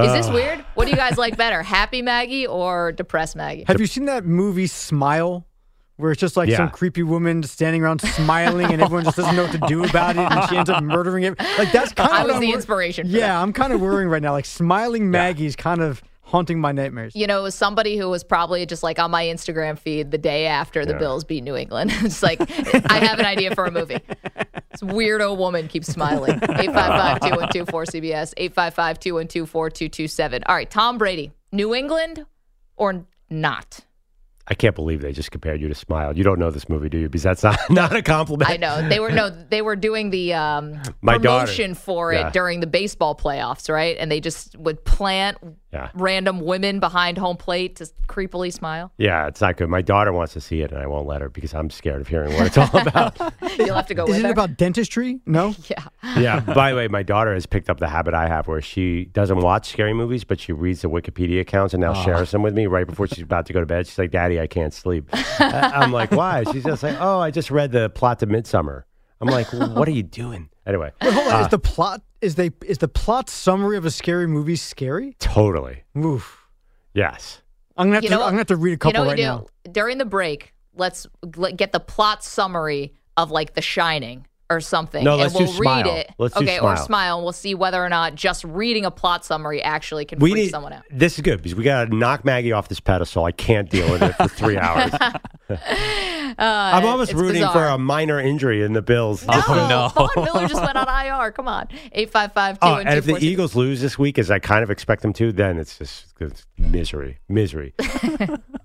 Is 0.01 0.13
this 0.13 0.31
weird? 0.31 0.65
What 0.75 0.85
do 0.85 0.93
you 0.93 0.97
guys 0.97 1.19
like 1.19 1.37
better, 1.37 1.61
happy 1.79 2.03
Maggie 2.03 2.47
or 2.47 2.93
depressed 2.93 3.35
Maggie? 3.35 3.65
Have 3.67 3.81
you 3.81 3.87
seen 3.89 4.05
that 4.05 4.25
movie 4.25 4.69
Smile? 4.69 5.45
Where 5.99 6.13
it's 6.13 6.21
just 6.21 6.37
like 6.37 6.51
some 6.53 6.71
creepy 6.71 7.03
woman 7.03 7.43
standing 7.43 7.83
around 7.83 8.01
smiling, 8.01 8.73
and 8.73 8.81
everyone 8.81 9.05
just 9.05 9.17
doesn't 9.17 9.35
know 9.37 9.43
what 9.43 9.53
to 9.53 9.59
do 9.67 9.85
about 9.85 10.17
it, 10.17 10.21
and 10.31 10.49
she 10.49 10.57
ends 10.57 10.71
up 10.71 10.83
murdering 10.83 11.25
it. 11.25 11.39
Like 11.59 11.73
that's 11.73 11.93
kind 11.93 12.09
of 12.11 12.15
I 12.17 12.19
what 12.21 12.27
was 12.29 12.35
I'm 12.37 12.41
the 12.41 12.47
wor- 12.47 12.55
inspiration 12.57 13.07
for 13.09 13.13
Yeah, 13.13 13.27
that. 13.27 13.43
I'm 13.43 13.53
kind 13.53 13.73
of 13.73 13.81
worrying 13.81 14.09
right 14.09 14.23
now. 14.23 14.31
Like 14.33 14.47
smiling 14.47 15.11
Maggie's 15.11 15.57
kind 15.57 15.81
of 15.83 16.01
haunting 16.23 16.61
my 16.61 16.71
nightmares. 16.73 17.17
You 17.17 17.27
know, 17.27 17.41
it 17.41 17.43
was 17.43 17.55
somebody 17.55 17.97
who 17.97 18.09
was 18.09 18.23
probably 18.23 18.65
just 18.67 18.83
like 18.83 18.99
on 19.01 19.11
my 19.11 19.25
Instagram 19.25 19.79
feed 19.79 20.11
the 20.13 20.19
day 20.19 20.47
after 20.47 20.85
the 20.87 20.93
Yeah. 20.93 20.99
Bills 20.99 21.25
beat 21.25 21.43
New 21.43 21.57
England. 21.57 21.91
it's 21.95 22.23
like, 22.23 22.39
I 22.91 22.99
have 22.99 23.19
an 23.19 23.25
idea 23.27 23.55
for 23.55 23.65
a 23.65 23.71
movie. 23.71 23.99
This 24.71 24.83
weirdo 24.83 25.37
woman 25.39 25.67
keeps 25.69 25.89
smiling. 25.89 26.35
855 26.35 27.21
212 27.21 27.67
4CBS, 27.69 28.35
855 28.37 29.01
212 29.01 29.49
4227. 29.51 30.43
All 30.47 30.55
right, 30.55 30.71
Tom 30.71 30.99
Brady, 30.99 31.33
New 31.51 31.75
England 31.75 32.25
or 32.77 33.07
not? 33.31 33.81
I 34.51 34.55
can't 34.55 34.75
believe 34.75 35.03
they 35.03 35.13
just 35.13 35.31
compared 35.31 35.61
you 35.61 35.69
to 35.69 35.75
Smile. 35.75 36.17
You 36.17 36.25
don't 36.25 36.39
know 36.39 36.51
this 36.51 36.69
movie, 36.69 36.89
do 36.89 36.99
you? 36.99 37.09
Because 37.09 37.23
that's 37.23 37.43
not, 37.43 37.59
not 37.71 37.95
a 37.95 38.03
compliment. 38.03 38.51
I 38.51 38.57
know. 38.57 38.89
They 38.89 38.99
were, 38.99 39.11
no, 39.13 39.29
they 39.51 39.61
were 39.63 39.77
doing 39.77 40.11
the 40.11 40.33
um, 40.35 40.81
My 41.03 41.19
daughter. 41.19 41.45
promotion 41.47 41.75
for 41.75 42.13
it 42.13 42.19
Yeah. 42.21 42.31
during 42.31 42.61
the 42.61 42.67
baseball 42.67 43.15
playoffs, 43.15 43.69
right? 43.73 43.97
And 43.99 44.11
they 44.11 44.21
just 44.21 44.57
would 44.57 44.85
plant 44.85 45.37
Yeah. 45.73 45.91
random 45.95 46.41
women 46.41 46.81
behind 46.81 47.19
home 47.19 47.37
plate 47.37 47.77
to 47.77 47.91
creepily 48.09 48.51
smile. 48.53 48.91
Yeah, 48.97 49.27
it's 49.27 49.41
not 49.43 49.59
good. 49.59 49.69
My 49.69 49.83
daughter 49.83 50.13
wants 50.15 50.33
to 50.33 50.41
see 50.41 50.63
it, 50.63 50.73
and 50.73 50.81
I 50.81 50.87
won't 50.87 51.07
let 51.07 51.21
her 51.21 51.29
because 51.29 51.53
I'm 51.55 51.69
scared 51.69 52.01
of 52.01 52.09
hearing 52.09 52.33
what 52.35 52.47
it's 52.47 52.57
all 52.57 52.75
about. 52.81 53.19
You'll 53.59 53.75
have 53.75 53.87
to 53.89 53.95
go 53.95 54.05
Is 54.05 54.09
with 54.11 54.19
it 54.21 54.25
her. 54.25 54.31
about 54.33 54.57
dentistry? 54.57 55.21
No. 55.27 55.55
yeah. 55.69 55.85
yeah. 56.17 56.41
By 56.41 56.71
the 56.71 56.77
way, 56.79 56.89
my 56.89 57.03
daughter 57.03 57.35
has 57.35 57.45
picked 57.45 57.69
up 57.69 57.81
the 57.81 57.89
habit 57.89 58.15
I 58.15 58.29
have 58.29 58.49
where 58.49 58.63
she 58.63 59.05
doesn't 59.07 59.41
watch 59.41 59.69
scary 59.69 59.93
movies, 59.93 60.25
but 60.25 60.41
she 60.41 60.53
reads 60.53 60.81
the 60.81 60.89
Wikipedia 60.89 61.41
accounts 61.43 61.75
and 61.75 61.83
now 61.83 61.93
shares 61.93 62.31
them 62.31 62.43
with 62.43 62.55
me 62.55 62.67
right 62.67 62.87
before 62.87 63.07
she's 63.07 63.25
about 63.25 63.45
to 63.47 63.53
go 63.53 63.61
to 63.61 63.67
bed. 63.67 63.87
She's 63.87 63.99
like, 63.99 64.11
Daddy, 64.11 64.38
I 64.41 64.47
can't 64.47 64.73
sleep. 64.75 65.09
I- 65.13 65.73
I'm 65.75 65.93
like, 65.93 66.11
why? 66.13 66.45
She's 66.53 66.65
just 66.65 66.83
like, 66.83 66.97
oh, 67.01 67.19
I 67.21 67.31
just 67.31 67.51
read 67.51 67.73
the 67.73 67.91
plot 67.91 68.19
to 68.21 68.27
Midsummer. 68.27 68.87
I'm 69.21 69.29
like, 69.29 69.53
well, 69.53 69.75
what 69.75 69.89
are 69.89 69.93
you 69.93 70.03
doing? 70.05 70.49
Anyway, 70.67 70.93
Wait, 71.03 71.13
hold 71.13 71.27
on. 71.29 71.35
uh, 71.35 71.41
is 71.45 71.49
the 71.49 71.59
plot 71.59 72.03
is 72.21 72.35
they 72.37 72.51
is 72.65 72.79
the 72.79 72.89
plot 72.89 73.29
summary 73.31 73.77
of 73.77 73.85
a 73.85 73.91
scary 73.91 74.27
movie 74.27 74.55
scary? 74.57 75.17
totally. 75.19 75.83
Oof. 75.97 76.47
Yes. 76.95 77.43
I'm 77.77 77.87
gonna 77.89 77.97
have 77.97 78.05
You 78.05 78.11
to. 78.11 78.15
I'm 78.17 78.21
gonna 78.21 78.39
have 78.39 78.47
to 78.49 78.57
read 78.57 78.75
a 78.75 78.77
couple 78.77 78.91
you 78.91 78.95
know 78.95 79.07
what 79.07 79.13
right 79.13 79.19
we 79.19 79.25
now. 79.25 79.47
do? 79.65 79.73
During 79.73 79.99
the 79.99 80.05
break, 80.05 80.53
let's 80.75 81.07
l- 81.37 81.53
get 81.53 81.73
the 81.73 81.81
plot 81.81 82.23
summary 82.23 82.95
of 83.17 83.31
like 83.33 83.55
The 83.55 83.63
Shining 83.63 84.27
or 84.51 84.61
something. 84.61 85.05
No, 85.05 85.13
and 85.13 85.21
let's 85.23 85.35
do 85.35 85.45
we'll 85.45 85.53
Smile. 85.53 85.85
read 85.85 85.87
it. 85.99 86.11
Let's 86.19 86.35
do 86.35 86.43
okay, 86.43 86.59
or 86.59 86.75
Smile. 86.75 86.87
smile. 86.87 87.17
and 87.19 87.25
We'll 87.25 87.33
see 87.33 87.55
whether 87.55 87.85
or 87.85 87.89
not 87.89 88.15
just 88.15 88.45
reading 88.45 88.85
a 88.87 88.91
plot 88.91 89.25
summary 89.25 89.63
actually 89.63 90.05
can 90.07 90.19
We 90.21 90.31
freak 90.31 90.45
need, 90.45 90.51
someone 90.51 90.73
out. 90.73 90.85
this 90.91 91.15
is 91.17 91.21
good 91.21 91.39
because 91.39 91.55
we 91.55 91.65
got 91.65 91.87
to 91.87 91.95
knock 91.95 92.25
Maggie 92.25 92.53
off 92.53 92.69
this 92.69 92.81
pedestal. 92.81 93.25
I 93.25 93.33
can't 93.33 93.69
deal 93.69 93.91
with 93.91 94.03
it 94.03 94.13
for 94.15 94.29
three 94.29 94.57
hours. 94.59 94.93
Uh, 95.51 96.37
I'm 96.39 96.85
almost 96.87 97.13
rooting 97.13 97.47
for 97.49 97.65
a 97.67 97.79
minor 97.79 98.21
injury 98.21 98.63
in 98.63 98.73
the 98.73 98.83
Bills. 98.83 99.27
No, 99.27 99.35
no. 99.49 99.91
Von 99.95 100.25
Miller 100.25 100.47
just 100.49 100.63
went 100.63 100.77
on 100.77 100.89
IR. 100.89 101.33
Come 101.33 101.49
on, 101.49 101.69
eight 101.93 102.11
five 102.11 102.33
five 102.33 102.61
two 102.61 102.67
Oh, 102.67 102.75
and 102.77 102.89
and 102.89 102.99
if 102.99 103.05
the 103.07 103.17
Eagles 103.25 103.55
lose 103.57 103.81
this 103.81 103.99
week, 103.99 104.19
as 104.19 104.31
I 104.31 104.39
kind 104.39 104.63
of 104.63 104.71
expect 104.71 105.03
them 105.03 105.13
to, 105.15 105.33
then 105.33 105.59
it's 105.59 105.79
just 105.79 106.07
it's 106.21 106.47
misery, 106.59 107.19
misery. 107.29 107.75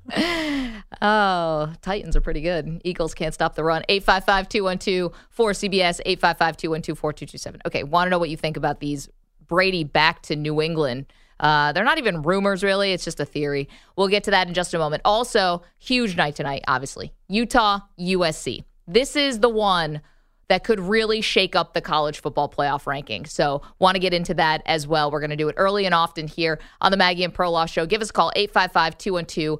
Oh, 1.01 1.73
Titans 1.81 2.15
are 2.15 2.21
pretty 2.21 2.41
good. 2.41 2.81
Eagles 2.85 3.13
can't 3.13 3.33
stop 3.33 3.55
the 3.55 3.63
run. 3.63 3.83
855 3.89 4.47
212 4.47 5.11
4CBS, 5.35 5.99
855 6.05 6.57
212 6.57 6.97
4227. 6.97 7.61
Okay, 7.65 7.83
want 7.83 8.07
to 8.07 8.09
know 8.09 8.19
what 8.19 8.29
you 8.29 8.37
think 8.37 8.55
about 8.55 8.79
these 8.79 9.09
Brady 9.47 9.83
back 9.83 10.21
to 10.23 10.35
New 10.35 10.61
England? 10.61 11.07
Uh, 11.39 11.73
they're 11.73 11.83
not 11.83 11.97
even 11.97 12.21
rumors, 12.21 12.63
really. 12.63 12.93
It's 12.93 13.03
just 13.03 13.19
a 13.19 13.25
theory. 13.25 13.67
We'll 13.97 14.07
get 14.07 14.23
to 14.25 14.31
that 14.31 14.47
in 14.47 14.53
just 14.53 14.73
a 14.73 14.77
moment. 14.77 15.01
Also, 15.03 15.63
huge 15.77 16.15
night 16.15 16.35
tonight, 16.35 16.63
obviously. 16.69 17.11
Utah, 17.27 17.79
USC. 17.99 18.63
This 18.87 19.15
is 19.17 19.39
the 19.39 19.49
one 19.49 20.01
that 20.47 20.63
could 20.63 20.79
really 20.79 21.21
shake 21.21 21.55
up 21.55 21.73
the 21.73 21.81
college 21.81 22.21
football 22.21 22.47
playoff 22.47 22.85
ranking. 22.85 23.25
So, 23.25 23.61
want 23.79 23.95
to 23.95 23.99
get 23.99 24.13
into 24.13 24.33
that 24.35 24.61
as 24.65 24.87
well. 24.87 25.11
We're 25.11 25.19
going 25.19 25.31
to 25.31 25.35
do 25.35 25.49
it 25.49 25.55
early 25.57 25.85
and 25.85 25.93
often 25.93 26.27
here 26.27 26.59
on 26.79 26.91
the 26.91 26.97
Maggie 26.97 27.23
and 27.25 27.33
Perloff 27.33 27.69
Show. 27.69 27.85
Give 27.85 28.01
us 28.01 28.09
a 28.09 28.13
call, 28.13 28.31
855 28.35 28.97
212 28.97 29.59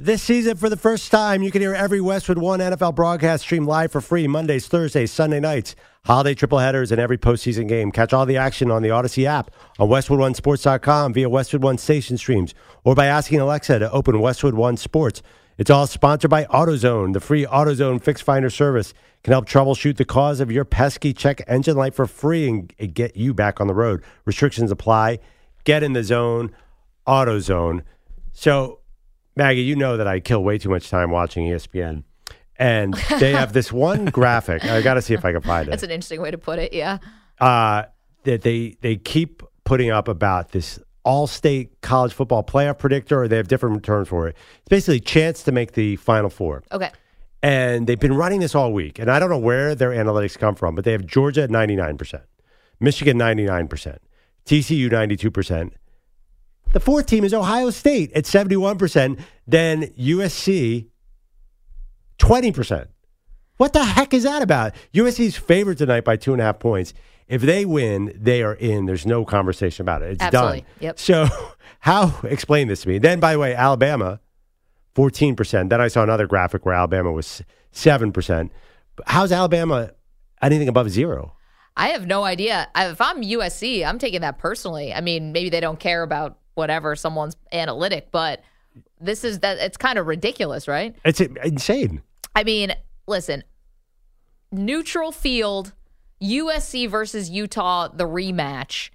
This 0.00 0.22
season, 0.22 0.56
for 0.56 0.70
the 0.70 0.76
first 0.76 1.10
time, 1.10 1.42
you 1.42 1.50
can 1.50 1.60
hear 1.60 1.74
every 1.74 2.00
Westwood 2.00 2.38
One 2.38 2.60
NFL 2.60 2.94
broadcast 2.94 3.42
stream 3.42 3.66
live 3.66 3.90
for 3.90 4.00
free 4.00 4.28
Mondays, 4.28 4.68
Thursdays, 4.68 5.10
Sunday 5.10 5.40
nights, 5.40 5.74
holiday 6.04 6.34
triple 6.34 6.60
headers, 6.60 6.92
and 6.92 7.00
every 7.00 7.18
postseason 7.18 7.66
game. 7.66 7.90
Catch 7.90 8.12
all 8.12 8.24
the 8.24 8.36
action 8.36 8.70
on 8.70 8.82
the 8.82 8.92
Odyssey 8.92 9.26
app, 9.26 9.50
on 9.76 9.88
WestwoodOneSports.com 9.88 11.14
via 11.14 11.28
Westwood 11.28 11.64
One 11.64 11.78
station 11.78 12.16
streams, 12.16 12.54
or 12.84 12.94
by 12.94 13.06
asking 13.06 13.40
Alexa 13.40 13.80
to 13.80 13.90
open 13.90 14.20
Westwood 14.20 14.54
One 14.54 14.76
Sports. 14.76 15.20
It's 15.56 15.68
all 15.68 15.88
sponsored 15.88 16.30
by 16.30 16.44
AutoZone. 16.44 17.12
The 17.12 17.18
free 17.18 17.44
AutoZone 17.44 18.00
Fix 18.00 18.20
Finder 18.20 18.50
service 18.50 18.94
can 19.24 19.32
help 19.32 19.46
troubleshoot 19.48 19.96
the 19.96 20.04
cause 20.04 20.38
of 20.38 20.52
your 20.52 20.64
pesky 20.64 21.12
check 21.12 21.42
engine 21.48 21.76
light 21.76 21.94
for 21.94 22.06
free 22.06 22.48
and 22.48 22.94
get 22.94 23.16
you 23.16 23.34
back 23.34 23.60
on 23.60 23.66
the 23.66 23.74
road. 23.74 24.04
Restrictions 24.24 24.70
apply. 24.70 25.18
Get 25.64 25.82
in 25.82 25.92
the 25.92 26.04
zone, 26.04 26.54
AutoZone. 27.08 27.82
So, 28.32 28.77
Maggie, 29.38 29.62
you 29.62 29.76
know 29.76 29.96
that 29.96 30.06
I 30.08 30.18
kill 30.20 30.42
way 30.44 30.58
too 30.58 30.68
much 30.68 30.90
time 30.90 31.10
watching 31.12 31.46
ESPN. 31.46 32.02
And 32.56 32.92
they 33.20 33.30
have 33.30 33.52
this 33.52 33.70
one 33.72 34.04
graphic. 34.18 34.64
I 34.64 34.82
got 34.82 34.94
to 34.94 35.02
see 35.02 35.14
if 35.14 35.24
I 35.24 35.30
can 35.32 35.42
find 35.42 35.68
it 35.68 35.70
That's 35.70 35.84
an 35.84 35.92
interesting 35.92 36.20
way 36.20 36.32
to 36.32 36.38
put 36.38 36.58
it. 36.58 36.72
Yeah. 36.72 36.98
uh, 37.40 37.84
that 38.24 38.42
they 38.42 38.76
they 38.80 38.96
keep 38.96 39.42
putting 39.64 39.90
up 39.90 40.08
about 40.08 40.50
this 40.50 40.80
Allstate 41.06 41.68
college 41.82 42.12
football 42.12 42.42
playoff 42.42 42.78
predictor, 42.78 43.22
or 43.22 43.28
they 43.28 43.36
have 43.36 43.46
different 43.48 43.82
terms 43.84 44.08
for 44.08 44.26
it. 44.26 44.36
It's 44.58 44.68
basically 44.68 44.98
chance 45.00 45.44
to 45.44 45.52
make 45.52 45.72
the 45.72 45.94
Final 45.96 46.28
Four, 46.28 46.64
Okay. 46.72 46.90
and 47.42 47.86
they've 47.86 47.98
been 47.98 48.14
running 48.16 48.40
this 48.40 48.54
all 48.56 48.72
week. 48.72 48.98
And 48.98 49.08
I 49.10 49.18
don't 49.20 49.30
know 49.30 49.38
where 49.38 49.74
their 49.76 49.90
analytics 49.90 50.36
come 50.36 50.54
from, 50.56 50.74
but 50.74 50.84
they 50.84 50.92
have 50.92 51.06
Georgia 51.06 51.44
at 51.44 51.50
ninety-nine 51.50 51.96
percent, 51.96 52.24
Michigan 52.80 53.16
ninety-nine 53.16 53.68
percent, 53.68 54.02
TCU 54.44 54.90
ninety-two 54.90 55.30
percent. 55.30 55.74
The 56.72 56.80
fourth 56.80 57.06
team 57.06 57.24
is 57.24 57.32
Ohio 57.32 57.70
State 57.70 58.12
at 58.12 58.26
seventy-one 58.26 58.76
percent. 58.78 59.20
Then 59.46 59.84
USC 59.98 60.88
twenty 62.18 62.52
percent. 62.52 62.88
What 63.56 63.72
the 63.72 63.84
heck 63.84 64.14
is 64.14 64.22
that 64.22 64.42
about? 64.42 64.74
USC's 64.94 65.36
favored 65.36 65.78
tonight 65.78 66.04
by 66.04 66.16
two 66.16 66.32
and 66.32 66.40
a 66.40 66.44
half 66.44 66.58
points. 66.58 66.94
If 67.26 67.42
they 67.42 67.64
win, 67.64 68.12
they 68.14 68.42
are 68.42 68.54
in. 68.54 68.86
There's 68.86 69.04
no 69.06 69.24
conversation 69.24 69.82
about 69.82 70.02
it. 70.02 70.12
It's 70.12 70.22
Absolutely. 70.22 70.60
done. 70.60 70.68
Yep. 70.80 70.98
So, 70.98 71.26
how 71.80 72.14
explain 72.22 72.68
this 72.68 72.82
to 72.82 72.88
me? 72.88 72.98
Then, 72.98 73.20
by 73.20 73.32
the 73.32 73.38
way, 73.38 73.54
Alabama, 73.54 74.20
fourteen 74.94 75.36
percent. 75.36 75.70
Then 75.70 75.80
I 75.80 75.88
saw 75.88 76.02
another 76.02 76.26
graphic 76.26 76.64
where 76.64 76.74
Alabama 76.74 77.12
was 77.12 77.42
seven 77.72 78.12
percent. 78.12 78.52
How's 79.06 79.32
Alabama 79.32 79.90
anything 80.42 80.68
above 80.68 80.90
zero? 80.90 81.34
I 81.76 81.88
have 81.90 82.06
no 82.06 82.24
idea. 82.24 82.68
If 82.76 83.00
I'm 83.00 83.22
USC, 83.22 83.86
I'm 83.86 83.98
taking 83.98 84.22
that 84.22 84.38
personally. 84.38 84.92
I 84.92 85.00
mean, 85.00 85.32
maybe 85.32 85.48
they 85.48 85.60
don't 85.60 85.78
care 85.78 86.02
about 86.02 86.36
whatever 86.58 86.94
someone's 86.94 87.36
analytic, 87.52 88.10
but 88.10 88.42
this 89.00 89.24
is 89.24 89.38
that 89.38 89.58
it's 89.58 89.78
kind 89.78 89.98
of 89.98 90.06
ridiculous, 90.06 90.68
right? 90.68 90.94
It's 91.04 91.20
insane. 91.20 92.02
I 92.34 92.44
mean, 92.44 92.74
listen, 93.06 93.44
neutral 94.52 95.12
field, 95.12 95.72
USC 96.20 96.90
versus 96.90 97.30
Utah, 97.30 97.88
the 97.88 98.04
rematch. 98.04 98.90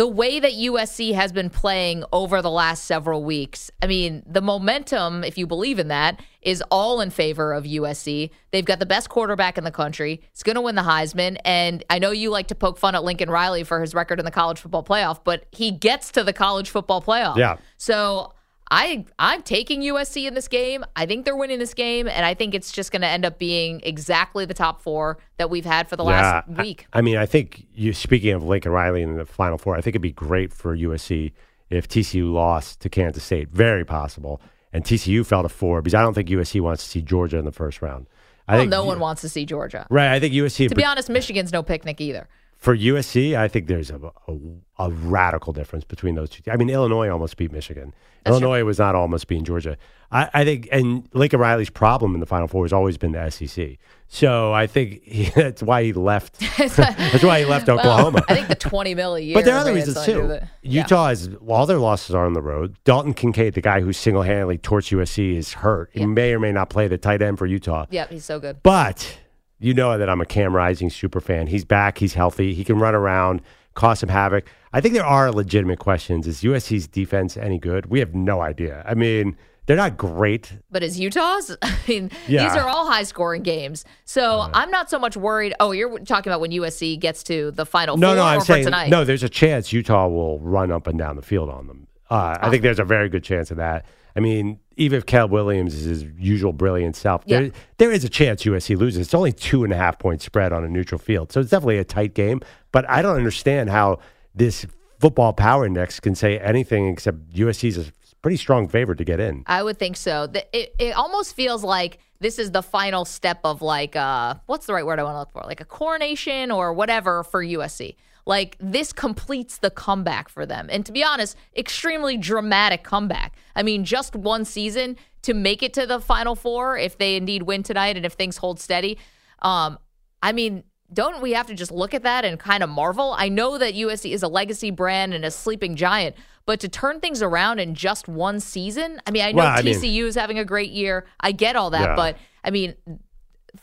The 0.00 0.06
way 0.06 0.40
that 0.40 0.52
USC 0.52 1.12
has 1.12 1.30
been 1.30 1.50
playing 1.50 2.04
over 2.10 2.40
the 2.40 2.50
last 2.50 2.84
several 2.84 3.22
weeks, 3.22 3.70
I 3.82 3.86
mean, 3.86 4.22
the 4.24 4.40
momentum, 4.40 5.24
if 5.24 5.36
you 5.36 5.46
believe 5.46 5.78
in 5.78 5.88
that, 5.88 6.22
is 6.40 6.64
all 6.70 7.02
in 7.02 7.10
favor 7.10 7.52
of 7.52 7.64
USC. 7.64 8.30
They've 8.50 8.64
got 8.64 8.78
the 8.78 8.86
best 8.86 9.10
quarterback 9.10 9.58
in 9.58 9.64
the 9.64 9.70
country. 9.70 10.22
It's 10.32 10.42
going 10.42 10.54
to 10.54 10.62
win 10.62 10.74
the 10.74 10.80
Heisman. 10.80 11.36
And 11.44 11.84
I 11.90 11.98
know 11.98 12.12
you 12.12 12.30
like 12.30 12.46
to 12.46 12.54
poke 12.54 12.78
fun 12.78 12.94
at 12.94 13.04
Lincoln 13.04 13.28
Riley 13.28 13.62
for 13.62 13.82
his 13.82 13.92
record 13.92 14.18
in 14.18 14.24
the 14.24 14.30
college 14.30 14.58
football 14.58 14.82
playoff, 14.82 15.20
but 15.22 15.44
he 15.52 15.70
gets 15.70 16.10
to 16.12 16.24
the 16.24 16.32
college 16.32 16.70
football 16.70 17.02
playoff. 17.02 17.36
Yeah. 17.36 17.58
So 17.76 18.32
I 18.70 19.04
I'm 19.18 19.42
taking 19.42 19.82
USC 19.82 20.26
in 20.26 20.34
this 20.34 20.46
game. 20.48 20.84
I 20.94 21.06
think 21.06 21.24
they're 21.24 21.36
winning 21.36 21.58
this 21.58 21.74
game, 21.74 22.06
and 22.06 22.24
I 22.24 22.34
think 22.34 22.54
it's 22.54 22.70
just 22.70 22.92
going 22.92 23.02
to 23.02 23.08
end 23.08 23.24
up 23.24 23.38
being 23.38 23.80
exactly 23.82 24.44
the 24.44 24.54
top 24.54 24.80
four 24.80 25.18
that 25.38 25.50
we've 25.50 25.64
had 25.64 25.88
for 25.88 25.96
the 25.96 26.04
last 26.04 26.48
I- 26.48 26.62
week. 26.62 26.86
I, 26.92 27.00
mean, 27.00 27.16
I 27.16 27.26
think 27.26 27.66
you 27.74 27.92
speaking 27.92 28.32
of 28.32 28.44
Lincoln 28.44 28.70
Riley 28.72 29.02
in 29.02 29.16
the 29.16 29.26
Final 29.26 29.58
Four, 29.58 29.74
I 29.76 29.80
think 29.80 29.92
it'd 29.92 30.02
be 30.02 30.12
great 30.12 30.52
for 30.52 30.76
USC 30.76 31.32
if 31.68 31.88
TCU 31.88 32.32
lost 32.32 32.80
to 32.80 32.88
Kansas 32.88 33.24
State. 33.24 33.48
Very 33.50 33.84
possible. 33.84 34.40
And 34.72 34.84
TCU 34.84 35.26
fell 35.26 35.42
to 35.42 35.48
four 35.48 35.82
because 35.82 35.94
I 35.94 36.02
don't 36.02 36.14
think 36.14 36.28
USC 36.28 36.60
wants 36.60 36.84
to 36.84 36.88
see 36.88 37.02
Georgia 37.02 37.38
in 37.38 37.44
the 37.44 37.52
first 37.52 37.82
round. 37.82 38.06
I 38.46 38.54
well, 38.54 38.62
think 38.62 38.70
no 38.70 38.84
one 38.84 38.98
wants 39.00 39.20
to 39.22 39.28
see 39.28 39.46
Georgia. 39.46 39.86
Right. 39.90 40.12
I 40.12 40.20
think 40.20 40.34
USC 40.34 40.68
To 40.68 40.74
be 40.74 40.84
honest, 40.84 41.08
Michigan's 41.08 41.52
no 41.52 41.62
picnic 41.62 42.00
either. 42.00 42.28
For 42.60 42.76
USC, 42.76 43.34
I 43.34 43.48
think 43.48 43.68
there's 43.68 43.90
a, 43.90 43.98
a, 44.28 44.36
a 44.78 44.90
radical 44.90 45.54
difference 45.54 45.84
between 45.84 46.14
those 46.14 46.28
two. 46.28 46.42
I 46.50 46.56
mean, 46.56 46.68
Illinois 46.68 47.08
almost 47.08 47.38
beat 47.38 47.50
Michigan. 47.50 47.94
Illinois 48.26 48.64
was 48.64 48.78
not 48.78 48.94
almost 48.94 49.28
beating 49.28 49.46
Georgia. 49.46 49.78
I, 50.12 50.28
I 50.34 50.44
think, 50.44 50.68
and 50.70 51.08
Lincoln 51.14 51.40
Riley's 51.40 51.70
problem 51.70 52.12
in 52.12 52.20
the 52.20 52.26
Final 52.26 52.48
Four 52.48 52.64
has 52.64 52.72
always 52.72 52.98
been 52.98 53.12
the 53.12 53.30
SEC. 53.30 53.78
So 54.08 54.52
I 54.52 54.66
think 54.66 55.02
he, 55.04 55.30
that's 55.30 55.62
why 55.62 55.84
he 55.84 55.94
left. 55.94 56.38
that's 56.58 57.24
why 57.24 57.38
he 57.40 57.46
left 57.46 57.70
Oklahoma. 57.70 58.22
I 58.28 58.34
think 58.34 58.48
the 58.48 58.54
twenty 58.56 58.94
mil 58.94 59.14
a 59.14 59.20
year. 59.20 59.34
But 59.34 59.46
there 59.46 59.54
are 59.54 59.60
other 59.60 59.72
reasons 59.72 59.96
something 59.96 60.14
to 60.16 60.20
do 60.20 60.40
too. 60.40 60.46
Yeah. 60.62 60.82
Utah 60.82 61.08
is 61.08 61.30
all 61.48 61.64
their 61.64 61.78
losses 61.78 62.14
are 62.14 62.26
on 62.26 62.34
the 62.34 62.42
road. 62.42 62.76
Dalton 62.84 63.14
Kincaid, 63.14 63.54
the 63.54 63.62
guy 63.62 63.80
who 63.80 63.94
single 63.94 64.22
handedly 64.22 64.58
torched 64.58 64.94
USC, 64.94 65.34
is 65.34 65.54
hurt. 65.54 65.88
He 65.94 66.04
may 66.04 66.34
or 66.34 66.38
may 66.38 66.52
not 66.52 66.68
play 66.68 66.88
the 66.88 66.98
tight 66.98 67.22
end 67.22 67.38
for 67.38 67.46
Utah. 67.46 67.86
Yep, 67.88 68.10
he's 68.10 68.24
so 68.26 68.38
good. 68.38 68.62
But 68.62 69.18
you 69.60 69.74
know 69.74 69.96
that 69.98 70.08
I'm 70.08 70.20
a 70.20 70.26
Cam 70.26 70.54
Rising 70.56 70.90
super 70.90 71.20
fan. 71.20 71.46
He's 71.46 71.64
back. 71.64 71.98
He's 71.98 72.14
healthy. 72.14 72.54
He 72.54 72.64
can 72.64 72.78
run 72.78 72.94
around, 72.94 73.42
cause 73.74 74.00
some 74.00 74.08
havoc. 74.08 74.46
I 74.72 74.80
think 74.80 74.94
there 74.94 75.06
are 75.06 75.30
legitimate 75.30 75.78
questions. 75.78 76.26
Is 76.26 76.42
USC's 76.42 76.86
defense 76.88 77.36
any 77.36 77.58
good? 77.58 77.86
We 77.86 77.98
have 78.00 78.14
no 78.14 78.40
idea. 78.40 78.82
I 78.86 78.94
mean, 78.94 79.36
they're 79.66 79.76
not 79.76 79.96
great. 79.96 80.52
But 80.70 80.82
is 80.82 80.98
Utah's? 80.98 81.56
I 81.62 81.76
mean, 81.86 82.10
Yeah. 82.26 82.44
these 82.48 82.56
are 82.56 82.68
all 82.68 82.86
high 82.90 83.02
scoring 83.04 83.42
games. 83.42 83.84
So 84.04 84.48
I'm 84.54 84.70
not 84.70 84.88
so 84.90 84.98
much 84.98 85.16
worried. 85.16 85.54
Oh, 85.60 85.72
you're 85.72 85.98
talking 86.00 86.30
about 86.32 86.40
when 86.40 86.50
USC 86.52 86.98
gets 86.98 87.22
to 87.24 87.50
the 87.52 87.66
final 87.66 87.96
No, 87.96 88.08
four 88.08 88.16
no, 88.16 88.22
I'm 88.24 88.40
saying 88.40 88.64
tonight. 88.64 88.90
no. 88.90 89.04
There's 89.04 89.22
a 89.22 89.28
chance 89.28 89.72
Utah 89.72 90.08
will 90.08 90.40
run 90.40 90.72
up 90.72 90.86
and 90.86 90.98
down 90.98 91.16
the 91.16 91.22
field 91.22 91.50
on 91.50 91.66
them. 91.66 91.86
Uh, 92.08 92.36
I 92.40 92.50
think 92.50 92.62
there's 92.62 92.80
a 92.80 92.84
very 92.84 93.08
good 93.08 93.22
chance 93.22 93.50
of 93.52 93.58
that. 93.58 93.84
I 94.16 94.20
mean, 94.20 94.58
even 94.76 94.96
if 94.98 95.06
Caleb 95.06 95.30
Williams 95.32 95.74
is 95.74 95.84
his 95.84 96.04
usual 96.18 96.52
brilliant 96.52 96.96
self, 96.96 97.24
there, 97.26 97.50
there 97.78 97.92
is 97.92 98.04
a 98.04 98.08
chance 98.08 98.42
USC 98.44 98.76
loses. 98.76 99.06
It's 99.06 99.14
only 99.14 99.32
two 99.32 99.64
and 99.64 99.72
a 99.72 99.76
half 99.76 99.98
point 99.98 100.22
spread 100.22 100.52
on 100.52 100.64
a 100.64 100.68
neutral 100.68 100.98
field, 100.98 101.32
so 101.32 101.40
it's 101.40 101.50
definitely 101.50 101.78
a 101.78 101.84
tight 101.84 102.14
game. 102.14 102.40
But 102.72 102.88
I 102.88 103.02
don't 103.02 103.16
understand 103.16 103.70
how 103.70 103.98
this 104.34 104.66
football 104.98 105.32
power 105.32 105.64
index 105.66 106.00
can 106.00 106.14
say 106.14 106.38
anything 106.38 106.88
except 106.88 107.30
USC's 107.34 107.78
a 107.78 107.92
pretty 108.22 108.36
strong 108.36 108.68
favorite 108.68 108.96
to 108.96 109.04
get 109.04 109.18
in. 109.20 109.42
I 109.46 109.62
would 109.62 109.78
think 109.78 109.96
so. 109.96 110.26
The- 110.26 110.46
It, 110.56 110.74
it 110.78 110.94
almost 110.96 111.34
feels 111.34 111.64
like 111.64 111.98
this 112.20 112.38
is 112.38 112.50
the 112.50 112.62
final 112.62 113.06
step 113.06 113.40
of 113.44 113.62
like 113.62 113.96
uh 113.96 114.34
what's 114.46 114.66
the 114.66 114.74
right 114.74 114.84
word 114.84 114.98
I 114.98 115.04
want 115.04 115.14
to 115.14 115.18
look 115.20 115.32
for? 115.32 115.42
Like 115.46 115.60
a 115.62 115.64
coronation 115.64 116.50
or 116.50 116.72
whatever 116.74 117.24
for 117.24 117.42
USC. 117.42 117.96
Like 118.30 118.56
this 118.60 118.92
completes 118.92 119.58
the 119.58 119.70
comeback 119.70 120.28
for 120.28 120.46
them. 120.46 120.68
And 120.70 120.86
to 120.86 120.92
be 120.92 121.02
honest, 121.02 121.36
extremely 121.56 122.16
dramatic 122.16 122.84
comeback. 122.84 123.34
I 123.56 123.62
mean, 123.64 123.84
just 123.84 124.14
one 124.14 124.44
season 124.44 124.96
to 125.22 125.34
make 125.34 125.64
it 125.64 125.74
to 125.74 125.84
the 125.84 125.98
final 126.00 126.36
four 126.36 126.78
if 126.78 126.96
they 126.96 127.16
indeed 127.16 127.42
win 127.42 127.64
tonight 127.64 127.96
and 127.96 128.06
if 128.06 128.12
things 128.12 128.36
hold 128.36 128.60
steady. 128.60 128.98
Um 129.42 129.78
I 130.22 130.30
mean, 130.32 130.62
don't 130.92 131.20
we 131.20 131.32
have 131.32 131.46
to 131.48 131.54
just 131.54 131.72
look 131.72 131.92
at 131.92 132.04
that 132.04 132.24
and 132.24 132.38
kind 132.38 132.62
of 132.62 132.70
marvel? 132.70 133.14
I 133.18 133.28
know 133.28 133.58
that 133.58 133.74
USC 133.74 134.12
is 134.12 134.22
a 134.22 134.28
legacy 134.28 134.70
brand 134.70 135.12
and 135.12 135.24
a 135.24 135.30
sleeping 135.32 135.74
giant, 135.74 136.14
but 136.46 136.60
to 136.60 136.68
turn 136.68 137.00
things 137.00 137.22
around 137.22 137.58
in 137.58 137.74
just 137.74 138.06
one 138.06 138.38
season, 138.38 139.00
I 139.08 139.10
mean, 139.10 139.22
I 139.24 139.32
know 139.32 139.38
Well, 139.38 139.58
I 139.58 139.62
mean- 139.62 139.74
TCU 139.74 140.04
is 140.06 140.14
having 140.14 140.38
a 140.38 140.44
great 140.44 140.70
year. 140.70 141.04
I 141.20 141.32
get 141.32 141.56
all 141.56 141.70
that, 141.70 141.88
Yeah. 141.90 141.96
but 141.96 142.16
I 142.44 142.50
mean, 142.50 142.74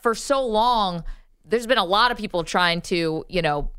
for 0.02 0.14
so 0.14 0.44
long, 0.46 1.04
there's 1.44 1.66
been 1.66 1.78
a 1.78 1.84
lot 1.98 2.10
of 2.10 2.18
people 2.18 2.44
trying 2.44 2.82
to, 2.92 3.24
you 3.30 3.40
know, 3.40 3.70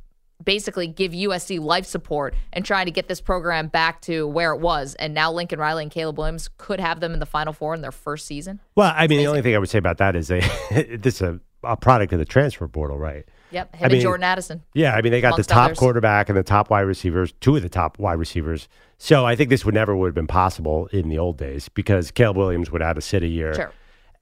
basically 0.44 0.88
give 0.88 1.12
USC 1.12 1.60
life 1.60 1.86
support 1.86 2.34
and 2.54 2.64
trying 2.66 2.86
to 2.86 2.92
get 2.92 3.08
this 3.08 3.22
program 3.22 3.68
back 3.68 4.02
to 4.02 4.28
where 4.28 4.54
it 4.54 4.60
was. 4.62 4.96
And 4.96 5.14
now 5.14 5.32
Lincoln 5.32 5.60
Riley 5.60 5.84
and 5.84 5.92
Caleb 5.92 6.18
Williams 6.18 6.50
could 6.58 6.80
have 6.80 7.00
them 7.00 7.14
in 7.14 7.20
the 7.20 7.26
Final 7.26 7.54
Four 7.54 7.76
in 7.76 7.82
their 7.82 7.92
first 7.92 8.26
season. 8.26 8.60
Well, 8.76 8.94
I 8.96 9.08
mean, 9.08 9.20
the 9.20 9.28
only 9.28 9.42
thing 9.42 9.56
I 9.56 9.60
would 9.60 9.70
say 9.70 9.78
about 9.80 9.98
that 9.98 10.16
is 10.16 10.28
they 10.28 10.40
this 11.00 11.16
is 11.16 11.22
a, 11.22 11.40
a 11.64 11.76
product 11.76 12.14
of 12.14 12.20
the 12.20 12.26
transfer 12.26 12.68
portal, 12.68 12.98
right? 12.98 13.26
Yep, 13.52 13.76
him 13.76 13.82
I 13.82 13.86
and 13.86 13.94
mean, 13.94 14.02
Jordan 14.02 14.24
Addison. 14.24 14.64
Yeah, 14.74 14.96
I 14.96 15.02
mean 15.02 15.12
they 15.12 15.22
got 15.22 15.36
the 15.36 15.44
top 15.44 15.66
others. 15.66 15.80
quarterback 15.80 16.30
and 16.30 16.38
the 16.38 16.44
top 16.44 16.70
wide 16.70 16.82
receivers, 16.82 17.34
two 17.42 17.56
of 17.56 17.64
the 17.64 17.70
top 17.70 17.98
wide 17.98 18.14
receivers. 18.20 18.68
So 18.98 19.26
I 19.26 19.36
think 19.36 19.50
this 19.50 19.66
would 19.66 19.74
never 19.74 19.96
would 19.96 20.08
have 20.08 20.16
been 20.16 20.28
possible 20.28 20.88
in 20.88 21.10
the 21.10 21.18
old 21.18 21.38
days 21.38 21.68
because 21.70 22.12
Caleb 22.12 22.38
Williams 22.38 22.70
would 22.70 22.82
have 22.82 22.96
to 22.96 23.02
sit 23.02 23.24
a 23.24 23.28
year. 23.28 23.54
Sure. 23.56 23.72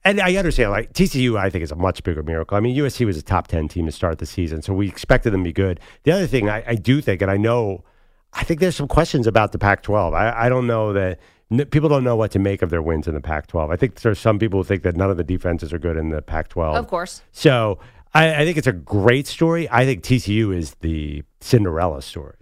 And 0.04 0.20
I 0.20 0.36
understand, 0.36 0.70
like 0.70 0.92
TCU, 0.92 1.36
I 1.38 1.50
think 1.50 1.64
is 1.64 1.72
a 1.72 1.76
much 1.76 2.02
bigger 2.02 2.22
miracle. 2.22 2.56
I 2.56 2.60
mean, 2.60 2.76
USC 2.76 3.04
was 3.04 3.18
a 3.18 3.22
top 3.22 3.48
ten 3.48 3.68
team 3.68 3.86
to 3.86 3.92
start 3.92 4.18
the 4.18 4.26
season, 4.26 4.62
so 4.62 4.72
we 4.72 4.88
expected 4.88 5.32
them 5.32 5.42
to 5.42 5.48
be 5.48 5.52
good. 5.52 5.80
The 6.04 6.12
other 6.12 6.26
thing 6.26 6.48
I, 6.48 6.62
I 6.66 6.74
do 6.76 7.00
think, 7.00 7.20
and 7.20 7.30
I 7.30 7.36
know, 7.36 7.84
I 8.32 8.44
think 8.44 8.60
there's 8.60 8.76
some 8.76 8.88
questions 8.88 9.26
about 9.26 9.52
the 9.52 9.58
Pac-12. 9.58 10.14
I, 10.14 10.46
I 10.46 10.48
don't 10.48 10.66
know 10.66 10.92
that 10.92 11.18
n- 11.50 11.66
people 11.66 11.88
don't 11.88 12.04
know 12.04 12.16
what 12.16 12.30
to 12.32 12.38
make 12.38 12.62
of 12.62 12.70
their 12.70 12.80
wins 12.82 13.08
in 13.08 13.14
the 13.14 13.20
Pac-12. 13.20 13.72
I 13.72 13.76
think 13.76 13.96
there's 14.00 14.18
some 14.20 14.38
people 14.38 14.60
who 14.60 14.64
think 14.64 14.82
that 14.84 14.96
none 14.96 15.10
of 15.10 15.16
the 15.16 15.24
defenses 15.24 15.72
are 15.72 15.78
good 15.78 15.96
in 15.96 16.10
the 16.10 16.22
Pac-12. 16.22 16.76
Of 16.76 16.86
course. 16.86 17.22
So 17.32 17.78
I, 18.14 18.42
I 18.42 18.44
think 18.44 18.56
it's 18.56 18.66
a 18.66 18.72
great 18.72 19.26
story. 19.26 19.68
I 19.70 19.84
think 19.84 20.02
TCU 20.04 20.54
is 20.56 20.74
the 20.80 21.24
Cinderella 21.40 22.02
story. 22.02 22.36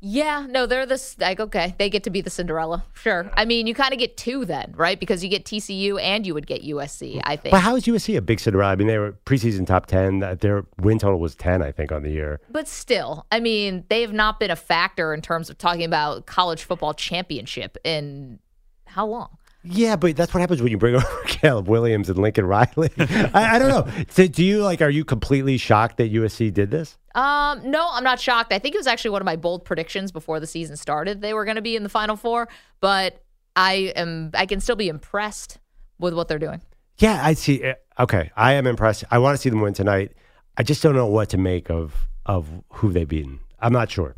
Yeah, 0.00 0.46
no, 0.48 0.66
they're 0.66 0.86
this 0.86 1.16
like 1.18 1.40
okay, 1.40 1.74
they 1.78 1.90
get 1.90 2.04
to 2.04 2.10
be 2.10 2.20
the 2.20 2.30
Cinderella. 2.30 2.84
Sure. 2.94 3.30
I 3.34 3.44
mean, 3.44 3.66
you 3.66 3.74
kind 3.74 3.92
of 3.92 3.98
get 3.98 4.16
two 4.16 4.44
then, 4.44 4.72
right? 4.76 4.98
Because 4.98 5.24
you 5.24 5.28
get 5.28 5.44
TCU 5.44 6.00
and 6.00 6.26
you 6.26 6.34
would 6.34 6.46
get 6.46 6.62
USC, 6.62 7.20
I 7.24 7.36
think. 7.36 7.50
But 7.50 7.62
how 7.62 7.74
is 7.74 7.84
USC 7.84 8.16
a 8.16 8.22
big 8.22 8.38
Cinderella? 8.38 8.72
I 8.72 8.76
mean, 8.76 8.86
they 8.86 8.98
were 8.98 9.12
preseason 9.26 9.66
top 9.66 9.86
10. 9.86 10.22
Uh, 10.22 10.34
Their 10.36 10.64
win 10.78 10.98
total 10.98 11.18
was 11.18 11.34
10, 11.34 11.62
I 11.62 11.72
think, 11.72 11.90
on 11.90 12.02
the 12.02 12.10
year. 12.10 12.40
But 12.48 12.68
still, 12.68 13.26
I 13.32 13.40
mean, 13.40 13.84
they 13.88 14.02
have 14.02 14.12
not 14.12 14.38
been 14.38 14.52
a 14.52 14.56
factor 14.56 15.12
in 15.12 15.20
terms 15.20 15.50
of 15.50 15.58
talking 15.58 15.84
about 15.84 16.26
college 16.26 16.62
football 16.62 16.94
championship 16.94 17.76
in 17.82 18.38
how 18.86 19.06
long? 19.06 19.36
Yeah, 19.64 19.96
but 19.96 20.16
that's 20.16 20.32
what 20.32 20.40
happens 20.40 20.62
when 20.62 20.70
you 20.70 20.78
bring 20.78 20.94
over 20.96 21.22
Caleb 21.26 21.68
Williams 21.68 22.08
and 22.08 22.18
Lincoln 22.18 22.46
Riley. 22.46 22.90
I, 22.98 23.56
I 23.56 23.58
don't 23.58 23.68
know. 23.68 24.04
So 24.10 24.28
do 24.28 24.44
you 24.44 24.62
like? 24.62 24.80
Are 24.80 24.90
you 24.90 25.04
completely 25.04 25.56
shocked 25.58 25.96
that 25.96 26.12
USC 26.12 26.52
did 26.54 26.70
this? 26.70 26.96
Um, 27.18 27.70
no, 27.70 27.88
I'm 27.90 28.04
not 28.04 28.20
shocked. 28.20 28.52
I 28.52 28.58
think 28.60 28.74
it 28.74 28.78
was 28.78 28.86
actually 28.86 29.10
one 29.10 29.20
of 29.22 29.26
my 29.26 29.36
bold 29.36 29.64
predictions 29.64 30.12
before 30.12 30.38
the 30.38 30.46
season 30.46 30.76
started. 30.76 31.20
They 31.20 31.34
were 31.34 31.44
going 31.44 31.56
to 31.56 31.62
be 31.62 31.74
in 31.74 31.82
the 31.82 31.88
Final 31.88 32.16
Four, 32.16 32.48
but 32.80 33.22
I 33.56 33.92
am. 33.96 34.30
I 34.34 34.46
can 34.46 34.60
still 34.60 34.76
be 34.76 34.88
impressed 34.88 35.58
with 35.98 36.14
what 36.14 36.28
they're 36.28 36.38
doing. 36.38 36.60
Yeah, 36.98 37.20
I 37.22 37.34
see. 37.34 37.64
uh, 37.64 37.74
Okay, 37.98 38.30
I 38.36 38.52
am 38.52 38.68
impressed. 38.68 39.02
I 39.10 39.18
want 39.18 39.34
to 39.34 39.42
see 39.42 39.50
them 39.50 39.60
win 39.60 39.74
tonight. 39.74 40.12
I 40.56 40.62
just 40.62 40.80
don't 40.82 40.94
know 40.94 41.06
what 41.06 41.28
to 41.30 41.38
make 41.38 41.70
of 41.70 42.06
of 42.24 42.46
who 42.74 42.92
they've 42.92 43.08
beaten. 43.08 43.40
I'm 43.58 43.72
not 43.72 43.90
sure. 43.90 44.14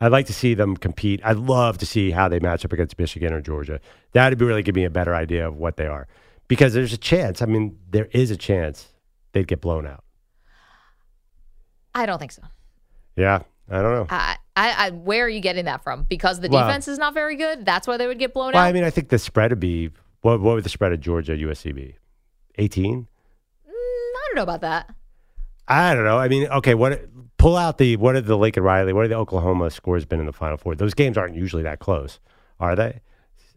I'd 0.00 0.12
like 0.12 0.26
to 0.26 0.32
see 0.34 0.54
them 0.54 0.76
compete. 0.76 1.20
I'd 1.24 1.38
love 1.38 1.78
to 1.78 1.86
see 1.86 2.12
how 2.12 2.28
they 2.28 2.38
match 2.38 2.64
up 2.64 2.72
against 2.72 2.98
Michigan 2.98 3.32
or 3.32 3.40
Georgia. 3.40 3.80
That'd 4.12 4.38
be 4.38 4.44
really 4.44 4.62
give 4.62 4.76
me 4.76 4.84
a 4.84 4.90
better 4.90 5.14
idea 5.16 5.48
of 5.48 5.56
what 5.56 5.76
they 5.76 5.86
are, 5.86 6.06
because 6.46 6.74
there's 6.74 6.92
a 6.92 6.98
chance. 6.98 7.42
I 7.42 7.46
mean, 7.46 7.78
there 7.90 8.08
is 8.12 8.30
a 8.30 8.36
chance 8.36 8.92
they'd 9.32 9.48
get 9.48 9.60
blown 9.60 9.86
out. 9.86 10.03
I 11.94 12.06
don't 12.06 12.18
think 12.18 12.32
so. 12.32 12.42
Yeah, 13.16 13.40
I 13.70 13.82
don't 13.82 13.94
know. 13.94 14.06
I, 14.10 14.36
I, 14.56 14.86
I 14.86 14.90
where 14.90 15.24
are 15.26 15.28
you 15.28 15.40
getting 15.40 15.66
that 15.66 15.82
from? 15.82 16.04
Because 16.04 16.40
the 16.40 16.48
Well- 16.48 16.66
defense 16.66 16.88
is 16.88 16.98
not 16.98 17.14
very 17.14 17.36
good. 17.36 17.64
That's 17.64 17.86
why 17.86 17.96
they 17.96 18.06
would 18.06 18.18
get 18.18 18.34
blown 18.34 18.52
Well, 18.52 18.62
out. 18.62 18.66
I 18.66 18.72
mean, 18.72 18.84
I 18.84 18.90
think 18.90 19.08
the 19.08 19.18
spread 19.18 19.50
would 19.50 19.60
be 19.60 19.90
what? 20.22 20.40
What 20.40 20.54
would 20.54 20.64
the 20.64 20.68
spread 20.68 20.92
of 20.92 21.00
Georgia 21.00 21.32
USC 21.36 21.74
be? 21.74 21.96
Eighteen. 22.56 23.06
Mm, 23.68 23.70
I 23.70 24.22
don't 24.28 24.36
know 24.36 24.42
about 24.42 24.60
that. 24.62 24.94
I 25.66 25.94
don't 25.94 26.04
know. 26.04 26.18
I 26.18 26.28
mean, 26.28 26.46
okay, 26.48 26.74
what 26.74 27.08
pull 27.38 27.56
out 27.56 27.78
the 27.78 27.96
what 27.96 28.14
are 28.16 28.20
the 28.20 28.36
Lincoln 28.36 28.62
Riley, 28.62 28.92
what 28.92 29.04
are 29.04 29.08
the 29.08 29.14
Oklahoma 29.16 29.70
scores 29.70 30.04
been 30.04 30.20
in 30.20 30.26
the 30.26 30.32
final 30.32 30.56
four? 30.56 30.74
Those 30.74 30.94
games 30.94 31.16
aren't 31.16 31.36
usually 31.36 31.62
that 31.62 31.78
close, 31.78 32.20
are 32.60 32.76
they? 32.76 33.00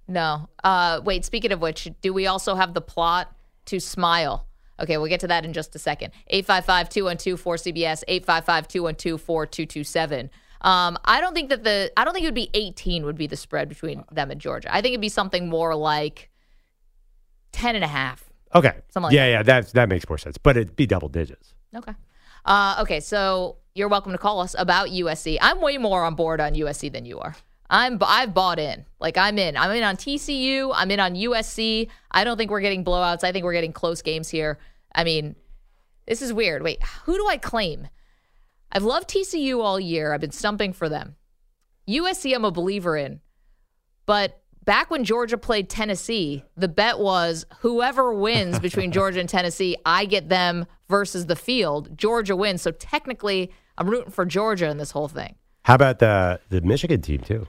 No. 0.07 0.47
Uh, 0.63 1.01
wait. 1.03 1.25
Speaking 1.25 1.51
of 1.51 1.59
which, 1.61 1.89
do 2.01 2.13
we 2.13 2.27
also 2.27 2.55
have 2.55 2.73
the 2.73 2.81
plot 2.81 3.35
to 3.65 3.79
Smile? 3.79 4.46
Okay, 4.79 4.97
we'll 4.97 5.09
get 5.09 5.19
to 5.21 5.27
that 5.27 5.45
in 5.45 5.53
just 5.53 5.75
a 5.75 5.79
second. 5.79 6.11
855-212-4CBS, 6.31 8.03
855-212-4227. 8.25 10.29
Um, 10.61 10.97
I 11.05 11.21
don't 11.21 11.33
think 11.33 11.49
that 11.49 11.63
the 11.63 11.91
I 11.95 12.03
don't 12.03 12.13
think 12.13 12.23
it 12.23 12.27
would 12.27 12.33
be 12.33 12.49
18 12.53 13.05
would 13.05 13.17
be 13.17 13.27
the 13.27 13.37
spread 13.37 13.69
between 13.69 14.03
them 14.11 14.31
and 14.31 14.41
Georgia. 14.41 14.73
I 14.73 14.81
think 14.81 14.93
it'd 14.93 15.01
be 15.01 15.09
something 15.09 15.49
more 15.49 15.75
like 15.75 16.31
10 17.51 17.75
and 17.75 17.83
a 17.83 17.87
half. 17.87 18.23
Okay. 18.55 18.73
Something 18.89 19.07
like 19.07 19.13
yeah, 19.13 19.27
yeah, 19.27 19.43
that 19.43 19.73
that 19.73 19.89
makes 19.89 20.07
more 20.09 20.17
sense. 20.17 20.37
But 20.37 20.57
it'd 20.57 20.75
be 20.75 20.87
double 20.87 21.09
digits. 21.09 21.53
Okay. 21.75 21.93
Uh, 22.45 22.77
okay, 22.79 23.01
so 23.01 23.57
you're 23.75 23.89
welcome 23.89 24.13
to 24.13 24.17
call 24.17 24.39
us 24.39 24.55
about 24.57 24.87
USC. 24.87 25.37
I'm 25.41 25.61
way 25.61 25.77
more 25.77 26.03
on 26.03 26.15
board 26.15 26.39
on 26.39 26.53
USC 26.53 26.91
than 26.91 27.05
you 27.05 27.19
are. 27.19 27.35
I'm 27.69 27.97
I've 28.01 28.33
bought 28.33 28.59
in. 28.59 28.85
Like 28.99 29.17
I'm 29.17 29.37
in. 29.37 29.57
I'm 29.57 29.71
in 29.71 29.83
on 29.83 29.97
TCU. 29.97 30.71
I'm 30.73 30.91
in 30.91 30.99
on 30.99 31.15
USC. 31.15 31.89
I 32.11 32.23
don't 32.23 32.37
think 32.37 32.51
we're 32.51 32.61
getting 32.61 32.85
blowouts. 32.85 33.23
I 33.23 33.31
think 33.31 33.43
we're 33.43 33.53
getting 33.53 33.73
close 33.73 34.01
games 34.01 34.29
here. 34.29 34.57
I 34.93 35.03
mean, 35.03 35.35
this 36.07 36.21
is 36.21 36.31
weird. 36.31 36.63
Wait, 36.63 36.81
who 37.03 37.15
do 37.15 37.27
I 37.27 37.37
claim? 37.37 37.89
I've 38.71 38.83
loved 38.83 39.09
TCU 39.09 39.61
all 39.61 39.79
year. 39.79 40.13
I've 40.13 40.21
been 40.21 40.31
stumping 40.31 40.73
for 40.73 40.89
them. 40.89 41.15
USC, 41.87 42.33
I'm 42.33 42.45
a 42.45 42.51
believer 42.51 42.97
in. 42.97 43.21
But 44.05 44.41
back 44.63 44.89
when 44.89 45.03
Georgia 45.03 45.37
played 45.37 45.69
Tennessee, 45.69 46.43
the 46.55 46.67
bet 46.67 46.99
was 46.99 47.45
whoever 47.59 48.13
wins 48.13 48.59
between 48.59 48.91
Georgia 48.93 49.19
and 49.19 49.29
Tennessee, 49.29 49.77
I 49.85 50.05
get 50.05 50.29
them 50.29 50.65
versus 50.89 51.25
the 51.25 51.35
field. 51.35 51.97
Georgia 51.97 52.35
wins. 52.35 52.61
So 52.61 52.71
technically, 52.71 53.51
I'm 53.77 53.89
rooting 53.89 54.11
for 54.11 54.25
Georgia 54.25 54.69
in 54.69 54.77
this 54.77 54.91
whole 54.91 55.07
thing. 55.07 55.35
How 55.63 55.75
about 55.75 55.99
the 55.99 56.39
the 56.49 56.61
Michigan 56.61 57.01
team 57.01 57.19
too? 57.19 57.47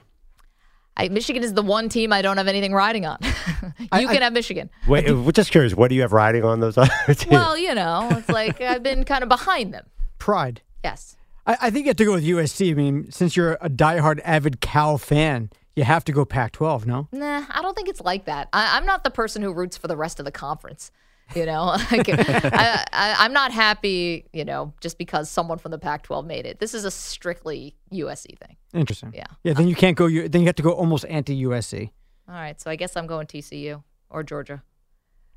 I, 0.99 1.07
Michigan 1.07 1.43
is 1.43 1.53
the 1.53 1.61
one 1.61 1.87
team 1.87 2.11
I 2.11 2.21
don't 2.21 2.35
have 2.35 2.49
anything 2.49 2.73
riding 2.73 3.05
on. 3.05 3.19
you 3.79 4.07
can 4.07 4.21
have 4.21 4.33
Michigan. 4.33 4.69
Wait, 4.85 5.09
uh, 5.09 5.31
just 5.31 5.49
curious, 5.49 5.73
what 5.73 5.87
do 5.87 5.95
you 5.95 6.01
have 6.01 6.11
riding 6.11 6.43
on 6.43 6.59
those 6.59 6.77
other 6.77 6.91
teams? 7.07 7.27
Well, 7.27 7.57
you 7.57 7.73
know, 7.73 8.09
it's 8.11 8.27
like 8.27 8.59
I've 8.59 8.83
been 8.83 9.05
kind 9.05 9.23
of 9.23 9.29
behind 9.29 9.73
them. 9.73 9.85
Pride. 10.17 10.61
Yes. 10.83 11.15
I, 11.47 11.57
I 11.61 11.69
think 11.69 11.85
you 11.85 11.91
have 11.91 11.97
to 11.97 12.05
go 12.05 12.13
with 12.15 12.25
USC. 12.25 12.71
I 12.71 12.73
mean, 12.73 13.09
since 13.11 13.37
you're 13.37 13.53
a 13.61 13.69
diehard 13.69 14.19
avid 14.25 14.59
Cal 14.59 14.97
fan, 14.97 15.49
you 15.73 15.85
have 15.85 16.03
to 16.03 16.11
go 16.11 16.25
Pac-12. 16.25 16.85
No. 16.85 17.07
Nah, 17.13 17.45
I 17.49 17.61
don't 17.61 17.77
think 17.77 17.87
it's 17.87 18.01
like 18.01 18.25
that. 18.25 18.49
I, 18.51 18.75
I'm 18.75 18.85
not 18.85 19.05
the 19.05 19.09
person 19.09 19.41
who 19.41 19.53
roots 19.53 19.77
for 19.77 19.87
the 19.87 19.95
rest 19.95 20.19
of 20.19 20.25
the 20.25 20.31
conference. 20.31 20.91
You 21.33 21.45
know, 21.45 21.63
like, 21.91 22.09
I, 22.09 22.85
I, 22.91 23.15
I'm 23.19 23.31
not 23.31 23.53
happy. 23.53 24.25
You 24.33 24.43
know, 24.43 24.73
just 24.81 24.97
because 24.97 25.29
someone 25.29 25.59
from 25.59 25.71
the 25.71 25.79
Pac-12 25.79 26.25
made 26.25 26.45
it. 26.45 26.59
This 26.59 26.73
is 26.73 26.83
a 26.83 26.91
strictly 26.91 27.75
USC 27.93 28.37
thing. 28.37 28.57
Interesting. 28.73 29.11
Yeah. 29.15 29.25
Yeah. 29.43 29.53
Then 29.53 29.67
you 29.67 29.75
can't 29.75 29.97
go. 29.97 30.05
U- 30.05 30.29
Then 30.29 30.41
you 30.41 30.47
have 30.47 30.55
to 30.55 30.63
go 30.63 30.71
almost 30.71 31.05
anti-USC. 31.09 31.89
All 32.27 32.35
right, 32.35 32.59
so 32.61 32.69
I 32.69 32.75
guess 32.75 32.95
I'm 32.95 33.07
going 33.07 33.25
TCU 33.25 33.81
or 34.11 34.21
Georgia. 34.23 34.61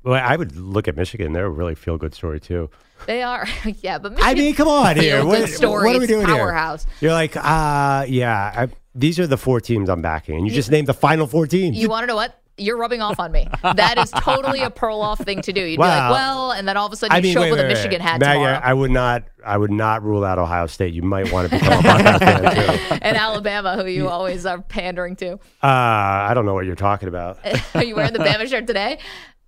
Well, 0.03 0.21
I 0.21 0.35
would 0.35 0.55
look 0.57 0.87
at 0.87 0.95
Michigan. 0.97 1.31
They're 1.33 1.45
a 1.45 1.49
really 1.49 1.75
feel 1.75 1.97
good 1.97 2.13
story 2.13 2.39
too. 2.39 2.69
They 3.07 3.23
are, 3.23 3.47
yeah. 3.81 3.97
But 3.99 4.11
Michigan, 4.11 4.29
I 4.29 4.33
mean, 4.39 4.53
come 4.53 4.67
on 4.67 4.97
here. 4.97 5.25
What, 5.25 5.49
story. 5.49 5.87
what 5.87 5.95
are 5.95 5.99
we 5.99 6.03
It's 6.05 6.13
doing 6.13 6.25
powerhouse. 6.27 6.83
here? 6.99 7.09
You're 7.09 7.13
like, 7.13 7.35
uh, 7.37 8.05
yeah. 8.07 8.53
I, 8.55 8.67
these 8.93 9.17
are 9.19 9.25
the 9.25 9.37
four 9.37 9.59
teams 9.61 9.89
I'm 9.89 10.01
backing, 10.03 10.35
and 10.35 10.45
you 10.47 10.53
just 10.53 10.69
named 10.69 10.87
the 10.87 10.93
final 10.93 11.25
four 11.25 11.47
teams. 11.47 11.77
You 11.77 11.89
want 11.89 12.03
to 12.03 12.07
know 12.07 12.15
what? 12.15 12.39
You're 12.57 12.77
rubbing 12.77 13.01
off 13.01 13.19
on 13.19 13.31
me. 13.31 13.47
That 13.63 13.97
is 13.97 14.11
totally 14.11 14.61
a 14.61 14.69
Perloff 14.69 15.17
thing 15.25 15.41
to 15.41 15.51
do. 15.51 15.61
You'd 15.61 15.77
be 15.77 15.81
like, 15.81 16.11
well, 16.11 16.51
and 16.51 16.67
then 16.67 16.77
all 16.77 16.85
of 16.85 16.93
a 16.93 16.95
sudden 16.95 17.15
you 17.15 17.17
I 17.17 17.21
mean, 17.21 17.33
show 17.33 17.41
wait, 17.41 17.47
up 17.47 17.51
with 17.53 17.59
wait, 17.61 17.65
a 17.65 17.67
wait. 17.69 17.73
Michigan 17.73 18.01
hat 18.01 18.19
Maggie, 18.19 18.39
tomorrow. 18.39 18.59
I 18.63 18.73
would 18.75 18.91
not. 18.91 19.23
I 19.43 19.57
would 19.57 19.71
not 19.71 20.03
rule 20.03 20.23
out 20.23 20.37
Ohio 20.37 20.67
State. 20.67 20.93
You 20.93 21.01
might 21.01 21.31
want 21.31 21.49
to 21.49 21.57
become 21.57 21.79
a 21.79 21.81
Buckeye 21.81 22.17
fan 22.19 22.55
too. 22.89 22.97
and 23.01 23.17
Alabama, 23.17 23.75
who 23.75 23.87
you 23.89 24.07
always 24.07 24.45
are 24.45 24.61
pandering 24.61 25.15
to. 25.17 25.33
Uh, 25.33 25.39
I 25.63 26.33
don't 26.35 26.45
know 26.45 26.53
what 26.53 26.65
you're 26.65 26.75
talking 26.75 27.09
about. 27.09 27.39
Are 27.75 27.83
you 27.83 27.95
wearing 27.95 28.13
the 28.13 28.19
Bama 28.19 28.47
shirt 28.47 28.67
today? 28.67 28.99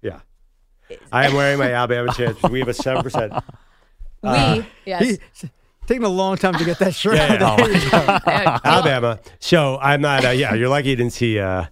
Yeah, 0.01 0.19
I 1.11 1.27
am 1.27 1.33
wearing 1.35 1.59
my 1.59 1.71
Alabama 1.73 2.11
shirt. 2.13 2.41
We 2.49 2.57
have 2.59 2.67
a 2.69 2.73
seven 2.73 3.03
percent. 3.03 3.33
We, 4.23 4.29
Uh, 4.29 4.63
yes. 4.85 5.19
He- 5.39 5.49
taking 5.85 6.03
a 6.03 6.09
long 6.09 6.35
time 6.37 6.55
to 6.55 6.65
get 6.65 6.79
that 6.79 6.95
shirt. 6.95 7.15
Yeah, 7.17 7.33
out. 7.45 7.59
yeah. 7.59 7.65
There 8.25 8.39
you 8.39 8.45
go. 8.45 8.57
Alabama. 8.63 9.19
So 9.39 9.77
I'm 9.77 10.01
not. 10.01 10.25
Uh, 10.25 10.29
yeah, 10.29 10.55
you're 10.55 10.69
lucky 10.69 10.89
you 10.89 10.95
didn't 10.95 11.13
see 11.13 11.37
uh, 11.39 11.65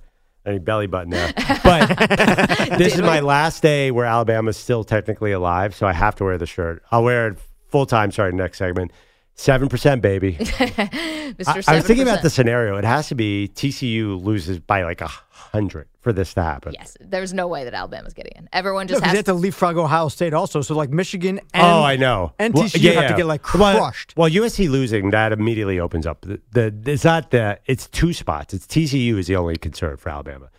any 0.45 0.59
belly 0.59 0.87
button 0.87 1.09
there. 1.09 1.33
But 1.63 1.97
this 2.77 2.95
is 2.95 3.01
my 3.01 3.21
last 3.21 3.61
day 3.61 3.89
where 3.91 4.05
Alabama's 4.05 4.57
still 4.57 4.83
technically 4.83 5.31
alive, 5.31 5.73
so 5.75 5.87
I 5.87 5.93
have 5.93 6.15
to 6.15 6.23
wear 6.23 6.37
the 6.37 6.45
shirt. 6.45 6.83
I'll 6.91 7.03
wear 7.03 7.29
it 7.29 7.37
full 7.69 7.85
time 7.85 8.11
starting 8.11 8.37
next 8.37 8.57
segment. 8.57 8.91
Seven 9.35 9.67
percent, 9.67 10.01
baby. 10.01 10.33
Mr. 10.39 11.63
I, 11.67 11.73
I 11.73 11.75
was 11.77 11.85
thinking 11.87 12.07
about 12.07 12.21
the 12.21 12.29
scenario. 12.29 12.77
It 12.77 12.83
has 12.85 13.07
to 13.07 13.15
be 13.15 13.49
TCU 13.55 14.23
loses 14.23 14.59
by 14.59 14.83
like 14.83 15.01
a 15.01 15.07
hundred 15.07 15.87
for 16.01 16.13
this 16.13 16.33
to 16.35 16.43
happen. 16.43 16.73
Yes, 16.73 16.95
there's 16.99 17.33
no 17.33 17.47
way 17.47 17.63
that 17.63 17.73
Alabama's 17.73 18.13
getting 18.13 18.33
in. 18.35 18.47
Everyone 18.53 18.85
No, 18.85 18.89
just 18.89 19.01
'cause 19.01 19.11
they 19.11 19.17
has 19.17 19.25
have 19.27 19.35
to 19.35 19.41
leapfrog 19.41 19.77
Ohio 19.77 20.07
State 20.09 20.33
also. 20.35 20.61
So 20.61 20.75
like 20.75 20.91
Michigan 20.91 21.39
and 21.53 21.63
oh, 21.63 21.81
I 21.83 21.95
know. 21.95 22.33
and 22.37 22.53
Well, 22.53 22.65
TCU 22.65 22.93
have 22.93 23.09
to 23.09 23.17
get 23.17 23.25
like 23.25 23.41
Well, 23.55 23.77
crushed. 23.77 24.13
Well, 24.15 24.29
USC 24.29 24.69
losing 24.69 25.09
that 25.09 25.31
immediately 25.31 25.79
opens 25.79 26.05
up 26.05 26.21
the, 26.21 26.39
the. 26.51 26.91
It's 26.91 27.03
not 27.03 27.31
the. 27.31 27.59
It's 27.65 27.87
two 27.87 28.13
spots. 28.13 28.53
It's 28.53 28.67
TCU 28.67 29.17
is 29.17 29.25
the 29.27 29.35
only 29.35 29.55
concern 29.57 29.97
for 29.97 30.09
Alabama 30.09 30.49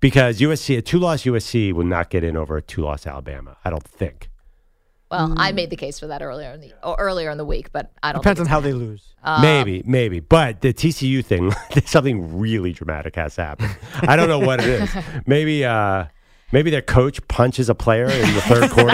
because 0.00 0.40
USC 0.40 0.76
a 0.76 0.82
two 0.82 0.98
loss 0.98 1.22
USC 1.22 1.72
will 1.72 1.84
not 1.84 2.10
get 2.10 2.24
in 2.24 2.36
over 2.36 2.56
a 2.56 2.62
two 2.62 2.82
loss 2.82 3.06
Alabama. 3.06 3.56
I 3.64 3.70
don't 3.70 3.84
think. 3.84 4.28
Well, 5.14 5.34
I 5.38 5.52
Mm. 5.52 5.54
made 5.54 5.70
the 5.70 5.76
case 5.76 5.98
for 6.00 6.06
that 6.08 6.22
earlier 6.22 6.50
in 6.50 6.60
the 6.60 6.72
or 6.82 6.96
earlier 6.98 7.30
in 7.30 7.38
the 7.38 7.44
week, 7.44 7.72
but 7.72 7.90
I 8.02 8.08
don't. 8.12 8.16
Know. 8.16 8.22
Depends 8.22 8.40
on 8.40 8.46
think 8.46 8.50
how 8.52 8.60
they 8.60 8.72
lose. 8.72 9.02
Um, 9.22 9.40
maybe, 9.42 9.82
maybe, 9.86 10.20
but 10.20 10.60
the 10.60 10.72
TCU 10.72 11.22
thing, 11.24 11.52
something 11.86 12.38
really 12.38 12.72
dramatic 12.72 13.16
has 13.16 13.36
happened. 13.36 13.74
I 14.02 14.16
don't 14.16 14.28
know 14.28 14.38
what 14.40 14.60
it 14.60 14.68
is. 14.68 14.90
Maybe, 15.26 15.64
uh, 15.64 16.06
maybe 16.52 16.70
their 16.70 16.82
coach 16.82 17.26
punches 17.28 17.68
a 17.70 17.74
player 17.74 18.04
in 18.04 18.34
the 18.34 18.40
third 18.42 18.70
quarter. 18.72 18.90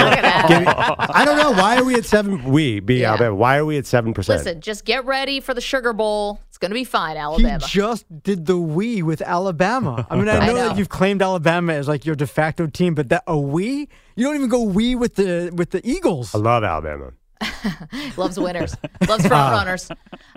Give 0.48 0.60
me- 0.60 0.66
I 0.68 1.24
don't 1.24 1.36
know. 1.36 1.50
Why 1.52 1.78
are 1.78 1.84
we 1.84 1.94
at 1.96 2.04
seven? 2.04 2.44
We 2.44 2.78
be 2.80 2.96
Yeah. 3.00 3.10
Alabama. 3.10 3.34
Why 3.34 3.56
are 3.56 3.64
we 3.64 3.76
at 3.78 3.86
seven 3.86 4.14
percent? 4.14 4.38
Listen, 4.44 4.60
just 4.60 4.84
get 4.84 5.04
ready 5.04 5.40
for 5.40 5.52
the 5.54 5.60
Sugar 5.60 5.92
Bowl. 5.92 6.38
It's 6.60 6.68
going 6.68 6.72
to 6.72 6.74
be 6.74 6.84
fine, 6.84 7.16
Alabama. 7.16 7.48
He 7.48 7.52
Alabama. 7.52 7.68
just 7.70 8.22
did 8.22 8.44
the 8.44 8.58
we 8.58 9.02
with 9.02 9.22
Alabama. 9.22 10.06
I 10.10 10.16
mean, 10.16 10.28
I 10.28 10.36
I 10.40 10.46
know, 10.48 10.52
know. 10.52 10.68
that 10.68 10.76
you've 10.76 10.90
claimed 10.90 11.22
Alabama 11.22 11.72
as 11.72 11.88
like 11.88 12.04
your 12.04 12.14
de 12.14 12.26
facto 12.26 12.66
team, 12.66 12.94
but 12.94 13.08
that 13.08 13.22
a 13.26 13.38
we? 13.38 13.88
You 14.14 14.26
don't 14.26 14.34
even 14.36 14.50
go 14.50 14.64
we 14.64 14.94
with 14.94 15.14
the 15.14 15.50
with 15.54 15.70
the 15.70 15.80
Eagles. 15.88 16.34
I 16.34 16.38
love 16.38 16.62
Alabama. 16.62 17.12
Loves 18.18 18.38
winners. 18.38 18.76
Loves 19.08 19.26
front 19.26 19.52
runners. 19.54 19.88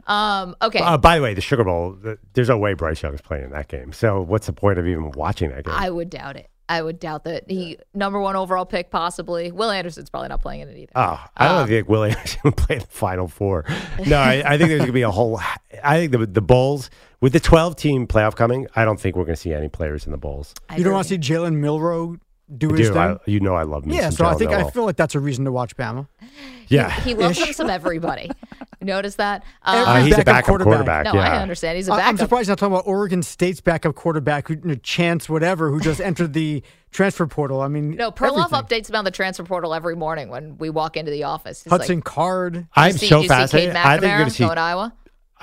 Um, 0.07 0.55
okay. 0.61 0.79
Uh, 0.79 0.97
by 0.97 1.17
the 1.17 1.23
way, 1.23 1.33
the 1.33 1.41
Sugar 1.41 1.65
Bowl, 1.65 1.97
there's 2.31 2.47
no 2.47 2.57
way 2.57 2.73
Bryce 2.73 3.03
Young 3.03 3.13
is 3.13 3.19
playing 3.19 3.43
in 3.43 3.49
that 3.49 3.67
game. 3.67 3.91
So 3.91 4.21
what's 4.21 4.47
the 4.47 4.53
point 4.53 4.79
of 4.79 4.87
even 4.87 5.11
watching 5.11 5.49
that 5.49 5.65
game? 5.65 5.75
I 5.77 5.89
would 5.89 6.09
doubt 6.09 6.37
it. 6.37 6.49
I 6.69 6.81
would 6.81 6.99
doubt 6.99 7.25
that 7.25 7.49
he 7.49 7.77
number 7.93 8.19
one 8.19 8.35
overall 8.35 8.65
pick 8.65 8.89
possibly. 8.89 9.51
Will 9.51 9.69
Anderson's 9.69 10.09
probably 10.09 10.29
not 10.29 10.41
playing 10.41 10.61
in 10.61 10.69
it 10.69 10.77
either. 10.77 10.91
Oh, 10.95 11.23
I 11.35 11.47
don't 11.47 11.57
um, 11.59 11.67
think 11.67 11.89
Will 11.89 12.03
Anderson 12.03 12.39
would 12.45 12.57
play 12.57 12.75
in 12.77 12.81
the 12.81 12.87
Final 12.87 13.27
Four. 13.27 13.65
No, 14.07 14.17
I, 14.17 14.43
I 14.45 14.57
think 14.57 14.69
there's 14.69 14.79
going 14.79 14.87
to 14.87 14.93
be 14.93 15.01
a 15.01 15.11
whole. 15.11 15.41
I 15.83 15.97
think 15.97 16.11
the 16.11 16.25
the 16.25 16.41
Bulls 16.41 16.89
with 17.19 17.33
the 17.33 17.39
12 17.39 17.75
team 17.75 18.07
playoff 18.07 18.35
coming. 18.35 18.67
I 18.75 18.85
don't 18.85 18.99
think 18.99 19.15
we're 19.15 19.23
going 19.23 19.35
to 19.35 19.41
see 19.41 19.53
any 19.53 19.69
players 19.69 20.05
in 20.05 20.11
the 20.11 20.17
Bulls. 20.17 20.53
I 20.69 20.77
you 20.77 20.83
don't 20.83 20.93
want 20.93 21.07
to 21.07 21.13
see 21.13 21.17
Jalen 21.17 21.55
Milroe 21.55 22.17
do 22.57 22.69
his 22.69 22.87
do. 22.87 22.93
thing? 22.93 23.01
I, 23.01 23.17
you 23.25 23.39
know, 23.39 23.55
I 23.55 23.63
love 23.63 23.85
me. 23.85 23.95
yeah, 23.95 24.09
some 24.09 24.11
so 24.11 24.25
I 24.25 24.33
Jalen 24.33 24.37
think 24.39 24.51
I 24.51 24.69
feel 24.69 24.83
like 24.85 24.95
that's 24.97 25.15
a 25.15 25.19
reason 25.19 25.45
to 25.45 25.51
watch 25.51 25.75
Bama. 25.77 26.07
Yeah, 26.67 26.89
He 27.01 27.13
loves 27.13 27.37
him 27.37 27.53
some 27.53 27.69
everybody. 27.69 28.31
Notice 28.81 29.15
that? 29.15 29.43
Every 29.65 29.81
Uh, 29.85 29.95
he's 30.03 30.13
a 30.13 30.17
backup 30.17 30.25
backup 30.25 30.45
quarterback. 30.47 30.75
quarterback. 30.75 31.05
no, 31.05 31.13
yeah. 31.15 31.33
I 31.33 31.41
understand. 31.41 31.77
He's 31.77 31.87
a 31.87 31.93
I- 31.93 31.95
I'm 31.95 32.15
backup. 32.15 32.19
surprised 32.19 32.49
not 32.49 32.57
talking 32.57 32.73
about 32.73 32.87
Oregon 32.87 33.21
State's 33.23 33.61
backup 33.61 33.95
quarterback, 33.95 34.47
who, 34.47 34.55
you 34.55 34.61
know, 34.63 34.75
Chance, 34.75 35.29
whatever, 35.29 35.69
who 35.69 35.79
just 35.79 36.01
entered 36.01 36.33
the 36.33 36.63
transfer 36.91 37.27
portal. 37.27 37.61
I 37.61 37.67
mean, 37.67 37.91
No, 37.91 38.11
Perloff 38.11 38.51
everything. 38.53 38.81
updates 38.83 38.89
about 38.89 39.03
the 39.05 39.11
transfer 39.11 39.43
portal 39.43 39.73
every 39.73 39.95
morning 39.95 40.29
when 40.29 40.57
we 40.57 40.69
walk 40.69 40.97
into 40.97 41.11
the 41.11 41.23
office. 41.23 41.63
He's 41.63 41.71
like, 41.71 41.81
Hudson 41.81 42.01
Card. 42.01 42.67
I'm 42.75 42.93
see- 42.93 43.07
so 43.07 43.17
you 43.17 43.23
see 43.23 43.27
Cade 43.29 43.37
fascinated. 43.37 43.75
I 43.75 43.97
think 43.99 44.09
you're 44.09 44.17
going 44.17 44.29
to 44.29 44.35
see. 44.35 44.43
going 44.43 44.55
to 44.55 44.61
Iowa. 44.61 44.93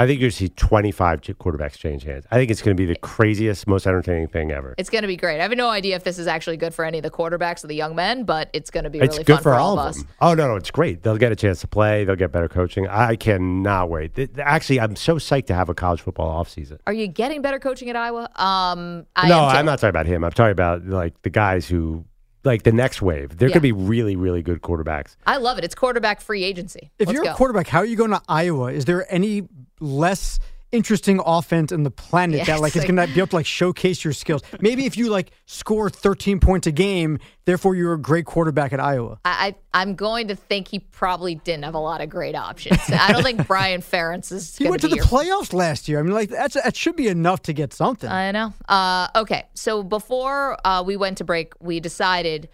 I 0.00 0.06
think 0.06 0.20
to 0.20 0.30
see 0.30 0.48
25 0.48 1.20
quarterbacks 1.20 1.76
change 1.76 2.04
hands. 2.04 2.24
I 2.30 2.36
think 2.36 2.50
it's 2.50 2.62
going 2.62 2.74
to 2.74 2.80
be 2.80 2.86
the 2.86 2.98
craziest, 3.00 3.66
most 3.66 3.86
entertaining 3.86 4.28
thing 4.28 4.50
ever. 4.50 4.74
It's 4.78 4.88
going 4.88 5.02
to 5.02 5.08
be 5.08 5.16
great. 5.16 5.40
I 5.40 5.42
have 5.42 5.54
no 5.54 5.68
idea 5.68 5.94
if 5.94 6.04
this 6.04 6.18
is 6.18 6.26
actually 6.26 6.56
good 6.56 6.72
for 6.72 6.86
any 6.86 6.96
of 6.96 7.02
the 7.02 7.10
quarterbacks 7.10 7.62
or 7.62 7.66
the 7.66 7.74
young 7.74 7.94
men, 7.94 8.24
but 8.24 8.48
it's 8.54 8.70
going 8.70 8.84
to 8.84 8.90
be 8.90 8.98
It's 8.98 9.16
really 9.16 9.24
good 9.24 9.34
fun 9.34 9.42
for 9.42 9.54
all, 9.56 9.72
all 9.72 9.78
of 9.78 9.88
us. 9.88 9.98
them. 9.98 10.08
Oh 10.22 10.32
no, 10.32 10.48
no, 10.48 10.56
it's 10.56 10.70
great. 10.70 11.02
They'll 11.02 11.18
get 11.18 11.32
a 11.32 11.36
chance 11.36 11.60
to 11.60 11.66
play. 11.68 12.04
They'll 12.04 12.16
get 12.16 12.32
better 12.32 12.48
coaching. 12.48 12.88
I 12.88 13.14
cannot 13.14 13.90
wait. 13.90 14.18
Actually, 14.38 14.80
I'm 14.80 14.96
so 14.96 15.16
psyched 15.16 15.48
to 15.48 15.54
have 15.54 15.68
a 15.68 15.74
college 15.74 16.00
football 16.00 16.42
offseason. 16.42 16.78
Are 16.86 16.94
you 16.94 17.06
getting 17.06 17.42
better 17.42 17.58
coaching 17.58 17.90
at 17.90 17.96
Iowa? 17.96 18.30
Um, 18.36 19.04
I 19.16 19.28
no. 19.28 19.44
I'm 19.44 19.66
not 19.66 19.80
talking 19.80 19.90
about 19.90 20.06
him. 20.06 20.24
I'm 20.24 20.32
talking 20.32 20.52
about 20.52 20.86
like 20.86 21.20
the 21.20 21.30
guys 21.30 21.68
who, 21.68 22.06
like 22.44 22.62
the 22.62 22.72
next 22.72 23.02
wave. 23.02 23.36
There 23.38 23.48
Yeah. 23.48 23.52
could 23.54 23.62
be 23.62 23.72
really, 23.72 24.16
really 24.16 24.42
good 24.42 24.62
quarterbacks. 24.62 25.16
I 25.26 25.36
love 25.36 25.58
it. 25.58 25.64
It's 25.64 25.74
quarterback 25.74 26.20
free 26.20 26.42
agency. 26.44 26.90
If 26.98 27.08
Let's 27.08 27.14
you're 27.16 27.24
go. 27.24 27.32
a 27.32 27.34
quarterback, 27.34 27.68
how 27.68 27.78
are 27.80 27.84
you 27.84 27.96
going 27.96 28.10
to 28.10 28.22
Iowa? 28.28 28.72
Is 28.72 28.84
there 28.86 29.06
any 29.12 29.48
less 29.80 30.38
interesting 30.72 31.20
offense 31.24 31.72
in 31.72 31.82
the 31.82 31.90
planet 31.90 32.38
Yeah, 32.38 32.44
that 32.44 32.60
like 32.60 32.68
it's 32.70 32.76
is 32.76 32.88
like- 32.88 32.94
going 32.96 33.08
to 33.08 33.12
be 33.14 33.20
able 33.20 33.28
to 33.28 33.36
like 33.36 33.46
showcase 33.46 34.04
your 34.04 34.12
skills? 34.12 34.42
Maybe 34.60 34.86
if 34.86 34.96
you 34.96 35.08
like 35.10 35.32
score 35.46 35.90
13 35.90 36.38
points 36.40 36.66
a 36.66 36.72
game, 36.72 37.18
therefore 37.44 37.74
you're 37.74 37.92
a 37.94 37.98
great 38.00 38.24
quarterback 38.24 38.72
at 38.72 38.78
Iowa. 38.80 39.18
I, 39.24 39.54
I, 39.74 39.80
I'm 39.82 39.94
going 39.96 40.28
to 40.28 40.36
think 40.36 40.68
he 40.68 40.78
probably 40.78 41.34
didn't 41.34 41.64
have 41.64 41.74
a 41.74 41.78
lot 41.80 42.00
of 42.00 42.08
great 42.08 42.34
options. 42.36 42.78
I 42.88 43.12
don't 43.12 43.22
think 43.22 43.46
Brian 43.46 43.80
Ferentz 43.82 44.30
is 44.30 44.56
He 44.56 44.68
went 44.68 44.82
to 44.82 44.88
the 44.88 44.96
your 44.96 45.04
playoffs 45.04 45.52
last 45.52 45.88
year. 45.88 45.98
I 45.98 46.02
mean, 46.02 46.12
like 46.12 46.28
that's 46.30 46.54
that 46.54 46.76
should 46.76 46.94
be 46.96 47.08
enough 47.08 47.42
to 47.42 47.52
get 47.52 47.72
something. 47.72 48.08
I 48.10 48.30
know. 48.30 48.52
Uh, 48.68 49.08
okay, 49.16 49.46
so 49.54 49.82
before 49.82 50.56
uh, 50.66 50.82
we 50.86 50.96
went 50.96 51.18
to 51.18 51.24
break, 51.24 51.54
we 51.60 51.80
decided 51.80 52.48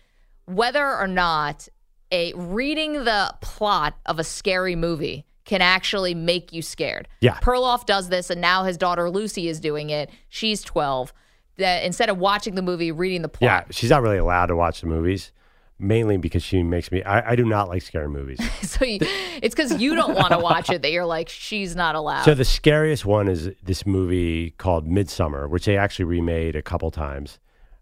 whether 0.47 0.87
or 0.97 1.07
not 1.09 1.69
a 2.13 2.33
reading 2.35 3.05
the 3.05 3.35
plot 3.43 3.95
of 4.07 4.19
a 4.21 4.25
scary 4.25 4.77
movie 4.77 5.26
can 5.47 5.63
actually 5.63 6.15
make 6.15 6.53
you 6.53 6.61
scared. 6.61 7.09
Yeah. 7.21 7.39
Perloff 7.41 7.87
does 7.87 8.11
this, 8.11 8.29
and 8.29 8.41
now 8.41 8.65
his 8.65 8.77
daughter 8.77 9.09
Lucy 9.09 9.49
is 9.49 9.59
doing 9.61 9.89
it. 9.89 10.11
She's 10.29 10.61
twelve. 10.63 11.15
That 11.57 11.85
instead 11.85 12.11
of 12.11 12.19
watching 12.19 12.55
the 12.55 12.61
movie, 12.61 12.93
reading 12.93 13.23
the 13.23 13.31
plot. 13.31 13.49
Yeah, 13.49 13.65
she's 13.71 13.89
not 13.89 14.03
really 14.03 14.19
allowed 14.19 14.47
to 14.47 14.57
watch 14.57 14.83
the 14.83 14.89
movies, 14.89 15.33
mainly 15.79 16.19
because 16.19 16.43
she 16.43 16.63
makes 16.63 16.93
me. 16.93 17.03
I, 17.03 17.31
I 17.31 17.37
do 17.37 17.47
not 17.47 17.69
like 17.69 17.81
scary 17.81 18.09
movies. 18.09 18.39
so 18.63 18.85
you, 18.85 18.99
it's 19.01 19.55
because 19.55 19.81
you 19.81 19.95
don't 19.95 20.15
want 20.15 20.33
to 20.33 20.39
watch 20.39 20.69
it 20.69 20.83
that 20.83 20.93
you're 20.93 21.07
like 21.07 21.31
she's 21.31 21.75
not 21.75 21.95
allowed. 21.95 22.25
So 22.25 22.35
the 22.35 22.45
scariest 22.45 23.07
one 23.07 23.27
is 23.27 23.51
this 23.63 23.87
movie 23.87 24.51
called 24.59 24.87
Midsommar, 24.87 25.49
which 25.49 25.65
they 25.65 25.79
actually 25.79 26.05
remade 26.05 26.57
a 26.57 26.63
couple 26.63 26.91
times. 26.91 27.39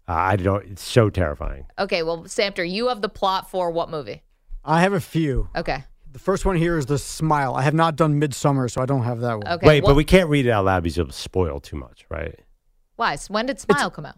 Uh, 0.07 0.13
I 0.13 0.35
don't. 0.37 0.63
It's 0.67 0.83
so 0.83 1.09
terrifying. 1.09 1.65
okay, 1.77 2.01
well, 2.03 2.23
Samter, 2.25 2.69
you 2.69 2.87
have 2.87 3.01
the 3.01 3.09
plot 3.09 3.49
for 3.49 3.71
what 3.71 3.89
movie? 3.89 4.23
I 4.63 4.81
have 4.81 4.93
a 4.93 5.01
few. 5.01 5.49
Okay, 5.55 5.83
The 6.15 6.19
first 6.19 6.45
one 6.45 6.55
here 6.55 6.77
is 6.77 6.85
the 6.85 6.97
Smile. 6.97 7.55
I 7.55 7.61
have 7.63 7.73
not 7.73 7.97
done 7.97 8.21
Midsommar, 8.21 8.71
so 8.71 8.81
I 8.81 8.85
don't 8.85 9.03
have 9.03 9.19
that 9.19 9.33
one. 9.37 9.47
okay. 9.49 9.67
Wait, 9.67 9.83
what- 9.83 9.89
but 9.89 9.95
we 9.95 10.05
can't 10.05 10.29
read 10.29 10.45
it 10.45 10.49
out 10.49 10.63
loud 10.63 10.83
because 10.83 10.97
it'll 10.97 11.11
spoil 11.11 11.59
too 11.59 11.75
much, 11.75 12.05
right? 12.09 12.39
why? 12.95 13.17
When 13.27 13.47
did 13.47 13.59
Smile 13.59 13.91
come 13.91 14.05
out? 14.05 14.15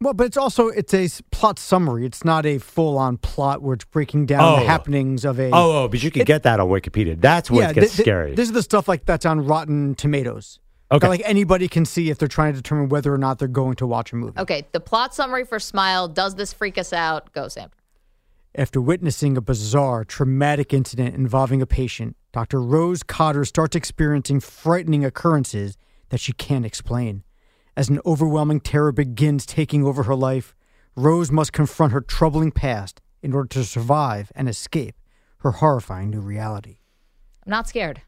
Well, 0.00 0.12
but 0.12 0.26
it's 0.26 0.36
also 0.36 0.66
it's 0.70 0.92
a 0.92 1.08
plot 1.30 1.60
summary. 1.60 2.04
It's 2.04 2.24
not 2.24 2.44
a 2.46 2.58
full 2.58 2.98
on 2.98 3.16
plot 3.16 3.62
where 3.62 3.74
it's 3.74 3.84
breaking 3.84 4.26
down 4.26 4.40
Oh. 4.42 4.56
the 4.60 4.66
happenings 4.66 5.24
of 5.24 5.38
a. 5.38 5.50
Oh, 5.52 5.84
oh, 5.84 5.88
but 5.88 6.02
you 6.02 6.10
can 6.10 6.24
get 6.24 6.42
that 6.42 6.58
on 6.58 6.66
Wikipedia. 6.68 7.20
That's 7.20 7.48
what 7.48 7.60
yeah, 7.60 7.72
gets 7.74 7.92
thi- 7.92 7.96
thi- 7.98 8.02
scary. 8.02 8.34
This 8.34 8.48
is 8.48 8.52
the 8.52 8.62
stuff 8.64 8.88
like 8.88 9.04
that's 9.06 9.24
on 9.24 9.46
Rotten 9.46 9.94
Tomatoes. 9.94 10.58
Okay. 10.90 10.98
That, 10.98 11.10
like 11.10 11.22
anybody 11.24 11.68
can 11.68 11.84
see 11.84 12.10
if 12.10 12.18
they're 12.18 12.26
trying 12.26 12.54
to 12.54 12.56
determine 12.60 12.88
whether 12.88 13.14
or 13.14 13.18
not 13.18 13.38
they're 13.38 13.46
going 13.46 13.76
to 13.76 13.86
watch 13.86 14.12
a 14.12 14.16
movie. 14.16 14.36
Okay, 14.40 14.66
the 14.72 14.80
plot 14.80 15.14
summary 15.14 15.44
for 15.44 15.60
Smile. 15.60 16.08
Does 16.08 16.34
this 16.34 16.52
freak 16.52 16.76
us 16.78 16.92
out? 16.92 17.32
Go, 17.32 17.46
Sam. 17.46 17.70
After 18.56 18.80
witnessing 18.80 19.36
a 19.36 19.40
bizarre, 19.40 20.04
traumatic 20.04 20.74
incident 20.74 21.14
involving 21.14 21.62
a 21.62 21.66
patient, 21.66 22.16
Dr. 22.32 22.60
Rose 22.60 23.04
Cotter 23.04 23.44
starts 23.44 23.76
experiencing 23.76 24.40
frightening 24.40 25.04
occurrences 25.04 25.76
that 26.08 26.18
she 26.18 26.32
can't 26.32 26.66
explain. 26.66 27.22
As 27.76 27.88
an 27.88 28.00
overwhelming 28.04 28.58
terror 28.58 28.90
begins 28.90 29.46
taking 29.46 29.84
over 29.84 30.02
her 30.02 30.16
life, 30.16 30.56
Rose 30.96 31.30
must 31.30 31.52
confront 31.52 31.92
her 31.92 32.00
troubling 32.00 32.50
past 32.50 33.00
in 33.22 33.32
order 33.32 33.46
to 33.50 33.62
survive 33.62 34.32
and 34.34 34.48
escape 34.48 34.96
her 35.38 35.52
horrifying 35.52 36.10
new 36.10 36.20
reality. 36.20 36.78
I'm 37.46 37.50
not 37.50 37.68
scared. 37.68 38.02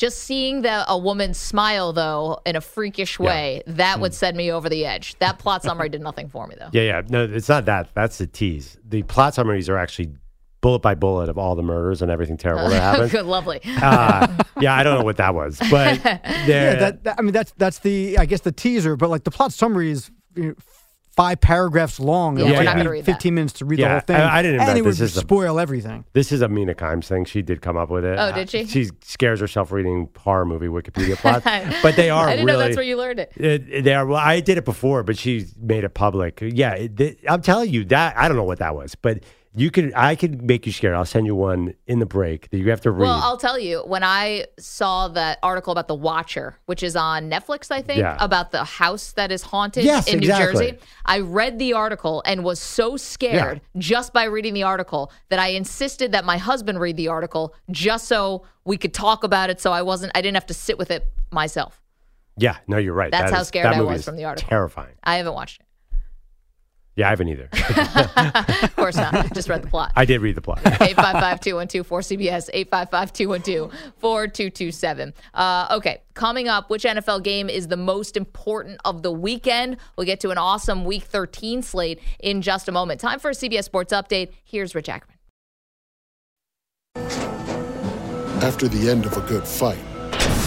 Just 0.00 0.20
seeing 0.20 0.62
the 0.62 0.90
a 0.90 0.96
woman 0.96 1.34
smile 1.34 1.92
though 1.92 2.40
in 2.46 2.56
a 2.56 2.60
freakish 2.62 3.18
way, 3.18 3.62
that 3.66 4.00
would 4.00 4.14
send 4.14 4.34
me 4.34 4.50
over 4.50 4.70
the 4.70 4.86
edge. 4.86 5.14
That 5.18 5.38
plot 5.38 5.62
summary 5.62 5.90
did 5.90 6.00
nothing 6.00 6.26
for 6.28 6.46
me 6.46 6.54
though. 6.58 6.70
yeah, 6.72 6.82
yeah. 6.82 7.02
No, 7.10 7.24
it's 7.24 7.50
not 7.50 7.66
that. 7.66 7.90
That's 7.94 8.16
the 8.16 8.26
tease. 8.26 8.78
The 8.88 9.02
plot 9.02 9.34
summaries 9.34 9.68
are 9.68 9.76
actually 9.76 10.14
bullet 10.62 10.78
by 10.80 10.94
bullet 10.94 11.28
of 11.28 11.36
all 11.36 11.54
the 11.54 11.62
murders 11.62 12.00
and 12.00 12.10
everything 12.10 12.38
terrible 12.38 12.70
that 12.70 12.80
happened. 12.90 13.10
Good, 13.10 13.26
lovely. 13.26 13.60
uh, 13.82 14.26
yeah, 14.58 14.74
I 14.74 14.82
don't 14.82 14.98
know 14.98 15.04
what 15.04 15.18
that 15.18 15.34
was, 15.34 15.58
but 15.70 16.02
Yeah, 16.04 16.74
that, 16.76 17.04
that- 17.04 17.16
I 17.18 17.22
mean 17.22 17.32
that's 17.34 17.52
that's 17.58 17.80
the 17.80 18.16
I 18.16 18.24
guess 18.24 18.40
the 18.40 18.52
teaser, 18.52 18.96
but 18.96 19.10
like 19.10 19.24
the 19.24 19.30
plot 19.30 19.52
summary 19.52 19.90
is 19.90 20.10
you 20.34 20.42
know, 20.48 20.54
five 21.20 21.40
paragraphs 21.40 22.00
long. 22.00 22.36
Yeah, 22.38 22.44
It 22.44 22.44
would 22.46 22.52
we're 22.52 22.56
take 22.58 22.64
not 22.64 22.76
me 22.76 22.80
gonna 22.80 22.90
read 22.90 23.04
that. 23.04 23.12
Fifteen 23.12 23.34
minutes 23.34 23.52
to 23.54 23.64
read 23.66 23.78
Yeah, 23.78 23.88
the 23.88 23.92
whole 23.92 24.00
thing. 24.00 24.16
I- 24.16 24.38
I 24.38 24.42
didn't 24.42 24.60
and 24.60 24.78
it 24.78 24.82
would 24.82 24.90
this. 24.92 24.98
This 25.00 25.10
is 25.12 25.16
a- 25.18 25.20
spoil 25.20 25.60
everything. 25.60 26.04
This 26.14 26.32
is 26.32 26.40
a 26.40 26.48
Mina 26.48 26.74
Kimes 26.74 27.06
thing. 27.06 27.24
She 27.26 27.42
did 27.42 27.60
come 27.60 27.76
up 27.76 27.90
with 27.90 28.04
it. 28.04 28.16
Oh, 28.18 28.32
did 28.32 28.48
she? 28.50 28.64
She 28.66 28.88
scares 29.02 29.40
herself 29.40 29.70
reading 29.72 30.08
horror 30.16 30.46
movie 30.46 30.66
Wikipedia 30.68 31.16
plots, 31.16 31.44
but 31.82 31.96
they 31.96 32.08
are 32.10 32.26
I 32.28 32.30
didn't 32.36 32.46
really. 32.46 32.58
know 32.58 32.64
that's 32.64 32.76
where 32.76 32.84
you 32.84 32.96
learned 32.96 33.20
it. 33.20 33.32
It, 33.36 33.84
they 33.84 33.94
are. 33.94 34.06
Well, 34.06 34.16
I 34.18 34.40
did 34.40 34.56
it 34.58 34.64
before, 34.64 35.02
but 35.02 35.18
she 35.18 35.46
made 35.60 35.84
it 35.84 35.94
public. 35.94 36.40
Yeah, 36.42 36.72
it, 36.74 36.96
th- 36.96 37.18
I'm 37.28 37.42
telling 37.42 37.70
you 37.70 37.84
that 37.86 38.16
I 38.16 38.26
don't 38.28 38.36
know 38.36 38.44
what 38.44 38.58
that 38.60 38.74
was, 38.74 38.94
but 38.94 39.22
you 39.54 39.70
could. 39.70 39.92
I 39.94 40.14
could 40.14 40.42
make 40.42 40.64
you 40.66 40.72
scared. 40.72 40.94
I'll 40.94 41.04
send 41.04 41.26
you 41.26 41.34
one 41.34 41.74
in 41.86 41.98
the 41.98 42.06
break 42.06 42.50
that 42.50 42.58
you 42.58 42.70
have 42.70 42.80
to 42.82 42.90
read. 42.90 43.06
Well, 43.06 43.20
I'll 43.22 43.36
tell 43.36 43.58
you, 43.58 43.80
when 43.84 44.04
I 44.04 44.46
saw 44.58 45.08
that 45.08 45.38
article 45.42 45.72
about 45.72 45.88
The 45.88 45.94
Watcher, 45.94 46.56
which 46.66 46.82
is 46.82 46.94
on 46.94 47.28
Netflix, 47.28 47.70
I 47.70 47.82
think, 47.82 47.98
Yeah. 47.98 48.16
about 48.20 48.52
the 48.52 48.62
house 48.64 49.12
that 49.12 49.32
is 49.32 49.42
haunted 49.42 49.84
Yes, 49.84 50.06
in 50.06 50.18
exactly. 50.20 50.66
New 50.66 50.70
Jersey, 50.72 50.78
I 51.04 51.18
read 51.20 51.58
the 51.58 51.72
article 51.72 52.22
and 52.24 52.44
was 52.44 52.60
so 52.60 52.96
scared 52.96 53.60
just 53.76 54.12
by 54.12 54.24
reading 54.24 54.54
the 54.54 54.62
article 54.62 55.10
that 55.30 55.38
I 55.40 55.48
insisted 55.48 56.12
that 56.12 56.24
my 56.24 56.38
husband 56.38 56.78
read 56.80 56.96
the 56.96 57.08
article 57.08 57.54
just 57.70 58.06
so 58.06 58.44
we 58.64 58.76
could 58.76 58.94
talk 58.94 59.24
about 59.24 59.50
it 59.50 59.60
so 59.60 59.72
I 59.72 59.82
wasn't 59.82 60.12
I 60.14 60.20
didn't 60.22 60.36
have 60.36 60.46
to 60.46 60.54
sit 60.54 60.78
with 60.78 60.90
it 60.92 61.08
myself. 61.32 61.80
yeah, 62.36 62.56
no, 62.68 62.76
you're 62.78 62.94
right. 62.94 63.10
That's 63.10 63.30
That 63.30 63.34
how 63.36 63.42
is- 63.42 63.48
scared 63.48 63.66
that 63.66 63.74
I 63.74 63.80
was 63.80 64.04
from 64.04 64.16
the 64.16 64.24
article. 64.26 64.48
Terrifying. 64.48 64.94
I 65.02 65.16
haven't 65.16 65.34
watched 65.34 65.60
it. 65.60 65.66
Yeah, 66.96 67.06
I 67.06 67.10
haven't 67.10 67.28
either. 67.28 67.48
Of 68.62 68.76
course 68.76 68.96
not. 68.96 69.32
just 69.32 69.48
read 69.48 69.62
the 69.62 69.68
plot. 69.68 69.92
I 69.96 70.04
did 70.04 70.20
read 70.20 70.34
the 70.34 70.40
plot. 70.42 70.58
855-212-4CBS, 70.64 72.50
855-212-4227. 74.00 75.12
Uh, 75.32 75.68
okay, 75.76 76.02
coming 76.14 76.48
up, 76.48 76.68
which 76.70 76.82
NFL 76.84 77.22
game 77.22 77.48
is 77.48 77.68
the 77.68 77.76
most 77.76 78.16
important 78.16 78.80
of 78.84 79.02
the 79.02 79.12
weekend? 79.12 79.76
We'll 79.96 80.06
get 80.06 80.20
to 80.20 80.30
an 80.30 80.38
awesome 80.38 80.84
Week 80.84 81.04
13 81.04 81.62
slate 81.62 82.00
in 82.18 82.42
just 82.42 82.68
a 82.68 82.72
moment. 82.72 83.00
Time 83.00 83.18
for 83.18 83.30
a 83.30 83.34
CBS 83.34 83.64
Sports 83.64 83.92
Update. 83.92 84.32
Here's 84.44 84.74
Rich 84.74 84.88
Ackerman. 84.88 85.16
After 88.42 88.68
the 88.68 88.90
end 88.90 89.06
of 89.06 89.16
a 89.16 89.20
good 89.22 89.46
fight, 89.46 89.78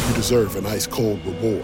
you 0.10 0.14
deserve 0.16 0.56
an 0.56 0.66
ice 0.66 0.88
cold 0.88 1.24
reward. 1.26 1.64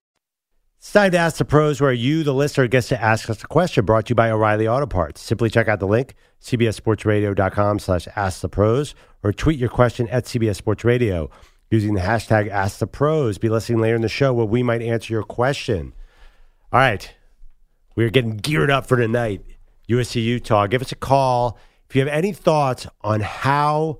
It's 0.81 0.93
time 0.93 1.11
to 1.11 1.17
ask 1.19 1.37
the 1.37 1.45
pros 1.45 1.79
where 1.79 1.93
you, 1.93 2.23
the 2.23 2.33
listener, 2.33 2.65
gets 2.65 2.87
to 2.87 2.99
ask 2.99 3.29
us 3.29 3.43
a 3.43 3.47
question 3.47 3.85
brought 3.85 4.07
to 4.07 4.09
you 4.09 4.15
by 4.15 4.31
O'Reilly 4.31 4.67
Auto 4.67 4.87
Parts. 4.87 5.21
Simply 5.21 5.47
check 5.47 5.67
out 5.67 5.79
the 5.79 5.85
link, 5.85 6.15
cbssportsradio.com 6.41 7.77
slash 7.77 8.07
ask 8.15 8.41
the 8.41 8.49
pros, 8.49 8.95
or 9.21 9.31
tweet 9.31 9.59
your 9.59 9.69
question 9.69 10.09
at 10.09 10.25
CBS 10.25 10.55
Sports 10.55 10.83
Radio 10.83 11.29
using 11.69 11.93
the 11.93 12.01
hashtag 12.01 12.49
ask 12.49 12.79
the 12.79 12.87
pros. 12.87 13.37
Be 13.37 13.47
listening 13.47 13.79
later 13.79 13.95
in 13.95 14.01
the 14.01 14.09
show 14.09 14.33
where 14.33 14.47
we 14.47 14.63
might 14.63 14.81
answer 14.81 15.13
your 15.13 15.21
question. 15.21 15.93
All 16.73 16.79
right. 16.79 17.13
We're 17.95 18.09
getting 18.09 18.37
geared 18.37 18.71
up 18.71 18.87
for 18.87 18.97
tonight. 18.97 19.45
USC 19.87 20.23
Utah. 20.23 20.65
Give 20.65 20.81
us 20.81 20.91
a 20.91 20.95
call 20.95 21.59
if 21.91 21.95
you 21.95 22.01
have 22.01 22.11
any 22.11 22.33
thoughts 22.33 22.87
on 23.01 23.19
how 23.19 23.99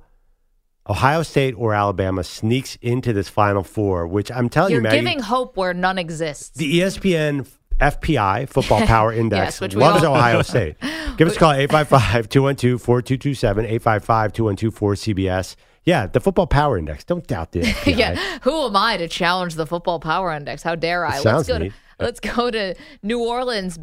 Ohio 0.89 1.23
State 1.23 1.53
or 1.57 1.73
Alabama 1.73 2.23
sneaks 2.23 2.77
into 2.81 3.13
this 3.13 3.29
Final 3.29 3.63
Four, 3.63 4.07
which 4.07 4.31
I'm 4.31 4.49
telling 4.49 4.71
You're 4.71 4.79
you, 4.79 4.83
Maggie, 4.83 4.97
giving 4.99 5.19
hope 5.19 5.55
where 5.57 5.73
none 5.73 5.97
exists. 5.99 6.57
the 6.57 6.79
ESPN 6.79 7.47
FPI, 7.79 8.49
Football 8.49 8.81
Power 8.87 9.13
Index, 9.13 9.45
Yes, 9.55 9.61
which 9.61 9.75
loves 9.75 10.03
Ohio 10.03 10.41
State. 10.41 10.75
Give 11.17 11.27
us 11.27 11.35
a 11.35 11.39
call, 11.39 11.51
855 11.51 12.29
212 12.29 12.81
4227, 12.81 13.65
855 13.65 14.33
212 14.33 14.75
4CBS. 14.79 15.55
Yeah, 15.83 16.05
the 16.07 16.19
Football 16.19 16.47
Power 16.47 16.77
Index. 16.77 17.03
Don't 17.03 17.25
doubt 17.25 17.51
the 17.53 17.61
FPI. 17.61 17.97
yeah. 17.97 18.39
Who 18.43 18.65
am 18.67 18.75
I 18.75 18.97
to 18.97 19.07
challenge 19.07 19.55
the 19.55 19.65
football 19.65 19.99
power 19.99 20.31
index? 20.31 20.61
How 20.63 20.75
dare 20.75 21.05
I? 21.05 21.19
Let's 21.21 21.47
go 21.47 21.57
neat. 21.57 21.69
to 21.69 21.75
let's 22.03 22.19
go 22.19 22.51
to 22.51 22.75
New 23.01 23.19
Orleans. 23.23 23.79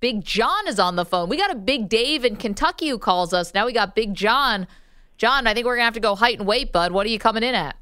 Big 0.00 0.24
John 0.24 0.68
is 0.68 0.78
on 0.78 0.96
the 0.96 1.04
phone. 1.04 1.28
We 1.28 1.36
got 1.36 1.50
a 1.50 1.56
Big 1.56 1.88
Dave 1.88 2.24
in 2.24 2.36
Kentucky 2.36 2.88
who 2.88 2.98
calls 2.98 3.32
us. 3.32 3.52
Now 3.54 3.66
we 3.66 3.72
got 3.72 3.94
Big 3.94 4.14
John. 4.14 4.66
John, 5.18 5.48
I 5.48 5.54
think 5.54 5.66
we're 5.66 5.74
gonna 5.74 5.84
have 5.84 5.94
to 5.94 6.00
go 6.00 6.14
height 6.14 6.38
and 6.38 6.46
weight, 6.46 6.72
bud. 6.72 6.92
What 6.92 7.04
are 7.04 7.10
you 7.10 7.18
coming 7.18 7.42
in 7.42 7.54
at? 7.54 7.76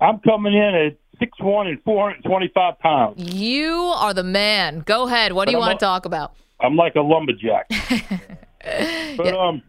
I'm 0.00 0.20
coming 0.20 0.52
in 0.52 0.74
at 0.74 0.96
six 1.18 1.38
one 1.40 1.66
and 1.66 1.82
425 1.82 2.78
pounds. 2.78 3.34
You 3.34 3.72
are 3.96 4.12
the 4.12 4.22
man. 4.22 4.80
Go 4.80 5.06
ahead. 5.06 5.32
What 5.32 5.46
do 5.46 5.52
you 5.52 5.58
I'm 5.58 5.66
want 5.66 5.80
to 5.80 5.84
talk 5.84 6.04
about? 6.04 6.34
I'm 6.60 6.76
like 6.76 6.94
a 6.96 7.00
lumberjack. 7.00 7.68
but 9.16 9.34
um, 9.34 9.62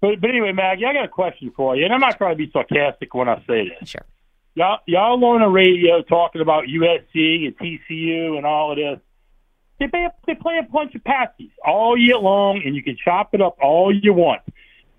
but 0.00 0.20
but 0.20 0.30
anyway, 0.30 0.52
Maggie, 0.52 0.86
I 0.86 0.94
got 0.94 1.04
a 1.04 1.08
question 1.08 1.52
for 1.54 1.76
you, 1.76 1.84
and 1.84 1.92
I'm 1.92 2.00
not 2.00 2.16
trying 2.16 2.32
to 2.32 2.38
be 2.38 2.50
sarcastic 2.50 3.12
when 3.12 3.28
I 3.28 3.36
say 3.46 3.68
this. 3.68 3.90
Sure. 3.90 4.04
Y'all, 4.54 4.78
y'all 4.86 5.24
on 5.24 5.40
the 5.40 5.48
radio 5.48 6.02
talking 6.02 6.40
about 6.40 6.64
USC 6.64 7.46
and 7.46 7.56
TCU 7.58 8.36
and 8.36 8.46
all 8.46 8.72
of 8.72 8.76
this. 8.76 8.98
They 9.78 9.88
play, 9.88 10.08
they 10.26 10.34
play 10.34 10.58
a 10.58 10.70
bunch 10.70 10.94
of 10.94 11.02
passes 11.04 11.48
all 11.64 11.96
year 11.96 12.18
long, 12.18 12.62
and 12.64 12.76
you 12.76 12.82
can 12.82 12.96
chop 13.02 13.34
it 13.34 13.40
up 13.40 13.56
all 13.60 13.94
you 13.94 14.12
want. 14.12 14.42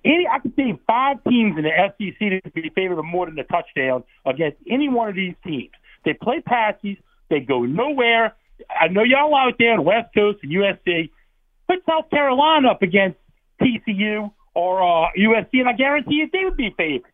Any, 0.05 0.27
I 0.27 0.39
could 0.39 0.57
name 0.57 0.79
five 0.85 1.23
teams 1.23 1.57
in 1.57 1.63
the 1.63 1.71
SEC 1.71 2.43
that 2.43 2.53
be 2.53 2.69
favored 2.75 3.01
more 3.03 3.25
than 3.25 3.39
a 3.39 3.43
touchdown 3.43 4.03
against 4.25 4.57
any 4.69 4.89
one 4.89 5.07
of 5.07 5.15
these 5.15 5.35
teams. 5.45 5.71
They 6.03 6.13
play 6.13 6.41
passes. 6.41 6.97
They 7.29 7.39
go 7.39 7.63
nowhere. 7.63 8.35
I 8.69 8.89
know 8.89 9.03
y'all 9.03 9.33
out 9.35 9.55
there 9.57 9.73
on 9.73 9.85
West 9.85 10.13
Coast 10.13 10.39
and 10.43 10.51
USC. 10.51 11.09
Put 11.67 11.85
South 11.87 12.09
Carolina 12.09 12.69
up 12.71 12.81
against 12.81 13.17
TCU 13.61 14.31
or 14.53 14.81
uh, 14.81 15.09
USC, 15.17 15.53
and 15.53 15.69
I 15.69 15.73
guarantee 15.73 16.15
you 16.15 16.29
they 16.31 16.43
would 16.43 16.57
be 16.57 16.73
favored. 16.77 17.09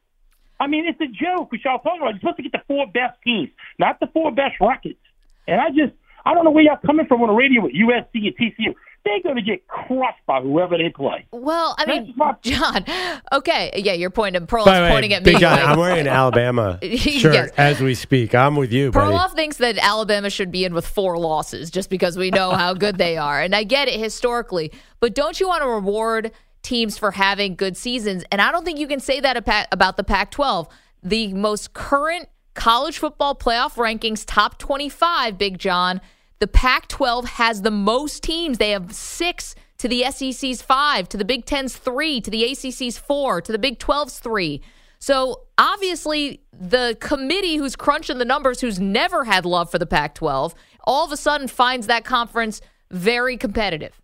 I 0.60 0.68
mean, 0.68 0.86
it's 0.88 1.00
a 1.00 1.08
joke 1.08 1.52
what 1.52 1.64
y'all 1.64 1.80
talking 1.80 2.02
about. 2.02 2.12
You're 2.12 2.20
supposed 2.20 2.38
to 2.38 2.44
get 2.44 2.52
the 2.52 2.62
four 2.68 2.86
best 2.88 3.18
teams, 3.24 3.50
not 3.78 4.00
the 4.00 4.08
four 4.08 4.32
best 4.32 4.56
records. 4.60 5.00
And 5.48 5.62
I 5.62 5.70
just, 5.70 5.94
I 6.26 6.34
don't 6.34 6.44
know 6.44 6.52
where 6.52 6.64
y'all 6.64 6.80
coming 6.86 7.06
from 7.06 7.22
on 7.22 7.30
the 7.30 7.34
radio 7.34 7.62
with 7.62 7.74
USC 7.74 8.28
and 8.28 8.36
TCU. 8.36 8.76
They're 9.06 9.22
going 9.24 9.38
to 9.38 9.42
get 9.42 9.68
crushed 9.68 10.20
by 10.28 10.42
whoever 10.42 10.78
they 10.78 10.90
play. 10.90 11.26
Well, 11.32 11.74
I 11.78 11.86
mean, 11.86 12.14
John. 12.42 12.86
Okay, 13.32 13.72
yeah, 13.78 13.94
you're 13.94 14.10
pointing. 14.10 14.46
Pearl 14.46 14.66
By 14.66 14.76
is 14.78 14.82
way, 14.84 14.90
pointing 14.92 15.14
at 15.14 15.24
me. 15.24 15.32
Big 15.32 15.40
John, 15.42 15.58
like- 15.58 15.68
I'm 15.70 15.80
wearing 15.80 16.00
an 16.02 16.08
Alabama 16.08 16.78
shirt 16.84 17.34
Yes. 17.34 17.50
as 17.58 17.80
we 17.82 17.96
speak. 17.96 18.36
I'm 18.36 18.56
with 18.56 18.72
you, 18.72 18.92
buddy. 18.92 19.14
Perloff 19.14 19.34
thinks 19.34 19.58
that 19.58 19.78
Alabama 19.78 20.30
should 20.30 20.52
be 20.52 20.66
in 20.66 20.74
with 20.74 20.86
four 20.86 21.18
losses 21.18 21.72
just 21.72 21.90
because 21.90 22.18
we 22.18 22.30
know 22.30 22.52
how 22.52 22.74
good 22.74 22.98
they 22.98 23.18
are. 23.28 23.42
And 23.42 23.56
I 23.56 23.64
get 23.64 23.88
it 23.88 24.00
historically, 24.00 24.72
but 25.00 25.16
don't 25.16 25.40
you 25.40 25.48
want 25.48 25.64
to 25.64 25.68
reward 25.70 26.32
teams 26.62 26.98
for 26.98 27.12
having 27.12 27.56
good 27.56 27.78
seasons? 27.78 28.24
And 28.32 28.42
I 28.42 28.52
don't 28.52 28.66
think 28.66 28.80
you 28.80 28.88
can 28.88 29.00
say 29.00 29.20
that 29.22 29.38
about 29.72 29.98
the 29.98 30.04
Pac 30.04 30.32
12. 30.32 30.68
The 31.02 31.34
most 31.34 31.74
current 31.74 32.28
college 32.54 32.98
football 32.98 33.34
playoff 33.34 33.76
rankings, 33.76 34.26
top 34.28 34.58
25, 34.60 35.38
Big 35.38 35.58
John, 35.58 36.02
the 36.40 36.48
Pac 36.48 36.88
12 36.88 37.26
has 37.26 37.62
the 37.62 37.72
most 37.72 38.24
teams. 38.24 38.58
They 38.58 38.72
have 38.72 38.94
six 38.94 39.56
to 39.78 39.88
the 39.88 40.06
SEC's 40.10 40.62
five, 40.62 41.08
to 41.10 41.18
the 41.18 41.26
Big 41.26 41.46
Ten's 41.46 41.76
three, 41.76 42.22
to 42.22 42.32
the 42.32 42.44
ACC's 42.44 42.98
four, 42.98 43.42
to 43.42 43.52
the 43.52 43.60
Big 43.60 43.80
12's 43.80 44.20
three. 44.20 44.62
So 45.00 45.42
obviously, 45.58 46.42
the 46.52 46.98
committee 47.00 47.56
who's 47.56 47.76
crunching 47.76 48.18
the 48.18 48.26
numbers, 48.26 48.60
who's 48.60 48.80
never 48.80 49.24
had 49.24 49.46
love 49.46 49.72
for 49.72 49.80
the 49.80 49.86
Pac 49.86 50.16
12, 50.16 50.54
all 50.84 51.06
of 51.06 51.12
a 51.12 51.18
sudden 51.18 51.48
finds 51.48 51.88
that 51.88 52.04
conference 52.04 52.62
very 52.92 53.38
competitive. 53.38 54.00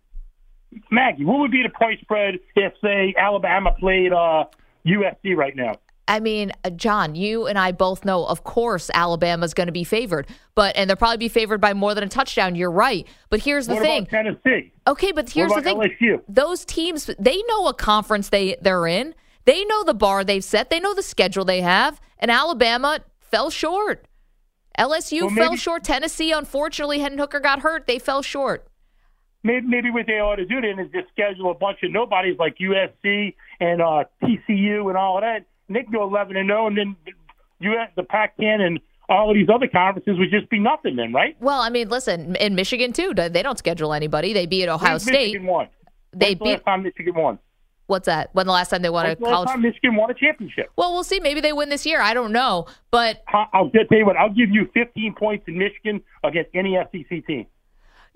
Maggie, 0.90 1.24
what 1.24 1.38
would 1.40 1.50
be 1.50 1.62
the 1.62 1.70
price 1.70 1.98
spread 2.00 2.34
if, 2.54 2.72
say, 2.82 3.14
Alabama 3.18 3.74
played 3.78 4.12
uh, 4.12 4.44
USC 4.86 5.36
right 5.36 5.56
now? 5.56 5.72
I 6.08 6.20
mean, 6.20 6.52
uh, 6.64 6.70
John, 6.70 7.14
you 7.16 7.46
and 7.46 7.58
I 7.58 7.72
both 7.72 8.04
know, 8.04 8.24
of 8.26 8.44
course, 8.44 8.90
Alabama's 8.94 9.54
going 9.54 9.66
to 9.66 9.72
be 9.72 9.82
favored, 9.84 10.26
but 10.54 10.76
and 10.76 10.88
they'll 10.88 10.96
probably 10.96 11.16
be 11.16 11.28
favored 11.28 11.60
by 11.60 11.74
more 11.74 11.94
than 11.94 12.04
a 12.04 12.08
touchdown. 12.08 12.54
You're 12.54 12.70
right, 12.70 13.06
but 13.28 13.40
here's 13.40 13.66
the 13.66 13.74
what 13.74 13.82
thing. 13.82 14.02
about 14.02 14.10
Tennessee? 14.42 14.72
Okay, 14.86 15.10
but 15.12 15.28
here's 15.30 15.52
the 15.52 15.62
thing. 15.62 15.76
LSU? 15.78 16.22
Those 16.28 16.64
teams, 16.64 17.10
they 17.18 17.42
know 17.48 17.62
what 17.62 17.78
conference 17.78 18.28
they 18.28 18.56
they're 18.60 18.86
in. 18.86 19.14
They 19.46 19.64
know 19.64 19.82
the 19.84 19.94
bar 19.94 20.22
they've 20.24 20.44
set. 20.44 20.70
They 20.70 20.80
know 20.80 20.94
the 20.94 21.02
schedule 21.02 21.44
they 21.44 21.60
have. 21.60 22.00
And 22.18 22.30
Alabama 22.30 23.00
fell 23.20 23.50
short. 23.50 24.06
LSU 24.78 25.22
Well, 25.22 25.30
fell 25.34 25.50
maybe- 25.50 25.56
short. 25.56 25.84
Tennessee, 25.84 26.32
unfortunately, 26.32 26.98
Hendon 27.00 27.18
Hooker 27.18 27.40
got 27.40 27.60
hurt. 27.60 27.86
They 27.86 27.98
fell 27.98 28.22
short. 28.22 28.66
Maybe, 29.42 29.66
maybe 29.66 29.90
what 29.90 30.06
they 30.06 30.14
ought 30.14 30.36
to 30.36 30.44
do 30.46 30.60
then 30.60 30.78
is 30.80 30.90
just 30.92 31.08
schedule 31.10 31.50
a 31.50 31.54
bunch 31.54 31.78
of 31.84 31.92
nobodies 31.92 32.36
like 32.38 32.56
USC 32.58 33.34
and 33.60 33.80
uh, 33.80 34.04
TCU 34.22 34.88
and 34.88 34.96
all 34.96 35.18
of 35.18 35.22
that. 35.22 35.44
And 35.68 35.76
they 35.76 35.82
can 35.82 35.92
go 35.92 36.02
11 36.04 36.36
and 36.36 36.48
0, 36.48 36.66
and 36.68 36.78
then 36.78 36.96
US, 37.60 37.90
the 37.96 38.02
Pac-10 38.02 38.60
and 38.60 38.80
all 39.08 39.30
of 39.30 39.34
these 39.34 39.48
other 39.52 39.68
conferences 39.68 40.18
would 40.18 40.30
just 40.30 40.50
be 40.50 40.58
nothing 40.58 40.96
then, 40.96 41.12
right? 41.12 41.36
Well, 41.40 41.60
I 41.60 41.70
mean, 41.70 41.88
listen, 41.88 42.36
in 42.36 42.54
Michigan 42.54 42.92
too, 42.92 43.14
they 43.14 43.42
don't 43.42 43.58
schedule 43.58 43.92
anybody. 43.92 44.32
They 44.32 44.46
beat 44.46 44.68
Ohio 44.68 44.92
When's 44.94 45.02
State. 45.04 45.26
Michigan 45.28 45.46
won? 45.46 45.68
They 46.12 46.30
When's 46.34 46.38
the 46.38 46.44
beat. 46.44 46.50
last 46.52 46.64
time 46.64 46.82
Michigan 46.82 47.14
won? 47.14 47.38
What's 47.86 48.06
that? 48.06 48.30
When 48.32 48.46
the 48.46 48.52
last 48.52 48.70
time 48.70 48.82
they 48.82 48.90
won 48.90 49.06
a 49.06 49.14
the 49.14 49.22
last 49.22 49.32
college? 49.32 49.48
time 49.48 49.62
Michigan 49.62 49.94
won 49.94 50.10
a 50.10 50.14
championship? 50.14 50.70
Well, 50.74 50.92
we'll 50.92 51.04
see. 51.04 51.20
Maybe 51.20 51.40
they 51.40 51.52
win 51.52 51.68
this 51.68 51.86
year. 51.86 52.00
I 52.00 52.14
don't 52.14 52.32
know, 52.32 52.66
but 52.90 53.22
I'll 53.32 53.70
tell 53.70 53.84
you 53.90 54.04
what. 54.04 54.16
I'll 54.16 54.28
give 54.34 54.50
you 54.50 54.68
15 54.74 55.14
points 55.14 55.44
in 55.46 55.56
Michigan 55.56 56.00
against 56.24 56.50
any 56.52 56.76
SEC 56.90 57.24
team. 57.26 57.46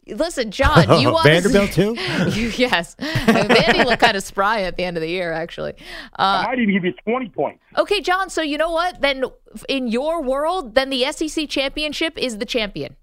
Listen, 0.09 0.51
John, 0.51 1.01
you 1.01 1.11
want 1.13 1.25
Vanderbilt, 1.27 1.73
too? 1.73 1.95
You, 2.31 2.49
yes, 2.57 2.97
Vandy 2.99 3.85
looked 3.85 4.01
kind 4.03 4.17
of 4.17 4.23
spry 4.23 4.63
at 4.63 4.77
the 4.77 4.85
end 4.85 4.97
of 4.97 5.01
the 5.01 5.09
year, 5.09 5.33
actually. 5.33 5.73
Uh, 6.19 6.45
I 6.49 6.55
didn't 6.57 6.73
give 6.73 6.85
you 6.85 6.93
20 7.05 7.29
points. 7.31 7.63
okay, 7.77 8.01
John. 8.01 8.31
So 8.31 8.43
you 8.43 8.59
know 8.59 8.71
what? 8.71 9.01
Then 9.01 9.25
in 9.69 9.89
your 9.89 10.23
world, 10.23 10.75
then 10.75 10.91
the 10.91 11.11
SEC 11.13 11.49
championship 11.49 12.17
is 12.19 12.39
the 12.39 12.47
champion. 12.47 12.97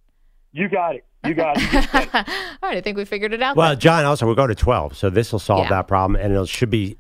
You 0.54 0.70
got 0.70 0.96
it. 0.96 1.06
You 1.26 1.34
got 1.34 1.58
it. 1.58 1.94
All 2.16 2.70
right, 2.70 2.78
I 2.78 2.82
think 2.82 2.96
we 2.98 3.06
figured 3.06 3.34
it 3.34 3.42
out. 3.42 3.56
Well, 3.58 3.70
then. 3.72 3.80
John, 3.80 4.06
also, 4.06 4.26
we're 4.26 4.36
going 4.36 4.50
to 4.50 4.56
12. 4.56 4.96
So 4.96 5.10
this 5.10 5.32
will 5.32 5.40
solve 5.40 5.66
Yeah. 5.66 5.70
that 5.70 5.88
problem. 5.88 6.20
And 6.22 6.34
it 6.34 6.48
should 6.48 6.70
be, 6.70 6.98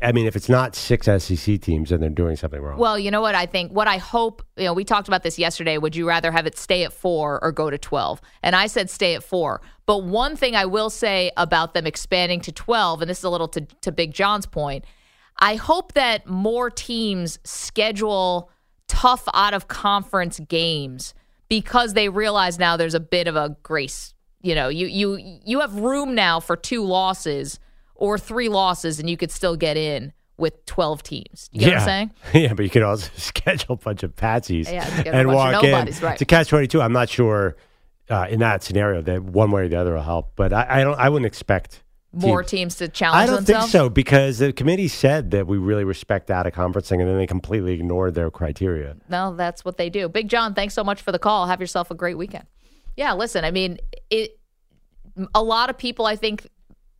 I 0.00 0.12
mean, 0.12 0.26
if 0.26 0.36
it's 0.36 0.48
not 0.48 0.76
six 0.76 1.06
SEC 1.06 1.60
teams, 1.60 1.90
then 1.90 2.00
they're 2.00 2.08
doing 2.08 2.36
something 2.36 2.60
wrong. 2.60 2.78
Well, 2.78 2.98
you 2.98 3.10
know 3.10 3.20
what 3.20 3.34
I 3.34 3.46
think? 3.46 3.72
What 3.72 3.88
I 3.88 3.96
hope, 3.96 4.44
you 4.56 4.64
know, 4.64 4.72
we 4.72 4.84
talked 4.84 5.08
about 5.08 5.24
this 5.24 5.38
yesterday. 5.38 5.76
Would 5.76 5.96
you 5.96 6.06
rather 6.06 6.30
have 6.30 6.46
it 6.46 6.56
stay 6.56 6.84
at 6.84 6.92
four 6.92 7.42
or 7.42 7.50
go 7.50 7.68
to 7.68 7.78
12? 7.78 8.20
And 8.42 8.54
I 8.54 8.68
said 8.68 8.90
stay 8.90 9.16
at 9.16 9.24
four. 9.24 9.60
But 9.86 10.04
one 10.04 10.36
thing 10.36 10.54
I 10.54 10.66
will 10.66 10.90
say 10.90 11.32
about 11.36 11.74
them 11.74 11.84
expanding 11.84 12.40
to 12.42 12.52
12, 12.52 13.02
and 13.02 13.10
this 13.10 13.18
is 13.18 13.24
a 13.24 13.30
little 13.30 13.48
to, 13.48 13.62
to 13.62 13.90
Big 13.90 14.12
John's 14.12 14.46
point, 14.46 14.84
I 15.40 15.56
hope 15.56 15.94
that 15.94 16.28
more 16.28 16.70
teams 16.70 17.40
schedule 17.42 18.50
tough 18.86 19.24
out 19.34 19.54
of 19.54 19.66
conference 19.66 20.38
games 20.40 21.12
because 21.48 21.94
they 21.94 22.08
realize 22.08 22.58
now 22.58 22.76
there's 22.76 22.94
a 22.94 23.00
bit 23.00 23.26
of 23.26 23.34
a 23.34 23.56
grace. 23.62 24.14
You 24.42 24.54
know, 24.54 24.68
you 24.68 24.86
you 24.86 25.40
you 25.44 25.60
have 25.60 25.74
room 25.74 26.14
now 26.14 26.38
for 26.38 26.56
two 26.56 26.84
losses 26.84 27.58
or 27.98 28.18
three 28.18 28.48
losses, 28.48 28.98
and 28.98 29.10
you 29.10 29.16
could 29.18 29.30
still 29.30 29.56
get 29.56 29.76
in 29.76 30.12
with 30.38 30.64
12 30.66 31.02
teams. 31.02 31.50
You 31.52 31.62
know 31.62 31.66
what 31.72 31.78
I'm 31.80 31.84
saying? 31.84 32.10
Yeah, 32.42 32.54
but 32.54 32.62
you 32.62 32.70
could 32.70 32.82
also 32.84 33.10
schedule 33.16 33.74
a 33.74 33.76
bunch 33.76 34.02
of 34.02 34.14
patsies 34.16 34.70
Yeah, 34.72 34.84
to 34.84 35.02
get 35.02 35.14
a 35.14 35.18
and 35.18 35.28
walk 35.32 35.62
in 35.64 35.94
right. 36.00 36.18
to 36.18 36.24
catch 36.24 36.48
twenty 36.48 36.66
two. 36.68 36.80
I'm 36.80 36.92
not 36.92 37.08
sure 37.08 37.56
uh, 38.08 38.26
in 38.30 38.40
that 38.40 38.62
scenario 38.62 39.02
that 39.02 39.22
one 39.22 39.50
way 39.50 39.62
or 39.64 39.68
the 39.68 39.76
other 39.76 39.94
will 39.94 40.02
help, 40.02 40.32
but 40.36 40.52
I, 40.52 40.80
I 40.80 40.84
don't. 40.84 40.98
I 40.98 41.08
wouldn't 41.08 41.26
expect 41.26 41.82
More 42.12 42.42
teams- 42.42 42.76
teams 42.76 42.76
to 42.76 42.88
challenge 42.88 43.22
I 43.22 43.26
don't 43.26 43.44
themselves. 43.44 43.72
think 43.72 43.82
so 43.82 43.88
because 43.90 44.38
the 44.38 44.52
committee 44.52 44.88
said 44.88 45.32
that 45.32 45.46
we 45.48 45.58
really 45.58 45.84
respect 45.84 46.30
out 46.30 46.46
of 46.46 46.52
conferencing, 46.54 47.00
and 47.00 47.08
then 47.08 47.16
they 47.18 47.26
completely 47.26 47.72
ignored 47.74 48.14
their 48.14 48.30
criteria. 48.30 48.96
No, 49.08 49.34
that's 49.34 49.64
what 49.64 49.76
they 49.76 49.90
do. 49.90 50.08
Big 50.08 50.28
John, 50.28 50.54
thanks 50.54 50.72
so 50.74 50.84
much 50.84 51.02
for 51.02 51.10
the 51.10 51.18
call. 51.18 51.46
Have 51.46 51.60
yourself 51.60 51.90
a 51.90 51.94
great 51.96 52.16
weekend. 52.16 52.46
Yeah, 52.96 53.12
listen, 53.14 53.44
I 53.44 53.50
mean, 53.50 53.78
it. 54.08 54.38
A 55.34 55.42
lot 55.42 55.68
of 55.68 55.76
people, 55.76 56.06
I 56.06 56.14
think, 56.14 56.46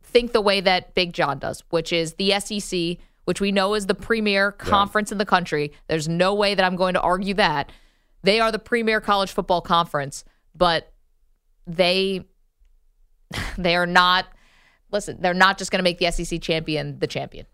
think 0.09 0.31
the 0.33 0.41
way 0.41 0.61
that 0.61 0.93
Big 0.95 1.13
John 1.13 1.39
does, 1.39 1.63
which 1.69 1.93
is 1.93 2.15
the 2.15 2.39
SEC, 2.39 2.97
which 3.25 3.39
we 3.39 3.51
know 3.51 3.73
is 3.75 3.85
the 3.85 3.95
premier 3.95 4.51
conference 4.51 5.11
in 5.11 5.17
the 5.17 5.25
country. 5.25 5.71
There's 5.87 6.07
no 6.07 6.33
way 6.33 6.55
that 6.55 6.65
I'm 6.65 6.75
going 6.75 6.95
to 6.95 7.01
argue 7.01 7.35
that 7.35 7.71
they 8.23 8.39
are 8.39 8.51
the 8.51 8.59
premier 8.59 8.99
college 9.01 9.31
football 9.31 9.61
conference, 9.61 10.25
but 10.55 10.91
they 11.67 12.25
they 13.57 13.75
are 13.75 13.85
not 13.85 14.25
listen, 14.91 15.17
they're 15.21 15.33
not 15.33 15.57
just 15.57 15.71
going 15.71 15.79
to 15.79 15.83
make 15.83 15.99
the 15.99 16.11
SEC 16.11 16.41
champion 16.41 16.99
the 16.99 17.07
champion. 17.07 17.45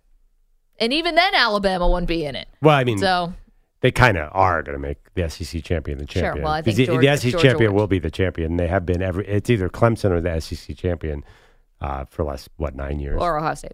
And 0.79 0.91
even 0.93 1.15
then 1.15 1.35
Alabama 1.35 1.87
wouldn't 1.87 2.07
be 2.07 2.25
in 2.25 2.35
it. 2.35 2.47
Well, 2.61 2.75
I 2.75 2.83
mean, 2.83 2.97
So 2.97 3.33
they 3.81 3.91
kind 3.91 4.17
of 4.17 4.29
are 4.33 4.63
going 4.63 4.75
to 4.75 4.79
make 4.79 5.13
the 5.13 5.29
SEC 5.29 5.63
champion 5.63 5.97
the 5.97 6.05
champion. 6.05 6.35
Sure, 6.37 6.43
well, 6.43 6.53
I 6.53 6.61
think 6.61 6.77
the, 6.77 6.85
Georgia- 6.87 7.07
the 7.07 7.17
SEC 7.17 7.31
Georgia 7.31 7.47
champion 7.49 7.73
will 7.73 7.87
be 7.87 7.99
the 7.99 8.11
champion. 8.11 8.57
They 8.57 8.67
have 8.67 8.85
been 8.85 9.01
every. 9.01 9.27
It's 9.27 9.49
either 9.49 9.69
Clemson 9.69 10.11
or 10.11 10.21
the 10.21 10.39
SEC 10.39 10.75
champion 10.77 11.23
uh, 11.85 12.05
for 12.05 12.23
the 12.23 12.29
last 12.29 12.49
what 12.57 12.75
nine 12.75 12.99
years. 12.99 13.21
or 13.21 13.37
Ohio 13.37 13.53
State. 13.53 13.73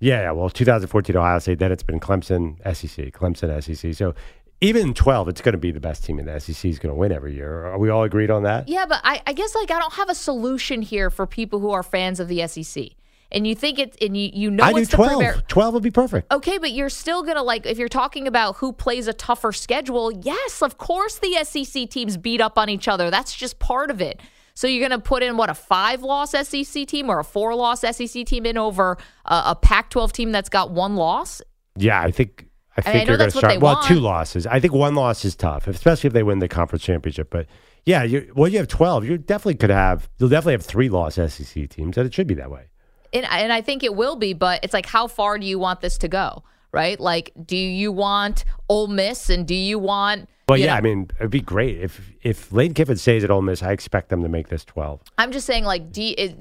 Yeah, 0.00 0.22
yeah. 0.22 0.30
Well, 0.30 0.48
2014 0.48 1.16
Ohio 1.16 1.38
State. 1.40 1.58
Then 1.58 1.72
it's 1.72 1.82
been 1.82 1.98
Clemson, 1.98 2.56
SEC, 2.62 3.12
Clemson, 3.12 3.62
SEC. 3.62 3.94
So 3.94 4.14
even 4.60 4.88
in 4.88 4.94
12, 4.94 5.28
it's 5.28 5.40
going 5.40 5.52
to 5.52 5.58
be 5.58 5.72
the 5.72 5.80
best 5.80 6.04
team 6.04 6.18
in 6.20 6.26
the 6.26 6.38
SEC 6.38 6.64
is 6.70 6.78
going 6.78 6.94
to 6.94 6.98
win 6.98 7.10
every 7.10 7.34
year. 7.34 7.66
Are 7.66 7.78
we 7.78 7.90
all 7.90 8.04
agreed 8.04 8.30
on 8.30 8.44
that? 8.44 8.68
Yeah, 8.68 8.86
but 8.86 9.00
I, 9.02 9.20
I 9.26 9.32
guess 9.32 9.54
like 9.54 9.70
I 9.70 9.78
don't 9.78 9.94
have 9.94 10.08
a 10.08 10.14
solution 10.14 10.82
here 10.82 11.10
for 11.10 11.26
people 11.26 11.58
who 11.58 11.70
are 11.70 11.82
fans 11.82 12.20
of 12.20 12.28
the 12.28 12.46
SEC. 12.46 12.90
And 13.30 13.46
you 13.46 13.54
think 13.54 13.78
it's 13.78 13.96
and 14.00 14.16
you, 14.16 14.30
you 14.32 14.50
know 14.50 14.64
I 14.64 14.72
do 14.72 14.78
it's 14.78 14.90
the 14.90 14.96
12. 14.96 15.10
premier 15.10 15.42
12 15.48 15.74
would 15.74 15.82
be 15.82 15.90
perfect. 15.90 16.32
Okay, 16.32 16.56
but 16.56 16.72
you're 16.72 16.88
still 16.88 17.22
gonna 17.22 17.42
like 17.42 17.66
if 17.66 17.76
you're 17.76 17.86
talking 17.86 18.26
about 18.26 18.56
who 18.56 18.72
plays 18.72 19.06
a 19.06 19.12
tougher 19.12 19.52
schedule. 19.52 20.10
Yes, 20.10 20.62
of 20.62 20.78
course 20.78 21.18
the 21.18 21.44
SEC 21.44 21.90
teams 21.90 22.16
beat 22.16 22.40
up 22.40 22.56
on 22.56 22.70
each 22.70 22.88
other. 22.88 23.10
That's 23.10 23.34
just 23.34 23.58
part 23.58 23.90
of 23.90 24.00
it. 24.00 24.18
So 24.58 24.66
you're 24.66 24.82
gonna 24.82 25.00
put 25.00 25.22
in 25.22 25.36
what 25.36 25.50
a 25.50 25.54
five 25.54 26.02
loss 26.02 26.32
SEC 26.32 26.84
team 26.88 27.08
or 27.08 27.20
a 27.20 27.24
four 27.24 27.54
loss 27.54 27.82
SEC 27.82 28.26
team 28.26 28.44
in 28.44 28.58
over 28.58 28.98
a, 29.24 29.42
a 29.46 29.54
Pac-12 29.54 30.10
team 30.10 30.32
that's 30.32 30.48
got 30.48 30.72
one 30.72 30.96
loss. 30.96 31.40
Yeah, 31.76 32.00
I 32.00 32.10
think. 32.10 32.48
I 32.76 32.80
And 32.80 32.88
I 32.88 32.92
think 32.92 33.08
you're 33.08 33.18
going 33.18 33.30
to 33.30 33.38
start. 33.38 33.60
Well, 33.60 33.74
want. 33.76 33.86
two 33.86 34.00
losses. 34.00 34.48
I 34.48 34.58
think 34.58 34.72
one 34.72 34.96
loss 34.96 35.24
is 35.24 35.36
tough, 35.36 35.68
especially 35.68 36.08
if 36.08 36.12
they 36.12 36.24
win 36.24 36.40
the 36.40 36.48
conference 36.48 36.82
championship. 36.82 37.30
But 37.30 37.46
yeah, 37.84 38.02
you 38.02 38.32
well, 38.34 38.48
you 38.48 38.58
have 38.58 38.66
12. 38.66 39.04
You 39.04 39.16
definitely 39.16 39.54
could 39.54 39.70
have. 39.70 40.10
You'll 40.18 40.28
definitely 40.28 40.54
have 40.54 40.64
three 40.64 40.88
loss 40.88 41.14
SEC 41.14 41.68
teams, 41.68 41.96
and 41.96 42.04
it 42.04 42.12
should 42.12 42.26
be 42.26 42.34
that 42.34 42.50
way. 42.50 42.64
And, 43.12 43.26
and 43.26 43.52
I 43.52 43.60
think 43.60 43.84
it 43.84 43.94
will 43.94 44.16
be, 44.16 44.32
but 44.32 44.64
it's 44.64 44.74
like 44.74 44.86
how 44.86 45.06
far 45.06 45.38
do 45.38 45.46
you 45.46 45.60
want 45.60 45.82
this 45.82 45.98
to 45.98 46.08
go? 46.08 46.42
Right? 46.72 46.98
Like, 46.98 47.30
do 47.46 47.56
you 47.56 47.92
want 47.92 48.44
Ole 48.68 48.88
Miss 48.88 49.30
and 49.30 49.46
do 49.46 49.54
you 49.54 49.78
want? 49.78 50.28
Well, 50.48 50.58
you 50.58 50.64
yeah, 50.64 50.72
know- 50.72 50.78
I 50.78 50.80
mean, 50.80 51.10
it'd 51.18 51.30
be 51.30 51.40
great 51.40 51.78
if 51.78 52.10
if 52.22 52.52
Lane 52.52 52.74
Kiffin 52.74 52.96
stays 52.96 53.22
at 53.24 53.30
Ole 53.30 53.42
Miss. 53.42 53.62
I 53.62 53.72
expect 53.72 54.08
them 54.08 54.22
to 54.22 54.28
make 54.28 54.48
this 54.48 54.64
12. 54.64 55.02
I'm 55.18 55.32
just 55.32 55.46
saying, 55.46 55.64
like, 55.64 55.92
do 55.92 56.02
you, 56.02 56.14
is, 56.16 56.34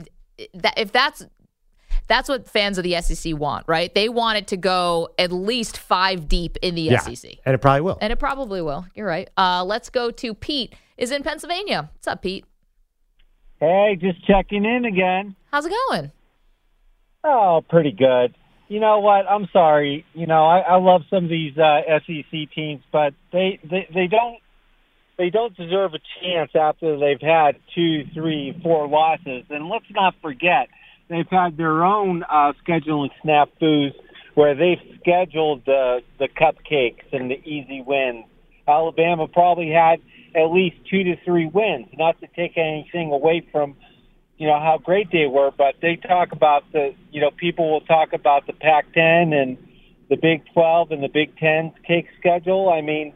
that 0.54 0.78
if 0.78 0.92
that's 0.92 1.26
that's 2.08 2.30
what 2.30 2.48
fans 2.48 2.78
of 2.78 2.84
the 2.86 3.00
SEC 3.02 3.38
want, 3.38 3.66
right? 3.68 3.94
They 3.94 4.08
want 4.08 4.38
it 4.38 4.48
to 4.48 4.58
go 4.58 5.10
at 5.20 5.32
least 5.32 5.78
five 5.78 6.28
deep 6.30 6.58
in 6.62 6.76
the 6.76 6.84
yeah, 6.84 7.00
SEC, 7.00 7.34
and 7.46 7.54
it 7.54 7.58
probably 7.58 7.82
will. 7.82 7.98
and 8.02 8.14
it 8.14 8.20
probably 8.20 8.62
will. 8.62 8.86
You're 8.96 9.08
right. 9.08 9.30
Uh, 9.38 9.64
let's 9.66 9.90
go 9.90 10.10
to 10.12 10.34
Pete. 10.34 10.74
Is 10.98 11.12
in 11.12 11.22
Pennsylvania. 11.22 11.90
What's 11.94 12.08
up, 12.08 12.22
Pete? 12.22 12.46
Hey, 13.60 13.98
just 14.00 14.26
checking 14.26 14.66
in 14.66 14.86
again. 14.86 15.36
How's 15.52 15.66
it 15.66 15.74
going? 15.90 16.12
Oh, 17.24 17.64
pretty 17.70 17.92
good. 17.92 18.36
You 18.68 18.80
know 18.82 19.00
what? 19.00 19.26
I'm 19.30 19.48
sorry. 19.54 20.06
You 20.14 20.28
know, 20.28 20.46
I, 20.46 20.60
I 20.60 20.76
love 20.78 21.02
some 21.10 21.26
of 21.26 21.30
these 21.30 21.58
uh, 21.58 21.82
SEC 22.06 22.52
teams, 22.54 22.82
but 22.92 23.14
they, 23.32 23.60
they 23.64 23.88
they 23.94 24.08
don't 24.08 24.40
they 25.18 25.30
don't 25.30 25.56
deserve 25.56 25.94
a 25.94 26.00
chance 26.22 26.52
after 26.54 27.00
they've 27.00 27.22
had 27.22 27.56
two, 27.74 28.04
three, 28.14 28.60
four 28.62 28.88
losses. 28.88 29.46
And 29.50 29.68
let's 29.70 29.86
not 29.90 30.16
forget 30.22 30.68
they've 31.10 31.28
had 31.30 31.58
their 31.58 31.84
own 31.84 32.24
uh, 32.24 32.54
scheduling 32.68 33.10
snafus 33.24 33.94
where 34.36 34.54
they've 34.54 35.00
scheduled 35.00 35.66
the 35.66 36.02
the 36.20 36.28
cupcakes 36.28 37.12
and 37.12 37.32
the 37.32 37.40
easy 37.48 37.82
wins. 37.86 38.26
Alabama 38.68 39.28
probably 39.28 39.72
had 39.72 40.00
at 40.36 40.52
least 40.52 40.76
two 40.90 41.04
to 41.04 41.16
three 41.24 41.48
wins. 41.48 41.88
Not 41.98 42.20
to 42.20 42.28
take 42.36 42.58
anything 42.58 43.12
away 43.12 43.48
from 43.52 43.76
you 44.38 44.48
know 44.48 44.60
how 44.60 44.78
great 44.78 45.12
they 45.12 45.26
were, 45.26 45.52
but 45.52 45.76
they 45.82 45.96
talk 45.96 46.32
about 46.32 46.64
the 46.72 46.94
you 47.12 47.22
know 47.22 47.32
people 47.32 47.72
will 47.72 47.82
talk 47.82 48.14
about 48.14 48.46
the 48.48 48.54
Pac-10 48.54 49.34
and 49.34 49.58
the 50.10 50.16
Big 50.16 50.44
12 50.54 50.92
and 50.92 51.04
the 51.04 51.10
Big 51.10 51.36
10 51.38 51.74
cake 51.86 52.08
schedule. 52.20 52.70
I 52.70 52.82
mean, 52.82 53.14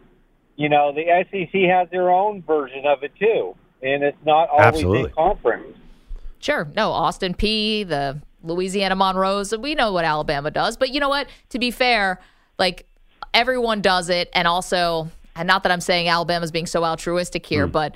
you 0.56 0.70
know 0.70 0.92
the 0.94 1.06
SEC 1.32 1.62
has 1.70 1.90
their 1.92 2.10
own 2.10 2.42
version 2.42 2.86
of 2.86 3.04
it 3.04 3.12
too, 3.20 3.56
and 3.82 4.04
it's 4.04 4.18
not 4.26 4.50
always 4.50 4.66
Absolutely. 4.68 5.12
a 5.12 5.14
conference. 5.14 5.78
Sure. 6.40 6.68
No, 6.76 6.92
Austin 6.92 7.36
Peay, 7.36 7.88
the 7.88 8.20
Louisiana 8.44 8.96
Monroes. 8.96 9.56
We 9.56 9.76
know 9.76 9.94
what 9.94 10.06
Alabama 10.06 10.50
does. 10.50 10.76
But 10.76 10.90
you 10.90 11.00
know 11.00 11.10
what? 11.10 11.28
To 11.50 11.60
be 11.60 11.70
fair, 11.70 12.20
like 12.58 12.88
everyone 13.36 13.82
does 13.82 14.10
it. 14.10 14.30
And 14.34 14.48
also, 14.48 15.10
and 15.36 15.46
not 15.48 15.62
that 15.62 15.72
I'm 15.72 15.82
saying 15.82 16.08
Alabama's 16.08 16.52
being 16.52 16.66
so 16.66 16.84
altruistic 16.84 17.46
here, 17.46 17.68
Hmm. 17.68 17.72
but 17.74 17.96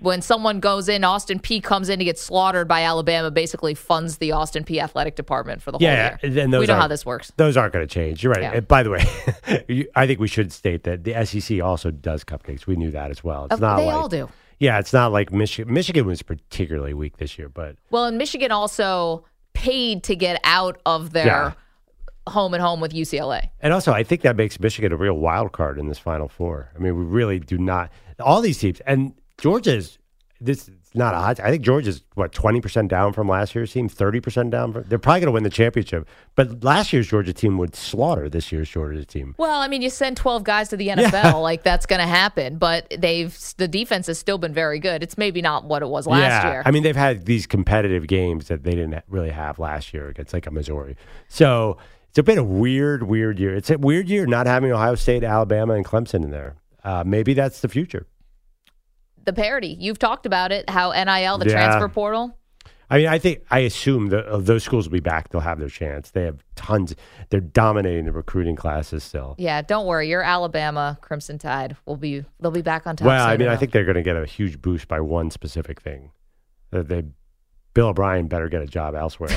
when 0.00 0.20
someone 0.22 0.58
goes 0.60 0.88
in, 0.88 1.04
Austin 1.04 1.38
Peay 1.38 1.62
comes 1.62 1.88
in 1.88 1.98
to 2.00 2.04
get 2.04 2.18
slaughtered 2.18 2.66
by 2.66 2.82
Alabama, 2.82 3.30
basically 3.30 3.74
funds 3.74 4.18
the 4.18 4.32
Austin 4.32 4.64
Peay 4.64 4.82
athletic 4.82 5.14
department 5.14 5.62
for 5.62 5.70
the 5.70 5.78
whole 5.78 5.86
Yeah, 5.86 6.16
year. 6.22 6.42
and 6.42 6.52
those 6.52 6.60
we 6.60 6.66
know 6.66 6.74
how 6.74 6.88
this 6.88 7.06
works. 7.06 7.32
Those 7.36 7.56
aren't 7.56 7.72
going 7.72 7.86
to 7.86 7.92
change. 7.94 8.22
You're 8.24 8.32
right. 8.32 8.42
Yeah. 8.42 8.52
And 8.54 8.66
by 8.68 8.82
the 8.82 8.90
way, 8.90 9.86
I 9.94 10.06
think 10.06 10.18
we 10.18 10.28
should 10.28 10.52
state 10.52 10.82
that 10.84 11.04
the 11.04 11.24
SEC 11.24 11.60
also 11.62 11.90
does 11.90 12.24
cupcakes. 12.24 12.66
We 12.66 12.74
knew 12.76 12.90
that 12.90 13.10
as 13.10 13.22
well. 13.22 13.44
It's 13.46 13.54
Uh, 13.54 13.58
not 13.58 13.76
they 13.76 13.86
like, 13.86 13.94
all 13.94 14.08
do. 14.08 14.28
Yeah, 14.58 14.78
it's 14.78 14.92
not 14.92 15.12
like 15.12 15.32
Michigan. 15.32 15.72
Michigan 15.72 16.06
was 16.06 16.22
particularly 16.22 16.94
weak 16.94 17.18
this 17.18 17.38
year, 17.38 17.48
but 17.48 17.76
Well, 17.90 18.04
and 18.06 18.18
Michigan 18.18 18.50
also 18.52 19.24
paid 19.52 20.02
to 20.04 20.16
get 20.16 20.40
out 20.44 20.80
of 20.86 21.12
their 21.12 21.26
Yeah. 21.26 21.52
home 22.28 22.54
and 22.54 22.62
home 22.62 22.80
with 22.80 22.92
UCLA. 22.92 23.50
and 23.60 23.72
also 23.72 23.92
I 23.92 24.02
think 24.02 24.22
that 24.22 24.34
makes 24.36 24.58
Michigan 24.58 24.92
a 24.92 24.96
real 24.96 25.14
wild 25.14 25.52
card 25.52 25.78
in 25.78 25.88
this 25.88 25.98
Final 25.98 26.28
Four. 26.28 26.70
I 26.74 26.78
mean, 26.78 26.96
we 26.96 27.04
really 27.04 27.38
do 27.38 27.58
not 27.58 27.90
all 28.20 28.40
these 28.40 28.58
teams 28.58 28.80
and 28.86 29.12
Georgia's. 29.38 29.98
This 30.40 30.68
is 30.68 30.74
not 30.94 31.14
a 31.14 31.18
hot. 31.18 31.40
I 31.40 31.50
think 31.50 31.62
Georgia's 31.62 32.02
what 32.14 32.32
twenty 32.32 32.60
percent 32.60 32.88
down 32.88 33.12
from 33.12 33.28
last 33.28 33.54
year's 33.54 33.72
team, 33.72 33.88
thirty 33.88 34.20
percent 34.20 34.50
down. 34.50 34.72
From, 34.72 34.84
they're 34.84 34.98
probably 34.98 35.20
going 35.20 35.26
to 35.26 35.32
win 35.32 35.42
the 35.42 35.50
championship. 35.50 36.06
But 36.34 36.62
last 36.62 36.92
year's 36.92 37.08
Georgia 37.08 37.32
team 37.32 37.56
would 37.58 37.74
slaughter 37.74 38.28
this 38.28 38.52
year's 38.52 38.68
Georgia 38.68 39.04
team. 39.04 39.34
Well, 39.38 39.60
I 39.60 39.68
mean, 39.68 39.80
you 39.80 39.90
send 39.90 40.16
12 40.16 40.44
guys 40.44 40.68
to 40.68 40.76
the 40.76 40.88
NFL, 40.88 41.42
like 41.42 41.62
that's 41.62 41.86
going 41.86 42.00
to 42.00 42.06
happen, 42.06 42.58
but 42.58 42.92
they've 42.98 43.36
the 43.56 43.68
defense 43.68 44.06
has 44.08 44.18
still 44.18 44.38
been 44.38 44.52
very 44.52 44.78
good. 44.78 45.02
It's 45.02 45.16
maybe 45.16 45.40
not 45.40 45.64
what 45.64 45.82
it 45.82 45.88
was 45.88 46.06
last 46.06 46.44
yeah, 46.44 46.50
year. 46.50 46.62
I 46.66 46.70
mean, 46.70 46.82
they've 46.82 46.96
had 46.96 47.26
these 47.26 47.46
competitive 47.46 48.06
games 48.06 48.48
that 48.48 48.64
they 48.64 48.72
didn't 48.72 49.02
really 49.08 49.30
have 49.30 49.58
last 49.58 49.94
year 49.94 50.08
against 50.08 50.32
like 50.32 50.46
a 50.46 50.50
Missouri. 50.50 50.96
So 51.28 51.78
it's 52.08 52.24
been 52.24 52.38
a 52.38 52.44
weird, 52.44 53.04
weird 53.04 53.40
year. 53.40 53.54
It's 53.54 53.70
a 53.70 53.78
weird 53.78 54.08
year 54.08 54.26
not 54.26 54.46
having 54.46 54.70
Ohio 54.70 54.94
State, 54.94 55.24
Alabama, 55.24 55.74
and 55.74 55.84
Clemson 55.84 56.22
in 56.22 56.30
there. 56.30 56.56
Uh, 56.84 57.02
maybe 57.04 57.34
that's 57.34 57.60
the 57.60 57.68
future. 57.68 58.06
The 59.24 59.32
parity, 59.32 59.76
you've 59.78 59.98
talked 59.98 60.26
about 60.26 60.52
it, 60.52 60.68
how 60.70 60.90
NIL, 60.92 61.38
the 61.38 61.46
Yeah. 61.46 61.52
transfer 61.54 61.88
portal. 61.88 62.36
I 62.90 62.98
mean, 62.98 63.06
I 63.06 63.18
think 63.18 63.40
I 63.50 63.60
assume 63.60 64.08
that 64.08 64.26
uh, 64.26 64.36
those 64.38 64.62
schools 64.62 64.86
will 64.86 64.92
be 64.92 65.00
back. 65.00 65.30
They'll 65.30 65.40
have 65.40 65.58
their 65.58 65.70
chance. 65.70 66.10
They 66.10 66.24
have 66.24 66.44
tons. 66.54 66.94
They're 67.30 67.40
dominating 67.40 68.04
the 68.04 68.12
recruiting 68.12 68.56
classes 68.56 69.02
still. 69.02 69.34
Yeah, 69.38 69.62
don't 69.62 69.86
worry, 69.86 70.08
your 70.10 70.22
Alabama 70.22 70.98
Crimson 71.00 71.38
Tide 71.38 71.76
will 71.86 71.96
be 71.96 72.24
they'll 72.40 72.50
be 72.50 72.62
back 72.62 72.86
on 72.86 72.96
top. 72.96 73.06
Well, 73.06 73.26
I 73.26 73.36
mean, 73.38 73.48
I 73.48 73.56
think 73.56 73.72
they're 73.72 73.84
going 73.86 73.94
to 73.96 74.02
get 74.02 74.16
a 74.16 74.26
huge 74.26 74.60
boost 74.60 74.86
by 74.86 75.00
one 75.00 75.30
specific 75.30 75.80
thing. 75.80 76.10
That 76.72 76.88
they, 76.88 77.04
Bill 77.74 77.88
O'Brien 77.88 78.28
better 78.28 78.48
get 78.48 78.62
a 78.62 78.66
job 78.66 78.94
elsewhere. 78.94 79.30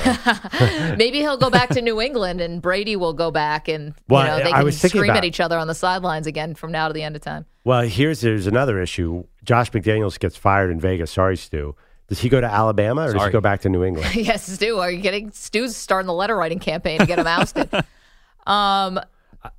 maybe 0.96 1.18
he'll 1.18 1.36
go 1.36 1.50
back 1.50 1.70
to 1.70 1.82
New 1.82 2.00
England 2.00 2.40
and 2.40 2.62
Brady 2.62 2.94
will 2.94 3.12
go 3.12 3.32
back 3.32 3.66
and 3.68 3.94
Well, 4.08 4.22
you 4.22 4.28
know 4.30 4.38
they 4.38 4.52
I 4.52 4.56
can 4.58 4.64
was 4.64 4.80
scream 4.80 5.04
about- 5.04 5.16
at 5.18 5.24
each 5.24 5.40
other 5.40 5.58
on 5.58 5.66
the 5.66 5.74
sidelines 5.74 6.26
again 6.28 6.54
from 6.54 6.70
now 6.70 6.86
to 6.86 6.94
the 6.94 7.02
end 7.02 7.16
of 7.16 7.22
time. 7.22 7.46
Well, 7.64 7.82
here's 7.82 8.20
there's 8.20 8.46
another 8.46 8.80
issue. 8.80 9.24
Josh 9.44 9.70
McDaniels 9.72 10.18
gets 10.18 10.36
fired 10.36 10.70
in 10.70 10.80
Vegas. 10.80 11.10
Sorry, 11.10 11.36
Stu. 11.36 11.74
Does 12.06 12.20
he 12.20 12.28
go 12.28 12.40
to 12.40 12.46
Alabama 12.46 13.02
or 13.08 13.12
does 13.12 13.24
he 13.24 13.30
go 13.30 13.40
back 13.40 13.60
to 13.62 13.68
New 13.68 13.84
England? 13.84 14.14
yes, 14.14 14.46
Stu, 14.50 14.78
are 14.78 14.90
you 14.90 15.02
getting 15.02 15.30
Stu's 15.32 15.76
starting 15.76 16.06
the 16.06 16.14
letter 16.14 16.36
writing 16.36 16.58
campaign 16.58 17.00
to 17.00 17.06
get 17.06 17.18
him 17.18 17.26
ousted. 17.26 17.68
um, 18.46 18.98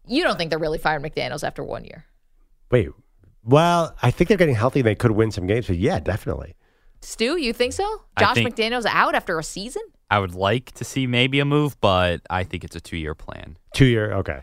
you 0.08 0.24
don't 0.24 0.38
think 0.38 0.50
they're 0.50 0.58
really 0.58 0.80
firing 0.80 1.04
McDaniels 1.04 1.44
after 1.44 1.64
one 1.64 1.84
year? 1.84 2.06
Wait. 2.72 2.90
Well, 3.44 3.96
I 4.02 4.10
think 4.12 4.30
they're 4.30 4.38
getting 4.38 4.56
healthy. 4.56 4.82
They 4.82 4.96
could 4.96 5.12
win 5.12 5.32
some 5.32 5.46
games. 5.48 5.68
But 5.68 5.78
yeah, 5.78 6.00
definitely. 6.00 6.56
Stu, 7.02 7.38
you 7.38 7.54
think 7.54 7.74
so? 7.74 8.02
Josh 8.20 8.36
think- 8.36 8.56
McDaniels 8.56 8.86
out 8.88 9.16
after 9.16 9.38
a 9.40 9.44
season? 9.44 9.82
I 10.12 10.20
would 10.20 10.34
like 10.34 10.72
to 10.74 10.84
see 10.84 11.06
maybe 11.06 11.40
a 11.40 11.46
move, 11.46 11.80
but 11.82 12.22
I 12.30 12.44
think 12.44 12.64
it's 12.64 12.76
a 12.76 12.82
two 12.82 12.98
year 12.98 13.14
plan. 13.14 13.58
Two 13.76 13.86
year. 13.86 14.12
Okay. 14.14 14.42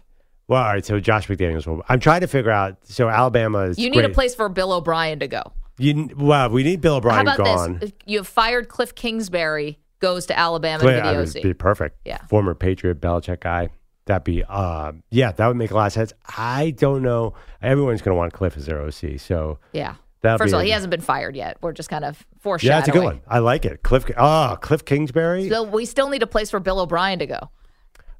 Well, 0.48 0.62
all 0.62 0.68
right. 0.68 0.84
So 0.84 1.00
Josh 1.00 1.26
McDaniels. 1.26 1.66
Will, 1.66 1.82
I'm 1.88 1.98
trying 1.98 2.20
to 2.20 2.28
figure 2.28 2.52
out. 2.52 2.76
So 2.84 3.09
Alabama 3.09 3.62
is. 3.62 3.78
You 3.78 3.90
need 3.90 4.04
a 4.04 4.09
place 4.11 4.34
for 4.34 4.48
Bill 4.48 4.72
O'Brien 4.72 5.18
to 5.18 5.26
go. 5.28 5.42
You, 5.78 6.09
well, 6.16 6.48
we 6.50 6.62
need 6.62 6.80
Bill 6.80 6.94
O'Brien 6.96 7.26
How 7.26 7.34
about 7.34 7.44
gone. 7.44 7.78
this? 7.80 7.92
You 8.07 8.18
have 8.18 8.28
fired 8.28 8.68
Cliff 8.68 8.94
Kingsbury, 8.94 9.78
goes 9.98 10.24
to 10.26 10.38
Alabama 10.38 10.84
Well, 10.84 10.92
to 10.94 10.98
be 11.00 11.02
that 11.02 11.12
the 11.12 11.18
would 11.18 11.36
OC. 11.36 11.42
be 11.42 11.52
perfect. 11.54 11.98
Yeah. 12.04 12.18
Former 12.28 12.54
Patriot 12.54 13.00
Belichick 13.00 13.40
guy. 13.40 13.68
That'd 14.07 14.22
be, 14.24 14.44
uh, 14.48 14.92
yeah, 15.11 15.32
that 15.32 15.46
would 15.48 15.57
make 15.57 15.72
a 15.72 15.74
lot 15.74 15.86
of 15.88 15.92
sense. 15.92 16.12
I 16.38 16.70
don't 16.78 17.02
know. 17.02 17.34
Everyone's 17.61 18.02
going 18.02 18.14
to 18.14 18.16
want 18.16 18.32
Cliff 18.32 18.57
as 18.57 18.66
their 18.66 18.80
OC. 18.80 19.18
So 19.18 19.59
Yeah. 19.72 19.96
That'll 20.27 20.39
First 20.39 20.53
of 20.53 20.59
all, 20.59 20.64
he 20.64 20.70
hasn't 20.70 20.91
been 20.91 21.01
fired 21.01 21.37
yet. 21.37 21.57
We're 21.62 21.72
just 21.72 21.89
kind 21.89 22.05
of 22.05 22.27
foreshadowing. 22.41 22.72
yeah, 22.74 22.79
it's 22.81 22.89
a 22.89 22.93
good 22.93 23.05
one. 23.05 23.20
I 23.29 23.39
like 23.39 23.64
it. 23.64 23.83
Cliff. 23.83 24.05
Oh, 24.16 24.57
Cliff 24.61 24.85
Kingsbury. 24.85 25.49
So 25.49 25.62
we 25.62 25.85
still 25.85 26.09
need 26.09 26.22
a 26.22 26.27
place 26.27 26.51
for 26.51 26.61
Bill 26.61 26.81
O'Brien 26.81 27.18
to 27.20 27.27
go. 27.27 27.51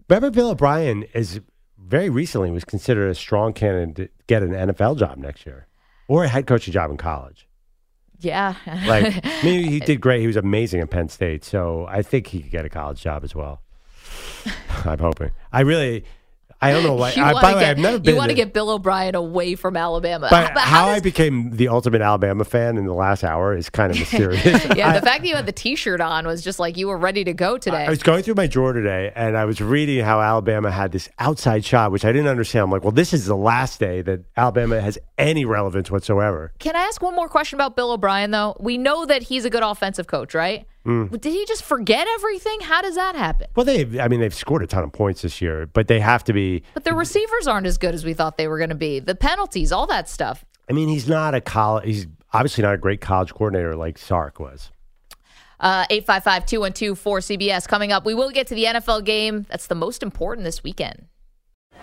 Remember, 0.09 0.31
Bill 0.31 0.51
O'Brien 0.51 1.03
is 1.15 1.41
very 1.79 2.09
recently 2.09 2.51
was 2.51 2.65
considered 2.65 3.09
a 3.11 3.15
strong 3.15 3.53
candidate 3.53 3.97
to 3.97 4.25
get 4.27 4.43
an 4.43 4.51
NFL 4.51 4.99
job 4.99 5.19
next 5.19 5.47
year 5.47 5.67
or 6.09 6.25
a 6.25 6.29
head 6.29 6.47
coaching 6.47 6.73
job 6.73 6.91
in 6.91 6.97
college. 6.97 7.49
Yeah. 8.21 8.55
Like, 8.87 9.21
I 9.25 9.43
mean, 9.43 9.65
he 9.65 9.81
did 9.91 10.01
great. 10.01 10.21
He 10.21 10.27
was 10.27 10.37
amazing 10.37 10.81
at 10.81 10.91
Penn 10.91 11.09
State. 11.09 11.45
So 11.45 11.87
I 11.89 12.03
think 12.03 12.29
he 12.29 12.41
could 12.41 12.51
get 12.51 12.65
a 12.65 12.69
college 12.69 13.03
job 13.03 13.25
as 13.25 13.35
well. 13.35 13.63
I'm 14.85 14.99
hoping. 14.99 15.33
I 15.53 15.61
really, 15.61 16.05
I 16.61 16.73
don't 16.73 16.83
know 16.83 16.95
why. 16.95 17.13
I, 17.17 17.33
by 17.35 17.53
the 17.53 17.57
way, 17.59 17.65
I've 17.67 17.79
never 17.79 17.99
been. 17.99 18.15
You 18.15 18.19
want 18.19 18.31
to 18.31 18.35
get 18.35 18.53
Bill 18.53 18.71
O'Brien 18.71 19.15
away 19.15 19.55
from 19.55 19.77
Alabama. 19.77 20.29
But 20.31 20.47
But 20.55 20.63
how, 20.63 20.89
I 20.89 21.01
became 21.01 21.51
the 21.57 21.69
ultimate 21.69 22.01
Alabama 22.01 22.45
fan 22.45 22.79
in 22.79 22.87
the 22.87 22.95
last 22.95 23.25
hour 23.25 23.57
is 23.57 23.69
kind 23.69 23.93
of 23.93 23.99
mysterious. 23.99 24.45
yeah, 24.77 24.91
I- 24.91 24.99
the 25.01 25.05
fact 25.05 25.23
that 25.23 25.29
you 25.29 25.35
had 25.35 25.47
the 25.47 25.53
T-shirt 25.53 26.01
on 26.01 26.27
was 26.27 26.43
just 26.43 26.59
like 26.59 26.77
you 26.77 26.89
were 26.89 26.97
ready 26.97 27.25
to 27.25 27.33
go 27.35 27.59
today. 27.59 27.85
I 27.85 27.91
was 27.91 28.03
going 28.03 28.23
through 28.23 28.35
my 28.37 28.47
drawer 28.47 28.73
today 28.73 29.13
and 29.15 29.37
I 29.37 29.45
was 29.45 29.61
reading 29.61 30.05
how 30.05 30.21
Alabama 30.21 30.71
had 30.71 30.93
this 30.93 31.09
outside 31.19 31.65
shot, 31.65 31.93
which 31.93 32.05
I 32.05 32.13
didn't 32.13 32.29
understand. 32.29 32.65
I'm 32.65 32.71
like, 32.71 32.83
well, 32.83 32.93
this 32.93 33.13
is 33.13 33.27
the 33.27 33.37
last 33.37 33.79
day 33.79 34.03
that 34.03 34.25
Alabama 34.37 34.81
has 34.81 34.99
any 35.19 35.45
relevance 35.45 35.91
whatsoever. 35.91 36.53
Can 36.59 36.75
I 36.77 36.81
ask 36.81 37.03
one 37.03 37.15
more 37.15 37.29
question 37.29 37.57
about 37.57 37.77
Bill 37.77 37.93
O'Brien 37.93 38.31
though? 38.31 38.57
We 38.59 38.79
know 38.79 39.05
that 39.07 39.23
he's 39.25 39.45
a 39.45 39.51
good 39.51 39.63
offensive 39.63 40.07
coach, 40.07 40.35
right? 40.35 40.67
Mm. 40.87 41.20
Did 41.20 41.32
he 41.32 41.45
just 41.47 41.64
forget 41.64 42.07
everything? 42.14 42.61
How 42.61 42.80
does 42.80 42.95
that 42.95 43.16
happen? 43.16 43.49
Well, 43.57 43.66
they, 43.66 44.01
I 44.01 44.07
mean, 44.07 44.20
they've 44.20 44.34
scored 44.34 44.62
a 44.62 44.66
ton 44.66 44.84
of 44.84 44.93
points 44.93 45.22
this 45.22 45.43
year, 45.43 45.66
but 45.66 45.89
they 45.89 45.99
have 45.99 46.22
to 46.24 46.32
be. 46.32 46.62
But 46.74 46.84
the 46.84 46.95
receivers 46.95 47.49
aren't 47.49 47.66
as 47.66 47.76
good 47.76 47.95
as 47.95 48.05
we 48.05 48.14
thought 48.14 48.39
they 48.39 48.47
were 48.47 48.59
going 48.59 48.70
to 48.70 48.76
be. 48.76 49.01
The 49.01 49.16
penalties, 49.16 49.72
all 49.72 49.87
that 49.89 50.09
stuff. 50.09 50.45
I 50.70 50.72
mean, 50.72 50.89
he's 50.89 51.09
not 51.09 51.34
a 51.34 51.41
college. 51.41 51.87
He's 51.87 52.07
obviously 52.32 52.62
not 52.62 52.74
a 52.74 52.78
great 52.78 53.01
college 53.01 53.32
coordinator 53.34 53.74
like 53.74 53.99
Sark 53.99 54.39
was. 54.39 54.70
Uh, 55.59 55.87
855-212-4CBS 55.87 57.66
coming 57.66 57.91
up. 57.91 58.05
We 58.05 58.14
will 58.14 58.30
get 58.30 58.47
to 58.49 58.55
the 58.55 58.64
NFL 58.64 59.05
game. 59.05 59.47
That's 59.49 59.66
the 59.66 59.74
most 59.74 60.03
important 60.03 60.45
this 60.45 60.62
weekend. 60.62 61.07